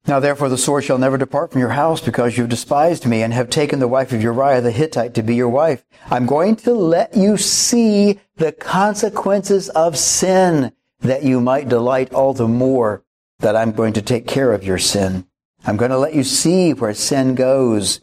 Now 0.07 0.19
therefore 0.19 0.49
the 0.49 0.57
sword 0.57 0.83
shall 0.83 0.99
never 0.99 1.17
depart 1.17 1.51
from 1.51 1.61
your 1.61 1.69
house 1.69 1.99
because 1.99 2.37
you've 2.37 2.49
despised 2.49 3.05
me 3.05 3.23
and 3.23 3.33
have 3.33 3.49
taken 3.49 3.79
the 3.79 3.87
wife 3.87 4.13
of 4.13 4.21
Uriah 4.21 4.61
the 4.61 4.71
Hittite 4.71 5.15
to 5.15 5.23
be 5.23 5.35
your 5.35 5.49
wife. 5.49 5.83
I'm 6.11 6.27
going 6.27 6.55
to 6.57 6.73
let 6.73 7.17
you 7.17 7.37
see 7.37 8.19
the 8.37 8.51
consequences 8.51 9.69
of 9.69 9.97
sin 9.97 10.73
that 10.99 11.23
you 11.23 11.41
might 11.41 11.69
delight 11.69 12.13
all 12.13 12.33
the 12.33 12.47
more 12.47 13.03
that 13.39 13.55
I'm 13.55 13.71
going 13.71 13.93
to 13.93 14.01
take 14.01 14.27
care 14.27 14.53
of 14.53 14.63
your 14.63 14.77
sin. 14.77 15.27
I'm 15.65 15.77
going 15.77 15.91
to 15.91 15.97
let 15.97 16.13
you 16.13 16.23
see 16.23 16.73
where 16.73 16.93
sin 16.93 17.33
goes. 17.33 17.99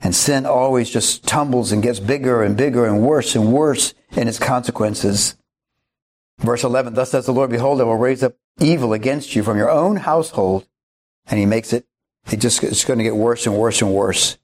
And 0.00 0.14
sin 0.14 0.44
always 0.46 0.90
just 0.90 1.26
tumbles 1.26 1.72
and 1.72 1.82
gets 1.82 2.00
bigger 2.00 2.42
and 2.42 2.56
bigger 2.56 2.86
and 2.86 3.02
worse 3.02 3.34
and 3.34 3.52
worse 3.52 3.94
in 4.12 4.28
its 4.28 4.38
consequences. 4.38 5.36
Verse 6.38 6.64
11, 6.64 6.94
thus 6.94 7.10
says 7.10 7.26
the 7.26 7.32
Lord, 7.32 7.50
behold, 7.50 7.80
I 7.80 7.84
will 7.84 7.96
raise 7.96 8.22
up 8.22 8.34
evil 8.60 8.92
against 8.92 9.34
you 9.34 9.42
from 9.42 9.56
your 9.56 9.70
own 9.70 9.96
household 9.96 10.66
and 11.26 11.40
he 11.40 11.46
makes 11.46 11.72
it, 11.72 11.86
it 12.30 12.38
just, 12.38 12.62
it's 12.62 12.84
going 12.84 12.98
to 12.98 13.04
get 13.04 13.16
worse 13.16 13.46
and 13.46 13.56
worse 13.56 13.80
and 13.80 13.92
worse. 13.92 14.38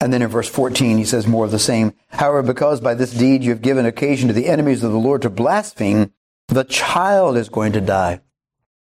And 0.00 0.12
then 0.12 0.22
in 0.22 0.28
verse 0.28 0.48
14, 0.48 0.98
he 0.98 1.04
says 1.04 1.28
more 1.28 1.44
of 1.44 1.52
the 1.52 1.60
same. 1.60 1.94
However, 2.08 2.42
because 2.42 2.80
by 2.80 2.94
this 2.94 3.12
deed 3.12 3.44
you 3.44 3.50
have 3.50 3.62
given 3.62 3.86
occasion 3.86 4.26
to 4.28 4.34
the 4.34 4.48
enemies 4.48 4.82
of 4.82 4.90
the 4.90 4.98
Lord 4.98 5.22
to 5.22 5.30
blaspheme, 5.30 6.12
the 6.48 6.64
child 6.64 7.36
is 7.36 7.48
going 7.48 7.72
to 7.74 7.80
die. 7.80 8.20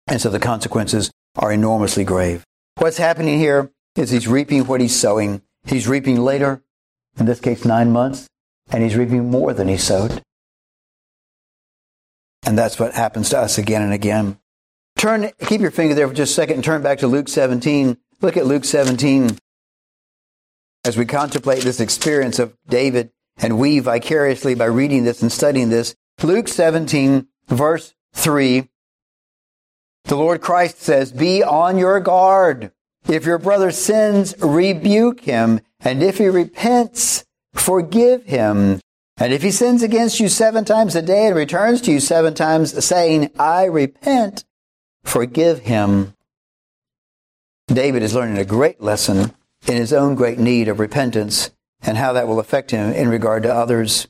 And 0.08 0.20
so 0.20 0.30
the 0.30 0.40
consequences 0.40 1.12
are 1.36 1.52
enormously 1.52 2.02
grave. 2.02 2.44
What's 2.78 2.96
happening 2.96 3.38
here 3.38 3.70
is 3.96 4.10
he's 4.10 4.28
reaping 4.28 4.66
what 4.66 4.80
he's 4.80 4.98
sowing. 4.98 5.42
He's 5.64 5.88
reaping 5.88 6.20
later, 6.20 6.62
in 7.18 7.26
this 7.26 7.40
case, 7.40 7.64
nine 7.64 7.90
months, 7.90 8.28
and 8.70 8.82
he's 8.82 8.96
reaping 8.96 9.30
more 9.30 9.52
than 9.52 9.68
he 9.68 9.76
sowed. 9.76 10.22
And 12.44 12.56
that's 12.56 12.78
what 12.78 12.94
happens 12.94 13.30
to 13.30 13.38
us 13.38 13.58
again 13.58 13.82
and 13.82 13.92
again. 13.92 14.38
Turn, 14.96 15.30
keep 15.46 15.60
your 15.60 15.70
finger 15.70 15.94
there 15.94 16.08
for 16.08 16.14
just 16.14 16.32
a 16.32 16.34
second 16.34 16.56
and 16.56 16.64
turn 16.64 16.82
back 16.82 16.98
to 16.98 17.06
Luke 17.06 17.28
17. 17.28 17.98
Look 18.22 18.36
at 18.36 18.46
Luke 18.46 18.64
17 18.64 19.36
as 20.84 20.96
we 20.96 21.04
contemplate 21.04 21.64
this 21.64 21.80
experience 21.80 22.38
of 22.38 22.56
David 22.68 23.10
and 23.36 23.58
we 23.58 23.80
vicariously 23.80 24.54
by 24.54 24.64
reading 24.66 25.04
this 25.04 25.20
and 25.20 25.30
studying 25.30 25.68
this. 25.68 25.94
Luke 26.22 26.48
17 26.48 27.26
verse 27.48 27.94
3. 28.14 28.68
The 30.04 30.16
Lord 30.16 30.40
Christ 30.40 30.80
says, 30.80 31.12
be 31.12 31.42
on 31.42 31.76
your 31.76 32.00
guard. 32.00 32.70
If 33.08 33.24
your 33.24 33.38
brother 33.38 33.70
sins, 33.70 34.34
rebuke 34.40 35.20
him. 35.20 35.60
And 35.80 36.02
if 36.02 36.18
he 36.18 36.28
repents, 36.28 37.24
forgive 37.54 38.24
him. 38.24 38.80
And 39.18 39.32
if 39.32 39.42
he 39.42 39.50
sins 39.50 39.82
against 39.82 40.20
you 40.20 40.28
seven 40.28 40.64
times 40.64 40.94
a 40.94 41.02
day 41.02 41.26
and 41.26 41.36
returns 41.36 41.80
to 41.82 41.92
you 41.92 42.00
seven 42.00 42.34
times 42.34 42.84
saying, 42.84 43.30
I 43.38 43.64
repent, 43.64 44.44
forgive 45.04 45.60
him. 45.60 46.14
David 47.68 48.02
is 48.02 48.14
learning 48.14 48.38
a 48.38 48.44
great 48.44 48.80
lesson 48.80 49.32
in 49.66 49.76
his 49.76 49.92
own 49.92 50.14
great 50.14 50.38
need 50.38 50.68
of 50.68 50.78
repentance 50.78 51.50
and 51.82 51.96
how 51.96 52.12
that 52.12 52.28
will 52.28 52.38
affect 52.38 52.70
him 52.70 52.92
in 52.92 53.08
regard 53.08 53.42
to 53.44 53.54
others. 53.54 54.06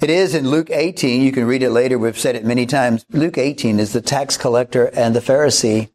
It 0.00 0.08
is 0.08 0.34
in 0.34 0.48
Luke 0.48 0.70
18, 0.70 1.20
you 1.20 1.30
can 1.30 1.44
read 1.44 1.62
it 1.62 1.70
later, 1.70 1.98
we've 1.98 2.18
said 2.18 2.34
it 2.34 2.44
many 2.44 2.64
times. 2.64 3.04
Luke 3.10 3.36
18 3.36 3.78
is 3.78 3.92
the 3.92 4.00
tax 4.00 4.38
collector 4.38 4.86
and 4.94 5.14
the 5.14 5.20
Pharisee. 5.20 5.90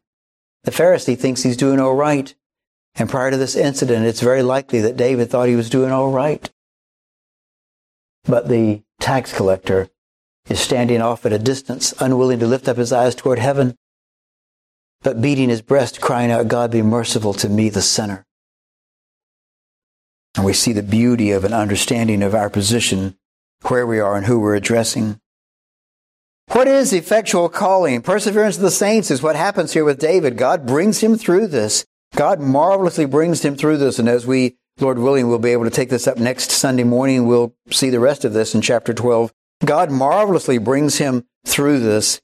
The 0.66 0.70
Pharisee 0.70 1.18
thinks 1.18 1.42
he's 1.42 1.56
doing 1.56 1.80
all 1.80 1.94
right. 1.94 2.34
And 2.94 3.08
prior 3.08 3.30
to 3.30 3.38
this 3.38 3.56
incident, 3.56 4.04
it's 4.04 4.20
very 4.20 4.42
likely 4.42 4.82
that 4.82 4.98
David 4.98 5.30
thought 5.30 5.48
he 5.48 5.56
was 5.56 5.70
doing 5.70 5.90
all 5.90 6.10
right. 6.10 6.50
But 8.24 8.48
the 8.48 8.82
tax 9.00 9.32
collector 9.34 9.88
is 10.50 10.60
standing 10.60 11.00
off 11.00 11.24
at 11.24 11.32
a 11.32 11.38
distance, 11.38 11.94
unwilling 11.98 12.40
to 12.40 12.46
lift 12.46 12.68
up 12.68 12.76
his 12.76 12.92
eyes 12.92 13.14
toward 13.14 13.38
heaven 13.38 13.74
but 15.06 15.20
beating 15.20 15.50
his 15.50 15.62
breast, 15.62 16.00
crying 16.00 16.32
out, 16.32 16.48
God 16.48 16.72
be 16.72 16.82
merciful 16.82 17.32
to 17.34 17.48
me, 17.48 17.68
the 17.68 17.80
sinner. 17.80 18.26
And 20.34 20.44
we 20.44 20.52
see 20.52 20.72
the 20.72 20.82
beauty 20.82 21.30
of 21.30 21.44
an 21.44 21.52
understanding 21.52 22.24
of 22.24 22.34
our 22.34 22.50
position, 22.50 23.16
where 23.68 23.86
we 23.86 24.00
are 24.00 24.16
and 24.16 24.26
who 24.26 24.40
we're 24.40 24.56
addressing. 24.56 25.20
What 26.52 26.68
is 26.68 26.92
effectual 26.92 27.48
calling? 27.48 28.02
Perseverance 28.02 28.56
of 28.56 28.62
the 28.62 28.70
saints 28.70 29.10
is 29.10 29.22
what 29.22 29.36
happens 29.36 29.72
here 29.72 29.84
with 29.84 29.98
David. 29.98 30.36
God 30.36 30.64
brings 30.64 31.00
him 31.00 31.16
through 31.16 31.48
this. 31.48 31.84
God 32.14 32.40
marvelously 32.40 33.04
brings 33.04 33.44
him 33.44 33.56
through 33.56 33.78
this. 33.78 33.98
And 33.98 34.08
as 34.08 34.26
we, 34.26 34.56
Lord 34.80 34.98
willing, 34.98 35.28
we'll 35.28 35.38
be 35.38 35.50
able 35.50 35.64
to 35.64 35.70
take 35.70 35.90
this 35.90 36.06
up 36.06 36.18
next 36.18 36.50
Sunday 36.50 36.84
morning, 36.84 37.26
we'll 37.26 37.54
see 37.70 37.90
the 37.90 38.00
rest 38.00 38.24
of 38.24 38.32
this 38.32 38.54
in 38.54 38.62
chapter 38.62 38.94
12. 38.94 39.32
God 39.64 39.90
marvelously 39.90 40.58
brings 40.58 40.98
him 40.98 41.24
through 41.44 41.80
this. 41.80 42.20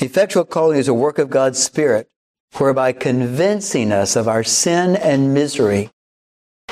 Effectual 0.00 0.44
calling 0.44 0.78
is 0.78 0.88
a 0.88 0.94
work 0.94 1.18
of 1.18 1.30
God's 1.30 1.62
Spirit, 1.62 2.08
whereby 2.56 2.92
convincing 2.92 3.92
us 3.92 4.16
of 4.16 4.26
our 4.26 4.42
sin 4.42 4.96
and 4.96 5.34
misery, 5.34 5.90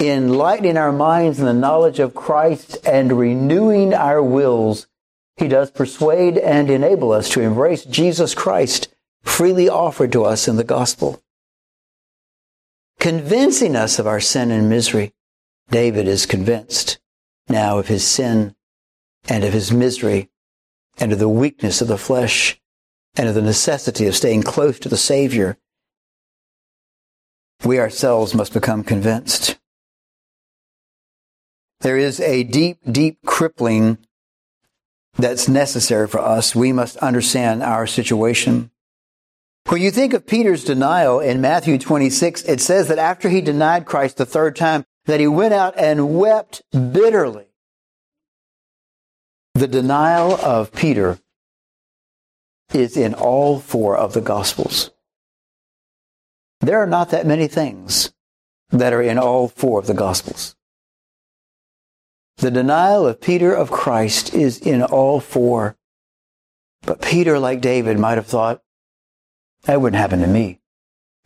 enlightening 0.01 0.77
our 0.77 0.93
minds 0.93 1.39
in 1.39 1.45
the 1.45 1.53
knowledge 1.53 1.99
of 1.99 2.15
Christ, 2.15 2.79
and 2.87 3.19
renewing 3.19 3.93
our 3.93 4.23
wills 4.23 4.87
He 5.37 5.49
does 5.49 5.71
persuade 5.71 6.39
and 6.39 6.71
enable 6.71 7.13
us 7.13 7.29
to 7.31 7.41
embrace 7.41 7.85
Jesus 7.85 8.35
Christ 8.35 8.89
freely 9.23 9.69
offered 9.69 10.13
to 10.13 10.25
us 10.25 10.47
in 10.47 10.57
the 10.57 10.65
gospel. 10.65 11.23
Convincing 13.01 13.75
us 13.75 13.99
of 13.99 14.07
our 14.07 14.21
sin 14.21 14.51
and 14.51 14.71
misery, 14.71 15.13
David 15.71 16.07
is 16.07 16.27
convinced 16.27 16.99
now 17.49 17.79
of 17.79 17.89
his 17.89 18.07
sin 18.07 18.55
and 19.29 19.45
of 19.45 19.53
his 19.53 19.73
misery 19.73 20.31
and 20.99 21.13
of 21.13 21.19
the 21.19 21.29
weakness 21.29 21.81
of 21.81 21.89
the 21.89 21.99
flesh 21.99 22.61
and 23.17 23.29
of 23.29 23.35
the 23.35 23.43
necessity 23.43 24.07
of 24.07 24.15
staying 24.15 24.43
close 24.43 24.79
to 24.79 24.89
the 24.89 24.97
Savior. 24.97 25.59
We 27.65 27.79
ourselves 27.79 28.35
must 28.35 28.53
become 28.53 28.85
convinced. 28.85 29.59
There 31.81 31.99
is 31.99 32.21
a 32.21 32.45
deep, 32.45 32.79
deep 32.91 33.19
crippling 33.27 33.99
that's 35.17 35.49
necessary 35.49 36.09
for 36.09 36.21
us. 36.21 36.55
We 36.55 36.73
must 36.73 36.97
understand 36.99 37.63
our 37.63 37.87
situation. 37.87 38.71
When 39.69 39.81
you 39.81 39.91
think 39.91 40.13
of 40.13 40.27
Peter's 40.27 40.65
denial 40.65 41.21
in 41.21 41.41
Matthew 41.41 41.79
26, 41.79 42.43
it 42.43 42.61
says 42.61 42.89
that 42.89 42.99
after 42.99 43.29
he 43.29 43.41
denied 43.41 43.87
Christ 43.87 44.19
the 44.19 44.27
third 44.27 44.57
time, 44.57 44.85
that 45.07 45.21
he 45.21 45.27
went 45.27 45.55
out 45.55 45.75
and 45.79 46.19
wept 46.19 46.63
bitterly. 46.73 47.47
The 49.55 49.69
denial 49.69 50.35
of 50.35 50.73
Peter 50.73 51.19
is 52.73 52.97
in 52.97 53.15
all 53.15 53.61
four 53.61 53.97
of 53.97 54.13
the 54.13 54.21
Gospels. 54.21 54.91
There 56.61 56.81
are 56.81 56.87
not 56.87 57.11
that 57.11 57.27
many 57.27 57.47
things 57.47 58.13
that 58.71 58.93
are 58.93 59.03
in 59.03 59.19
all 59.19 59.49
four 59.49 59.79
of 59.79 59.87
the 59.87 59.95
Gospels. 59.95 60.57
The 62.39 62.51
denial 62.51 63.07
of 63.07 63.21
Peter 63.21 63.55
of 63.55 63.71
Christ 63.71 64.35
is 64.35 64.59
in 64.59 64.83
all 64.83 65.21
four. 65.21 65.77
But 66.83 67.01
Peter, 67.01 67.39
like 67.39 67.61
David, 67.61 67.99
might 67.99 68.19
have 68.19 68.27
thought, 68.27 68.63
that 69.63 69.81
wouldn't 69.81 70.01
happen 70.01 70.21
to 70.21 70.27
me. 70.27 70.61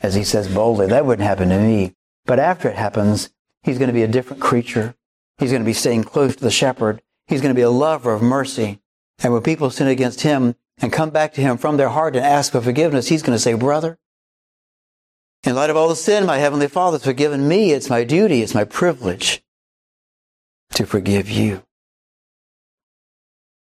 As 0.00 0.14
he 0.14 0.22
says 0.22 0.52
boldly, 0.52 0.86
that 0.88 1.06
wouldn't 1.06 1.26
happen 1.26 1.48
to 1.48 1.58
me. 1.58 1.96
But 2.26 2.38
after 2.38 2.68
it 2.68 2.76
happens, 2.76 3.30
he's 3.62 3.78
going 3.78 3.88
to 3.88 3.94
be 3.94 4.02
a 4.02 4.08
different 4.08 4.42
creature. 4.42 4.94
He's 5.38 5.50
going 5.50 5.62
to 5.62 5.66
be 5.66 5.72
staying 5.72 6.04
close 6.04 6.36
to 6.36 6.44
the 6.44 6.50
shepherd. 6.50 7.02
He's 7.26 7.40
going 7.40 7.54
to 7.54 7.58
be 7.58 7.62
a 7.62 7.70
lover 7.70 8.12
of 8.12 8.22
mercy. 8.22 8.80
And 9.18 9.32
when 9.32 9.42
people 9.42 9.70
sin 9.70 9.88
against 9.88 10.20
him 10.20 10.54
and 10.78 10.92
come 10.92 11.10
back 11.10 11.32
to 11.34 11.40
him 11.40 11.56
from 11.56 11.78
their 11.78 11.88
heart 11.88 12.14
and 12.14 12.24
ask 12.24 12.52
for 12.52 12.60
forgiveness, 12.60 13.08
he's 13.08 13.22
going 13.22 13.34
to 13.34 13.42
say, 13.42 13.54
brother, 13.54 13.98
in 15.42 15.54
light 15.56 15.70
of 15.70 15.76
all 15.76 15.88
the 15.88 15.96
sin 15.96 16.26
my 16.26 16.36
heavenly 16.36 16.68
father's 16.68 17.04
forgiven 17.04 17.48
me, 17.48 17.72
it's 17.72 17.90
my 17.90 18.04
duty, 18.04 18.42
it's 18.42 18.54
my 18.54 18.64
privilege 18.64 19.42
to 20.74 20.86
forgive 20.86 21.28
you. 21.28 21.62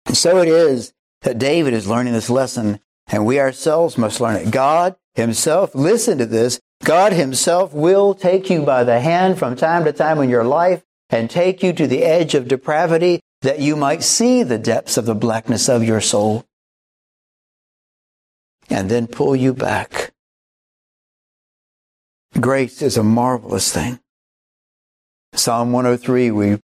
And 0.06 0.16
so 0.16 0.38
it 0.38 0.48
is 0.48 0.92
that 1.22 1.38
David 1.38 1.74
is 1.74 1.88
learning 1.88 2.12
this 2.12 2.30
lesson, 2.30 2.80
and 3.08 3.26
we 3.26 3.40
ourselves 3.40 3.98
must 3.98 4.20
learn 4.20 4.36
it. 4.36 4.50
God 4.50 4.96
Himself, 5.14 5.74
listen 5.74 6.18
to 6.18 6.26
this, 6.26 6.60
God 6.84 7.12
Himself 7.12 7.72
will 7.72 8.14
take 8.14 8.50
you 8.50 8.62
by 8.62 8.84
the 8.84 9.00
hand 9.00 9.38
from 9.38 9.56
time 9.56 9.84
to 9.84 9.92
time 9.92 10.20
in 10.20 10.30
your 10.30 10.44
life 10.44 10.82
and 11.10 11.28
take 11.28 11.62
you 11.62 11.72
to 11.72 11.86
the 11.86 12.04
edge 12.04 12.34
of 12.34 12.48
depravity 12.48 13.20
that 13.42 13.60
you 13.60 13.76
might 13.76 14.02
see 14.02 14.42
the 14.42 14.58
depths 14.58 14.96
of 14.96 15.06
the 15.06 15.14
blackness 15.14 15.68
of 15.68 15.84
your 15.84 16.00
soul 16.00 16.44
and 18.70 18.90
then 18.90 19.06
pull 19.06 19.34
you 19.34 19.54
back. 19.54 20.12
Grace 22.38 22.82
is 22.82 22.96
a 22.96 23.02
marvelous 23.02 23.72
thing. 23.72 23.98
Psalm 25.34 25.72
103, 25.72 26.30
we 26.30 26.58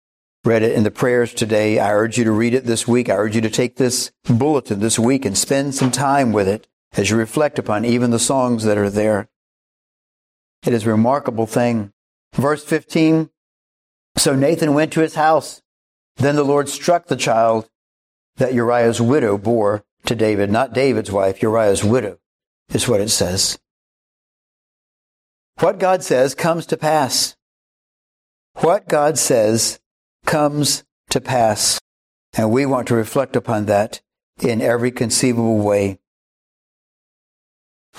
read 0.43 0.63
it 0.63 0.73
in 0.73 0.83
the 0.83 0.91
prayers 0.91 1.33
today. 1.33 1.79
I 1.79 1.93
urge 1.93 2.17
you 2.17 2.23
to 2.25 2.31
read 2.31 2.53
it 2.53 2.65
this 2.65 2.87
week. 2.87 3.09
I 3.09 3.15
urge 3.15 3.35
you 3.35 3.41
to 3.41 3.49
take 3.49 3.77
this 3.77 4.11
bulletin 4.25 4.79
this 4.79 4.99
week 4.99 5.25
and 5.25 5.37
spend 5.37 5.75
some 5.75 5.91
time 5.91 6.31
with 6.33 6.47
it 6.47 6.67
as 6.93 7.09
you 7.09 7.17
reflect 7.17 7.57
upon 7.57 7.85
even 7.85 8.11
the 8.11 8.19
songs 8.19 8.63
that 8.63 8.77
are 8.77 8.89
there. 8.89 9.29
It 10.65 10.73
is 10.73 10.85
a 10.85 10.91
remarkable 10.91 11.47
thing. 11.47 11.91
Verse 12.33 12.63
15. 12.63 13.29
So 14.17 14.35
Nathan 14.35 14.73
went 14.73 14.91
to 14.93 15.01
his 15.01 15.15
house. 15.15 15.61
Then 16.17 16.35
the 16.35 16.43
Lord 16.43 16.69
struck 16.69 17.07
the 17.07 17.15
child 17.15 17.69
that 18.37 18.53
Uriah's 18.53 19.01
widow 19.01 19.37
bore 19.37 19.83
to 20.05 20.15
David, 20.15 20.51
not 20.51 20.73
David's 20.73 21.11
wife, 21.11 21.41
Uriah's 21.41 21.83
widow, 21.83 22.19
is 22.69 22.87
what 22.87 23.01
it 23.01 23.09
says. 23.09 23.57
What 25.59 25.79
God 25.79 26.03
says 26.03 26.35
comes 26.35 26.65
to 26.67 26.77
pass. 26.77 27.35
What 28.55 28.87
God 28.87 29.17
says 29.17 29.79
comes 30.26 30.84
to 31.09 31.21
pass. 31.21 31.80
And 32.34 32.51
we 32.51 32.65
want 32.65 32.88
to 32.88 32.95
reflect 32.95 33.36
upon 33.36 33.65
that 33.65 34.01
in 34.41 34.61
every 34.61 34.91
conceivable 34.91 35.59
way. 35.59 35.99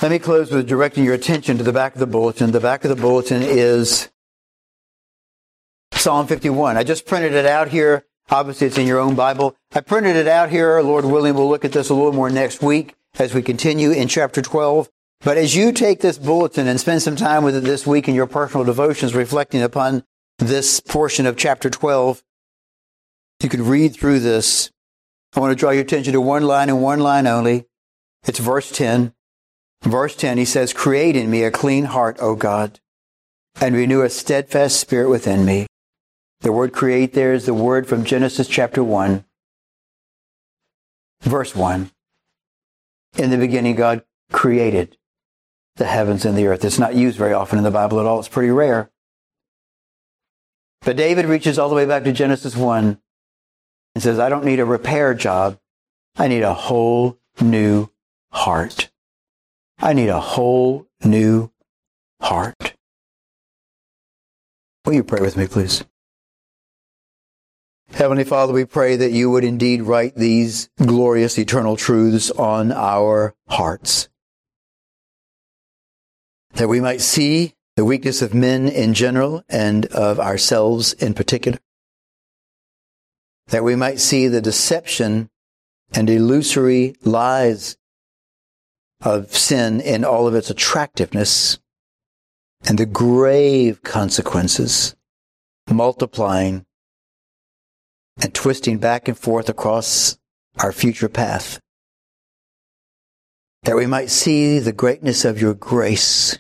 Let 0.03 0.11
me 0.11 0.18
close 0.18 0.51
with 0.51 0.68
directing 0.68 1.05
your 1.05 1.14
attention 1.14 1.57
to 1.59 1.64
the 1.64 1.72
back 1.72 1.95
of 1.95 2.01
the 2.01 2.07
bulletin. 2.07 2.51
The 2.51 2.61
back 2.61 2.85
of 2.85 2.91
the 2.91 3.01
bulletin 3.01 3.43
is 3.43 4.11
Psalm 5.93 6.27
51. 6.27 6.77
I 6.77 6.83
just 6.83 7.07
printed 7.07 7.33
it 7.33 7.47
out 7.47 7.68
here. 7.68 8.05
Obviously, 8.31 8.66
it's 8.66 8.79
in 8.79 8.87
your 8.87 8.99
own 8.99 9.14
Bible. 9.14 9.55
I 9.72 9.81
printed 9.81 10.16
it 10.16 10.27
out 10.27 10.51
here. 10.51 10.81
Lord 10.81 11.05
willing, 11.05 11.35
we'll 11.35 11.49
look 11.49 11.64
at 11.64 11.72
this 11.72 11.91
a 11.91 11.95
little 11.95 12.12
more 12.12 12.31
next 12.31 12.62
week 12.62 12.95
as 13.18 13.35
we 13.35 13.43
continue 13.43 13.93
in 13.93 14.09
chapter 14.09 14.43
12. 14.43 14.89
But 15.20 15.39
as 15.39 15.55
you 15.55 15.72
take 15.72 16.01
this 16.01 16.18
bulletin 16.18 16.66
and 16.66 16.81
spend 16.81 17.03
some 17.03 17.16
time 17.16 17.45
with 17.45 17.55
it 17.57 17.64
this 17.64 17.87
week 17.87 18.09
in 18.09 18.14
your 18.14 18.27
personal 18.27 18.64
devotions, 18.64 19.14
reflecting 19.14 19.62
upon 19.62 20.05
this 20.39 20.80
portion 20.80 21.26
of 21.26 21.37
chapter 21.37 21.70
12. 21.70 22.22
You 23.43 23.49
can 23.49 23.66
read 23.66 23.95
through 23.95 24.20
this. 24.20 24.70
I 25.35 25.41
want 25.41 25.51
to 25.51 25.57
draw 25.57 25.70
your 25.70 25.82
attention 25.82 26.12
to 26.12 26.20
one 26.20 26.45
line 26.45 26.68
and 26.68 26.82
one 26.82 27.01
line 27.01 27.26
only. 27.26 27.66
It's 28.26 28.39
verse 28.39 28.70
10. 28.70 29.12
Verse 29.82 30.16
10, 30.16 30.39
he 30.39 30.45
says, 30.45 30.72
Create 30.72 31.14
in 31.14 31.30
me 31.30 31.43
a 31.43 31.51
clean 31.51 31.85
heart, 31.85 32.16
O 32.20 32.35
God, 32.35 32.80
and 33.61 33.74
renew 33.74 34.01
a 34.01 34.09
steadfast 34.09 34.80
spirit 34.80 35.11
within 35.11 35.45
me. 35.45 35.66
The 36.41 36.53
word 36.53 36.72
create 36.72 37.12
there 37.12 37.35
is 37.35 37.45
the 37.45 37.55
word 37.55 37.87
from 37.87 38.05
Genesis 38.05 38.49
chapter 38.49 38.82
1, 38.82 39.24
verse 41.20 41.55
1. 41.55 41.91
In 43.18 43.30
the 43.30 43.37
beginning, 43.37 43.76
God 43.76 44.05
created 44.32 44.97
the 45.76 45.85
heavens 45.85 46.24
and 46.24 46.37
the 46.37 46.47
earth. 46.47 46.64
It's 46.64 46.78
not 46.78 46.95
used 46.95 47.18
very 47.18 47.32
often 47.32 47.59
in 47.59 47.64
the 47.64 47.70
Bible 47.70 48.01
at 48.01 48.07
all. 48.07 48.18
It's 48.20 48.28
pretty 48.28 48.51
rare. 48.51 48.91
But 50.85 50.97
David 50.97 51.24
reaches 51.26 51.59
all 51.59 51.68
the 51.68 51.74
way 51.74 51.87
back 51.87 52.05
to 52.05 52.12
Genesis 52.12 52.55
1 52.55 52.99
and 53.95 54.03
says, 54.03 54.18
I 54.18 54.28
don't 54.28 54.45
need 54.45 54.61
a 54.61 54.64
repair 54.64 55.14
job. 55.14 55.59
I 56.16 56.28
need 56.28 56.43
a 56.43 56.55
whole 56.55 57.18
new 57.41 57.89
heart. 58.32 58.91
I 59.78 59.93
need 59.93 60.09
a 60.09 60.20
whole 60.20 60.87
new 61.03 61.51
heart. 62.20 62.74
Will 64.85 64.93
you 64.93 65.05
pray 65.05 65.20
with 65.20 65.37
me, 65.37 65.47
please? 65.47 65.85
Heavenly 67.91 68.24
Father, 68.24 68.53
we 68.53 68.64
pray 68.64 68.97
that 68.97 69.12
you 69.12 69.30
would 69.30 69.45
indeed 69.45 69.82
write 69.82 70.16
these 70.16 70.68
glorious 70.76 71.39
eternal 71.39 71.76
truths 71.76 72.30
on 72.32 72.72
our 72.72 73.35
hearts. 73.49 74.09
That 76.55 76.68
we 76.68 76.80
might 76.80 77.01
see 77.01 77.55
the 77.77 77.85
weakness 77.85 78.22
of 78.22 78.35
men 78.35 78.68
in 78.68 78.95
general 78.95 79.43
and 79.49 79.87
of 79.87 80.20
ourselves 80.20 80.93
in 80.95 81.14
particular. 81.14 81.59
That 83.49 83.64
we 83.64 83.77
might 83.77 84.01
see 84.01 84.29
the 84.29 84.41
deception 84.41 85.29
and 85.93 86.09
illusory 86.09 86.95
lies 87.03 87.77
of 89.01 89.37
sin 89.37 89.81
in 89.81 90.05
all 90.05 90.27
of 90.27 90.35
its 90.35 90.51
attractiveness 90.51 91.59
and 92.66 92.79
the 92.79 92.87
grave 92.87 93.83
consequences 93.83 94.95
multiplying 95.70 96.64
and 98.20 98.33
twisting 98.33 98.79
back 98.79 99.09
and 99.09 99.18
forth 99.18 99.49
across 99.49 100.16
our 100.59 100.72
future 100.72 101.09
path. 101.09 101.61
That 103.64 103.77
we 103.77 103.87
might 103.87 104.11
see 104.11 104.59
the 104.59 104.72
greatness 104.72 105.25
of 105.25 105.41
your 105.41 105.55
grace 105.55 106.39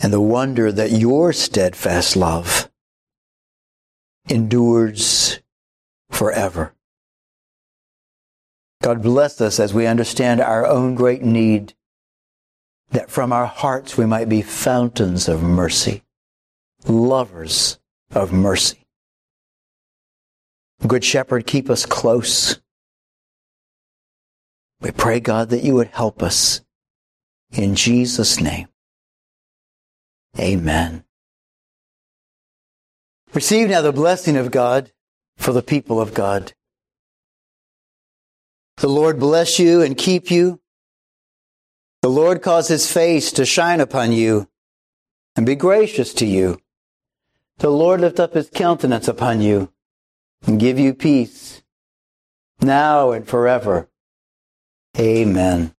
and 0.00 0.12
the 0.12 0.20
wonder 0.20 0.72
that 0.72 0.92
your 0.92 1.32
steadfast 1.32 2.16
love 2.16 2.70
endures 4.28 5.40
forever. 6.10 6.74
God 8.82 9.02
bless 9.02 9.40
us 9.40 9.60
as 9.60 9.74
we 9.74 9.86
understand 9.86 10.40
our 10.40 10.66
own 10.66 10.94
great 10.94 11.22
need, 11.22 11.74
that 12.90 13.10
from 13.10 13.32
our 13.32 13.46
hearts 13.46 13.98
we 13.98 14.06
might 14.06 14.28
be 14.28 14.40
fountains 14.40 15.28
of 15.28 15.42
mercy, 15.42 16.02
lovers 16.86 17.78
of 18.12 18.32
mercy. 18.32 18.86
Good 20.86 21.04
Shepherd, 21.04 21.46
keep 21.46 21.68
us 21.68 21.84
close. 21.84 22.58
We 24.80 24.92
pray, 24.92 25.20
God, 25.20 25.50
that 25.50 25.62
you 25.62 25.74
would 25.74 25.88
help 25.88 26.22
us. 26.22 26.62
In 27.52 27.74
Jesus' 27.74 28.40
name. 28.40 28.68
Amen. 30.38 31.04
Receive 33.32 33.68
now 33.68 33.82
the 33.82 33.92
blessing 33.92 34.36
of 34.36 34.50
God 34.50 34.92
for 35.36 35.52
the 35.52 35.62
people 35.62 36.00
of 36.00 36.14
God. 36.14 36.52
The 38.78 38.88
Lord 38.88 39.18
bless 39.18 39.58
you 39.58 39.82
and 39.82 39.96
keep 39.96 40.30
you. 40.30 40.60
The 42.02 42.08
Lord 42.08 42.42
cause 42.42 42.68
his 42.68 42.90
face 42.90 43.30
to 43.32 43.44
shine 43.44 43.80
upon 43.80 44.12
you 44.12 44.48
and 45.36 45.44
be 45.44 45.54
gracious 45.54 46.14
to 46.14 46.26
you. 46.26 46.58
The 47.58 47.70
Lord 47.70 48.00
lift 48.00 48.18
up 48.18 48.34
his 48.34 48.48
countenance 48.48 49.06
upon 49.06 49.42
you 49.42 49.70
and 50.46 50.58
give 50.58 50.78
you 50.78 50.94
peace 50.94 51.62
now 52.62 53.12
and 53.12 53.26
forever. 53.26 53.88
Amen. 54.98 55.74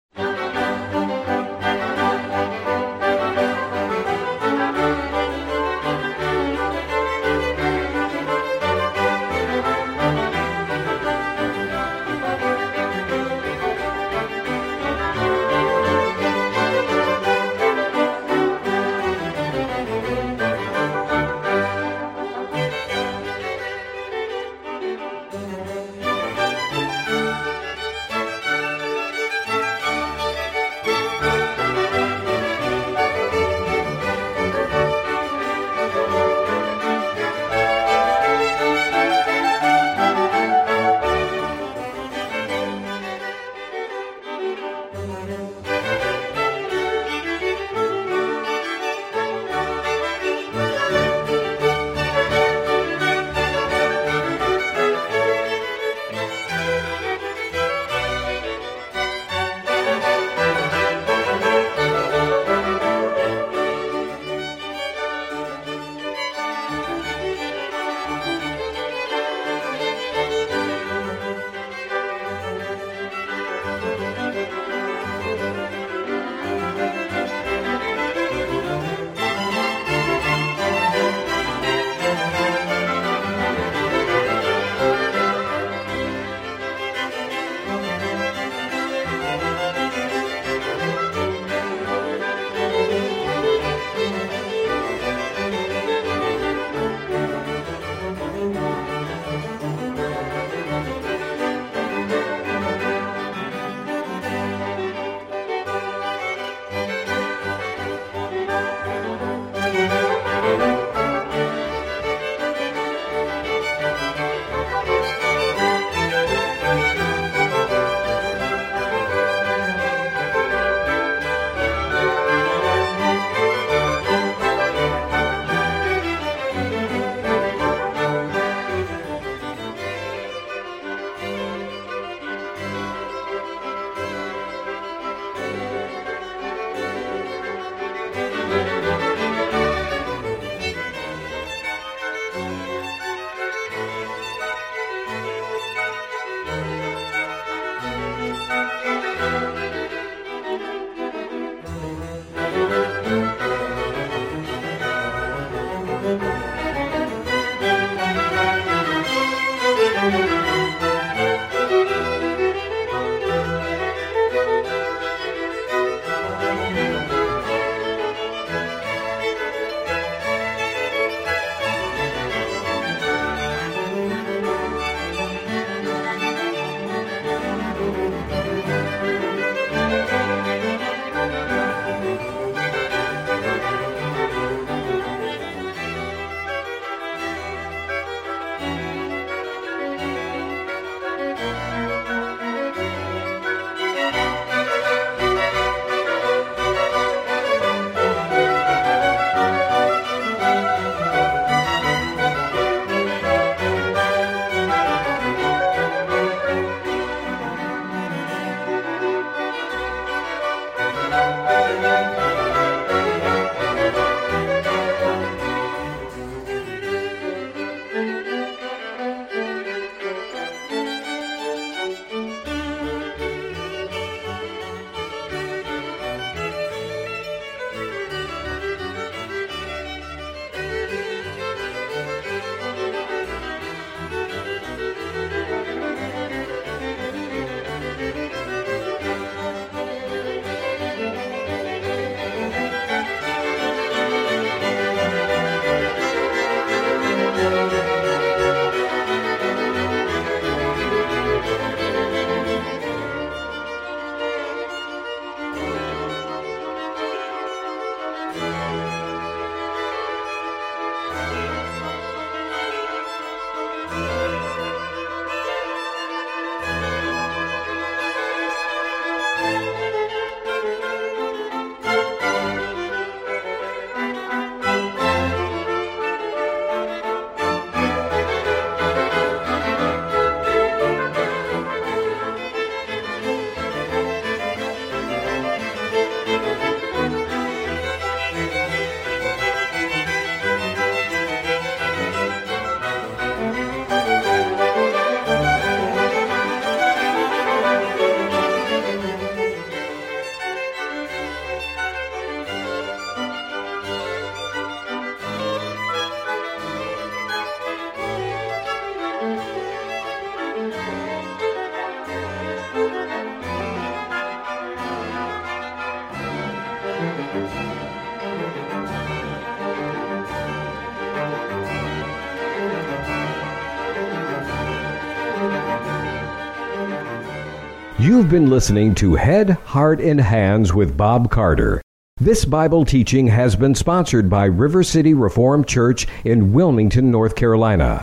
You've 328.22 328.30
been 328.30 328.52
listening 328.52 328.94
to 328.96 329.16
Head, 329.16 329.50
Heart, 329.50 330.00
and 330.00 330.22
Hands 330.22 330.72
with 330.72 330.96
Bob 330.96 331.32
Carter. 331.32 331.82
This 332.18 332.46
Bible 332.46 332.86
teaching 332.86 333.26
has 333.26 333.56
been 333.56 333.74
sponsored 333.74 334.30
by 334.30 334.46
River 334.46 334.84
City 334.84 335.16
Reformed 335.16 335.68
Church 335.68 336.06
in 336.24 336.54
Wilmington, 336.54 337.10
North 337.10 337.36
Carolina. 337.36 338.00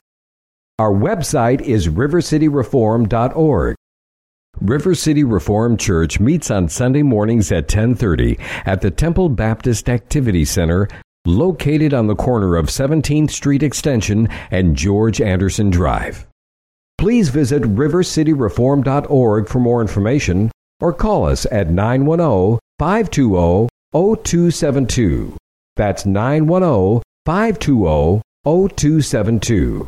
Our 0.80 0.90
website 0.90 1.60
is 1.60 1.86
rivercityreform.org. 1.86 3.76
River 4.60 4.94
City 4.96 5.22
Reformed 5.22 5.78
Church 5.78 6.18
meets 6.18 6.50
on 6.50 6.68
Sunday 6.68 7.04
mornings 7.04 7.52
at 7.52 7.68
10:30 7.68 8.40
at 8.66 8.80
the 8.80 8.90
Temple 8.90 9.28
Baptist 9.28 9.88
Activity 9.88 10.44
Center 10.44 10.88
located 11.26 11.94
on 11.94 12.08
the 12.08 12.16
corner 12.16 12.56
of 12.56 12.70
17th 12.70 13.30
Street 13.30 13.62
Extension 13.62 14.28
and 14.50 14.74
George 14.74 15.20
Anderson 15.20 15.70
Drive. 15.70 16.27
Please 16.98 17.28
visit 17.28 17.62
rivercityreform.org 17.62 19.48
for 19.48 19.60
more 19.60 19.80
information 19.80 20.50
or 20.80 20.92
call 20.92 21.26
us 21.26 21.46
at 21.52 21.70
910 21.70 22.58
520 22.80 23.68
0272. 23.94 25.36
That's 25.76 26.04
910 26.04 27.02
520 27.24 28.20
0272. 28.44 29.86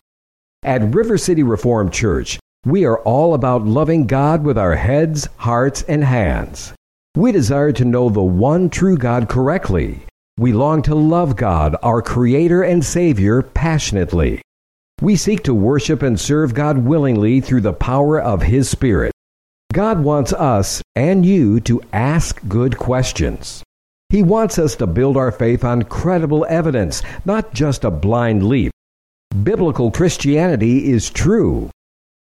At 0.62 0.94
River 0.94 1.18
City 1.18 1.42
Reformed 1.42 1.92
Church, 1.92 2.38
we 2.64 2.84
are 2.84 2.98
all 2.98 3.34
about 3.34 3.66
loving 3.66 4.06
God 4.06 4.44
with 4.44 4.56
our 4.56 4.76
heads, 4.76 5.28
hearts, 5.36 5.82
and 5.82 6.04
hands. 6.04 6.74
We 7.16 7.32
desire 7.32 7.72
to 7.72 7.84
know 7.84 8.08
the 8.08 8.22
one 8.22 8.70
true 8.70 8.96
God 8.96 9.28
correctly. 9.28 10.04
We 10.38 10.52
long 10.52 10.82
to 10.82 10.94
love 10.94 11.34
God, 11.34 11.74
our 11.82 12.02
Creator 12.02 12.62
and 12.62 12.84
Savior, 12.84 13.42
passionately. 13.42 14.42
We 15.02 15.16
seek 15.16 15.44
to 15.44 15.54
worship 15.54 16.02
and 16.02 16.20
serve 16.20 16.52
God 16.52 16.76
willingly 16.76 17.40
through 17.40 17.62
the 17.62 17.72
power 17.72 18.20
of 18.20 18.42
His 18.42 18.68
Spirit. 18.68 19.12
God 19.72 20.00
wants 20.00 20.34
us 20.34 20.82
and 20.94 21.24
you 21.24 21.58
to 21.60 21.80
ask 21.90 22.38
good 22.48 22.76
questions. 22.76 23.62
He 24.10 24.22
wants 24.22 24.58
us 24.58 24.76
to 24.76 24.86
build 24.86 25.16
our 25.16 25.32
faith 25.32 25.64
on 25.64 25.84
credible 25.84 26.44
evidence, 26.50 27.02
not 27.24 27.54
just 27.54 27.84
a 27.84 27.90
blind 27.90 28.46
leap. 28.46 28.72
Biblical 29.42 29.90
Christianity 29.90 30.90
is 30.90 31.08
true. 31.08 31.70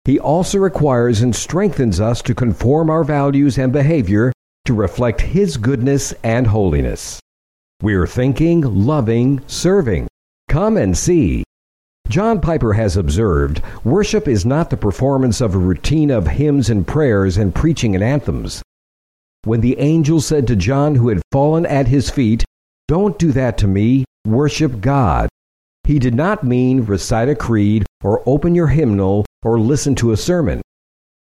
He 0.07 0.18
also 0.18 0.59
requires 0.59 1.20
and 1.20 1.37
strengthens 1.37 2.01
us 2.01 2.23
to 2.23 2.35
conform 2.35 2.89
our 2.89 3.05
values 3.05 3.59
and 3.59 3.70
behavior 3.70 4.33
to 4.64 4.73
reflect 4.73 5.20
His 5.20 5.59
goodness 5.59 6.14
and 6.23 6.47
holiness. 6.47 7.20
We're 7.83 8.07
thinking, 8.07 8.62
loving, 8.62 9.43
serving. 9.47 10.07
Come 10.49 10.79
and 10.79 10.97
see. 10.97 11.45
John 12.12 12.42
Piper 12.42 12.74
has 12.74 12.98
observed 12.98 13.62
worship 13.84 14.28
is 14.28 14.44
not 14.44 14.68
the 14.68 14.76
performance 14.76 15.40
of 15.40 15.54
a 15.54 15.58
routine 15.58 16.10
of 16.10 16.26
hymns 16.26 16.68
and 16.68 16.86
prayers 16.86 17.38
and 17.38 17.54
preaching 17.54 17.94
and 17.94 18.04
anthems. 18.04 18.60
When 19.44 19.62
the 19.62 19.78
angel 19.78 20.20
said 20.20 20.46
to 20.48 20.54
John, 20.54 20.96
who 20.96 21.08
had 21.08 21.22
fallen 21.32 21.64
at 21.64 21.88
his 21.88 22.10
feet, 22.10 22.44
Don't 22.86 23.18
do 23.18 23.32
that 23.32 23.56
to 23.58 23.66
me, 23.66 24.04
worship 24.26 24.82
God, 24.82 25.30
he 25.84 25.98
did 25.98 26.14
not 26.14 26.44
mean 26.44 26.84
recite 26.84 27.30
a 27.30 27.34
creed 27.34 27.86
or 28.04 28.22
open 28.26 28.54
your 28.54 28.66
hymnal 28.66 29.24
or 29.42 29.58
listen 29.58 29.94
to 29.94 30.12
a 30.12 30.16
sermon. 30.18 30.60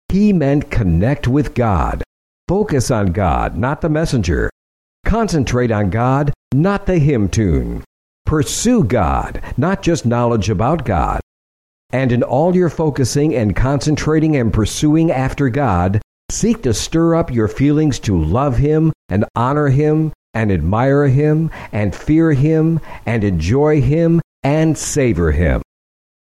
He 0.10 0.34
meant 0.34 0.70
connect 0.70 1.26
with 1.26 1.54
God. 1.54 2.04
Focus 2.50 2.92
on 2.92 3.14
God, 3.14 3.56
not 3.56 3.80
the 3.80 3.88
messenger. 3.88 4.50
Concentrate 5.06 5.72
on 5.72 5.90
God, 5.90 6.34
not 6.54 6.86
the 6.86 7.00
hymn 7.00 7.30
tune. 7.30 7.82
Pursue 8.26 8.84
God, 8.84 9.42
not 9.58 9.82
just 9.82 10.06
knowledge 10.06 10.50
about 10.50 10.86
God. 10.86 11.20
And 11.92 12.12
in 12.12 12.24
all 12.24 12.56
your 12.56 12.70
focusing 12.70 13.36
and 13.36 13.56
concentrating 13.56 14.38
and 14.38 14.54
pursuing 14.54 15.12
after 15.12 15.50
God, 15.50 16.02
seek 16.30 16.64
to 16.64 16.74
stir 16.74 17.16
up 17.16 17.32
your 17.32 17.50
feelings 17.50 18.00
to 18.00 18.22
love 18.22 18.58
Him 18.58 18.94
and 19.10 19.26
honor 19.36 19.68
Him 19.68 20.14
and 20.34 20.52
admire 20.52 21.08
Him 21.08 21.52
and 21.74 21.94
fear 21.94 22.32
Him 22.32 22.80
and 23.06 23.24
enjoy 23.24 23.82
Him 23.82 24.22
and 24.44 24.78
savor 24.78 25.32
Him. 25.32 25.62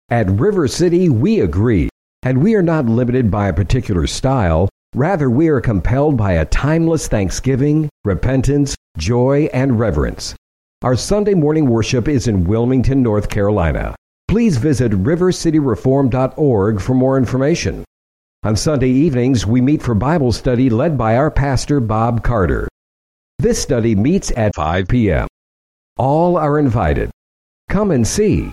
At 0.09 0.31
River 0.31 0.67
City, 0.67 1.11
we 1.11 1.41
agree, 1.41 1.91
and 2.23 2.43
we 2.43 2.55
are 2.55 2.63
not 2.63 2.87
limited 2.87 3.31
by 3.31 3.49
a 3.49 3.53
particular 3.53 4.07
style. 4.07 4.71
Rather, 4.95 5.29
we 5.29 5.49
are 5.49 5.61
compelled 5.61 6.17
by 6.17 6.33
a 6.33 6.47
timeless 6.47 7.09
thanksgiving, 7.09 7.91
repentance, 8.07 8.75
joy, 8.97 9.51
and 9.53 9.79
reverence. 9.79 10.35
Our 10.83 10.95
Sunday 10.95 11.35
morning 11.35 11.67
worship 11.67 12.07
is 12.07 12.29
in 12.29 12.45
Wilmington, 12.45 13.03
North 13.03 13.29
Carolina. 13.29 13.97
Please 14.29 14.59
visit 14.59 14.93
rivercityreform.org 14.93 16.81
for 16.81 16.95
more 16.95 17.19
information. 17.19 17.85
On 18.45 18.55
Sunday 18.55 18.91
evenings, 18.91 19.45
we 19.45 19.61
meet 19.61 19.83
for 19.83 19.97
Bible 19.97 20.31
study 20.31 20.71
led 20.71 20.97
by 20.97 21.17
our 21.17 21.33
pastor, 21.33 21.81
Bob 21.81 22.23
Carter. 22.23 22.69
This 23.41 23.61
study 23.61 23.97
meets 23.97 24.31
at 24.37 24.55
5 24.55 24.87
p.m. 24.87 25.27
All 25.97 26.37
are 26.37 26.61
invited. 26.61 27.11
Come 27.69 27.91
and 27.91 28.07
see. 28.07 28.53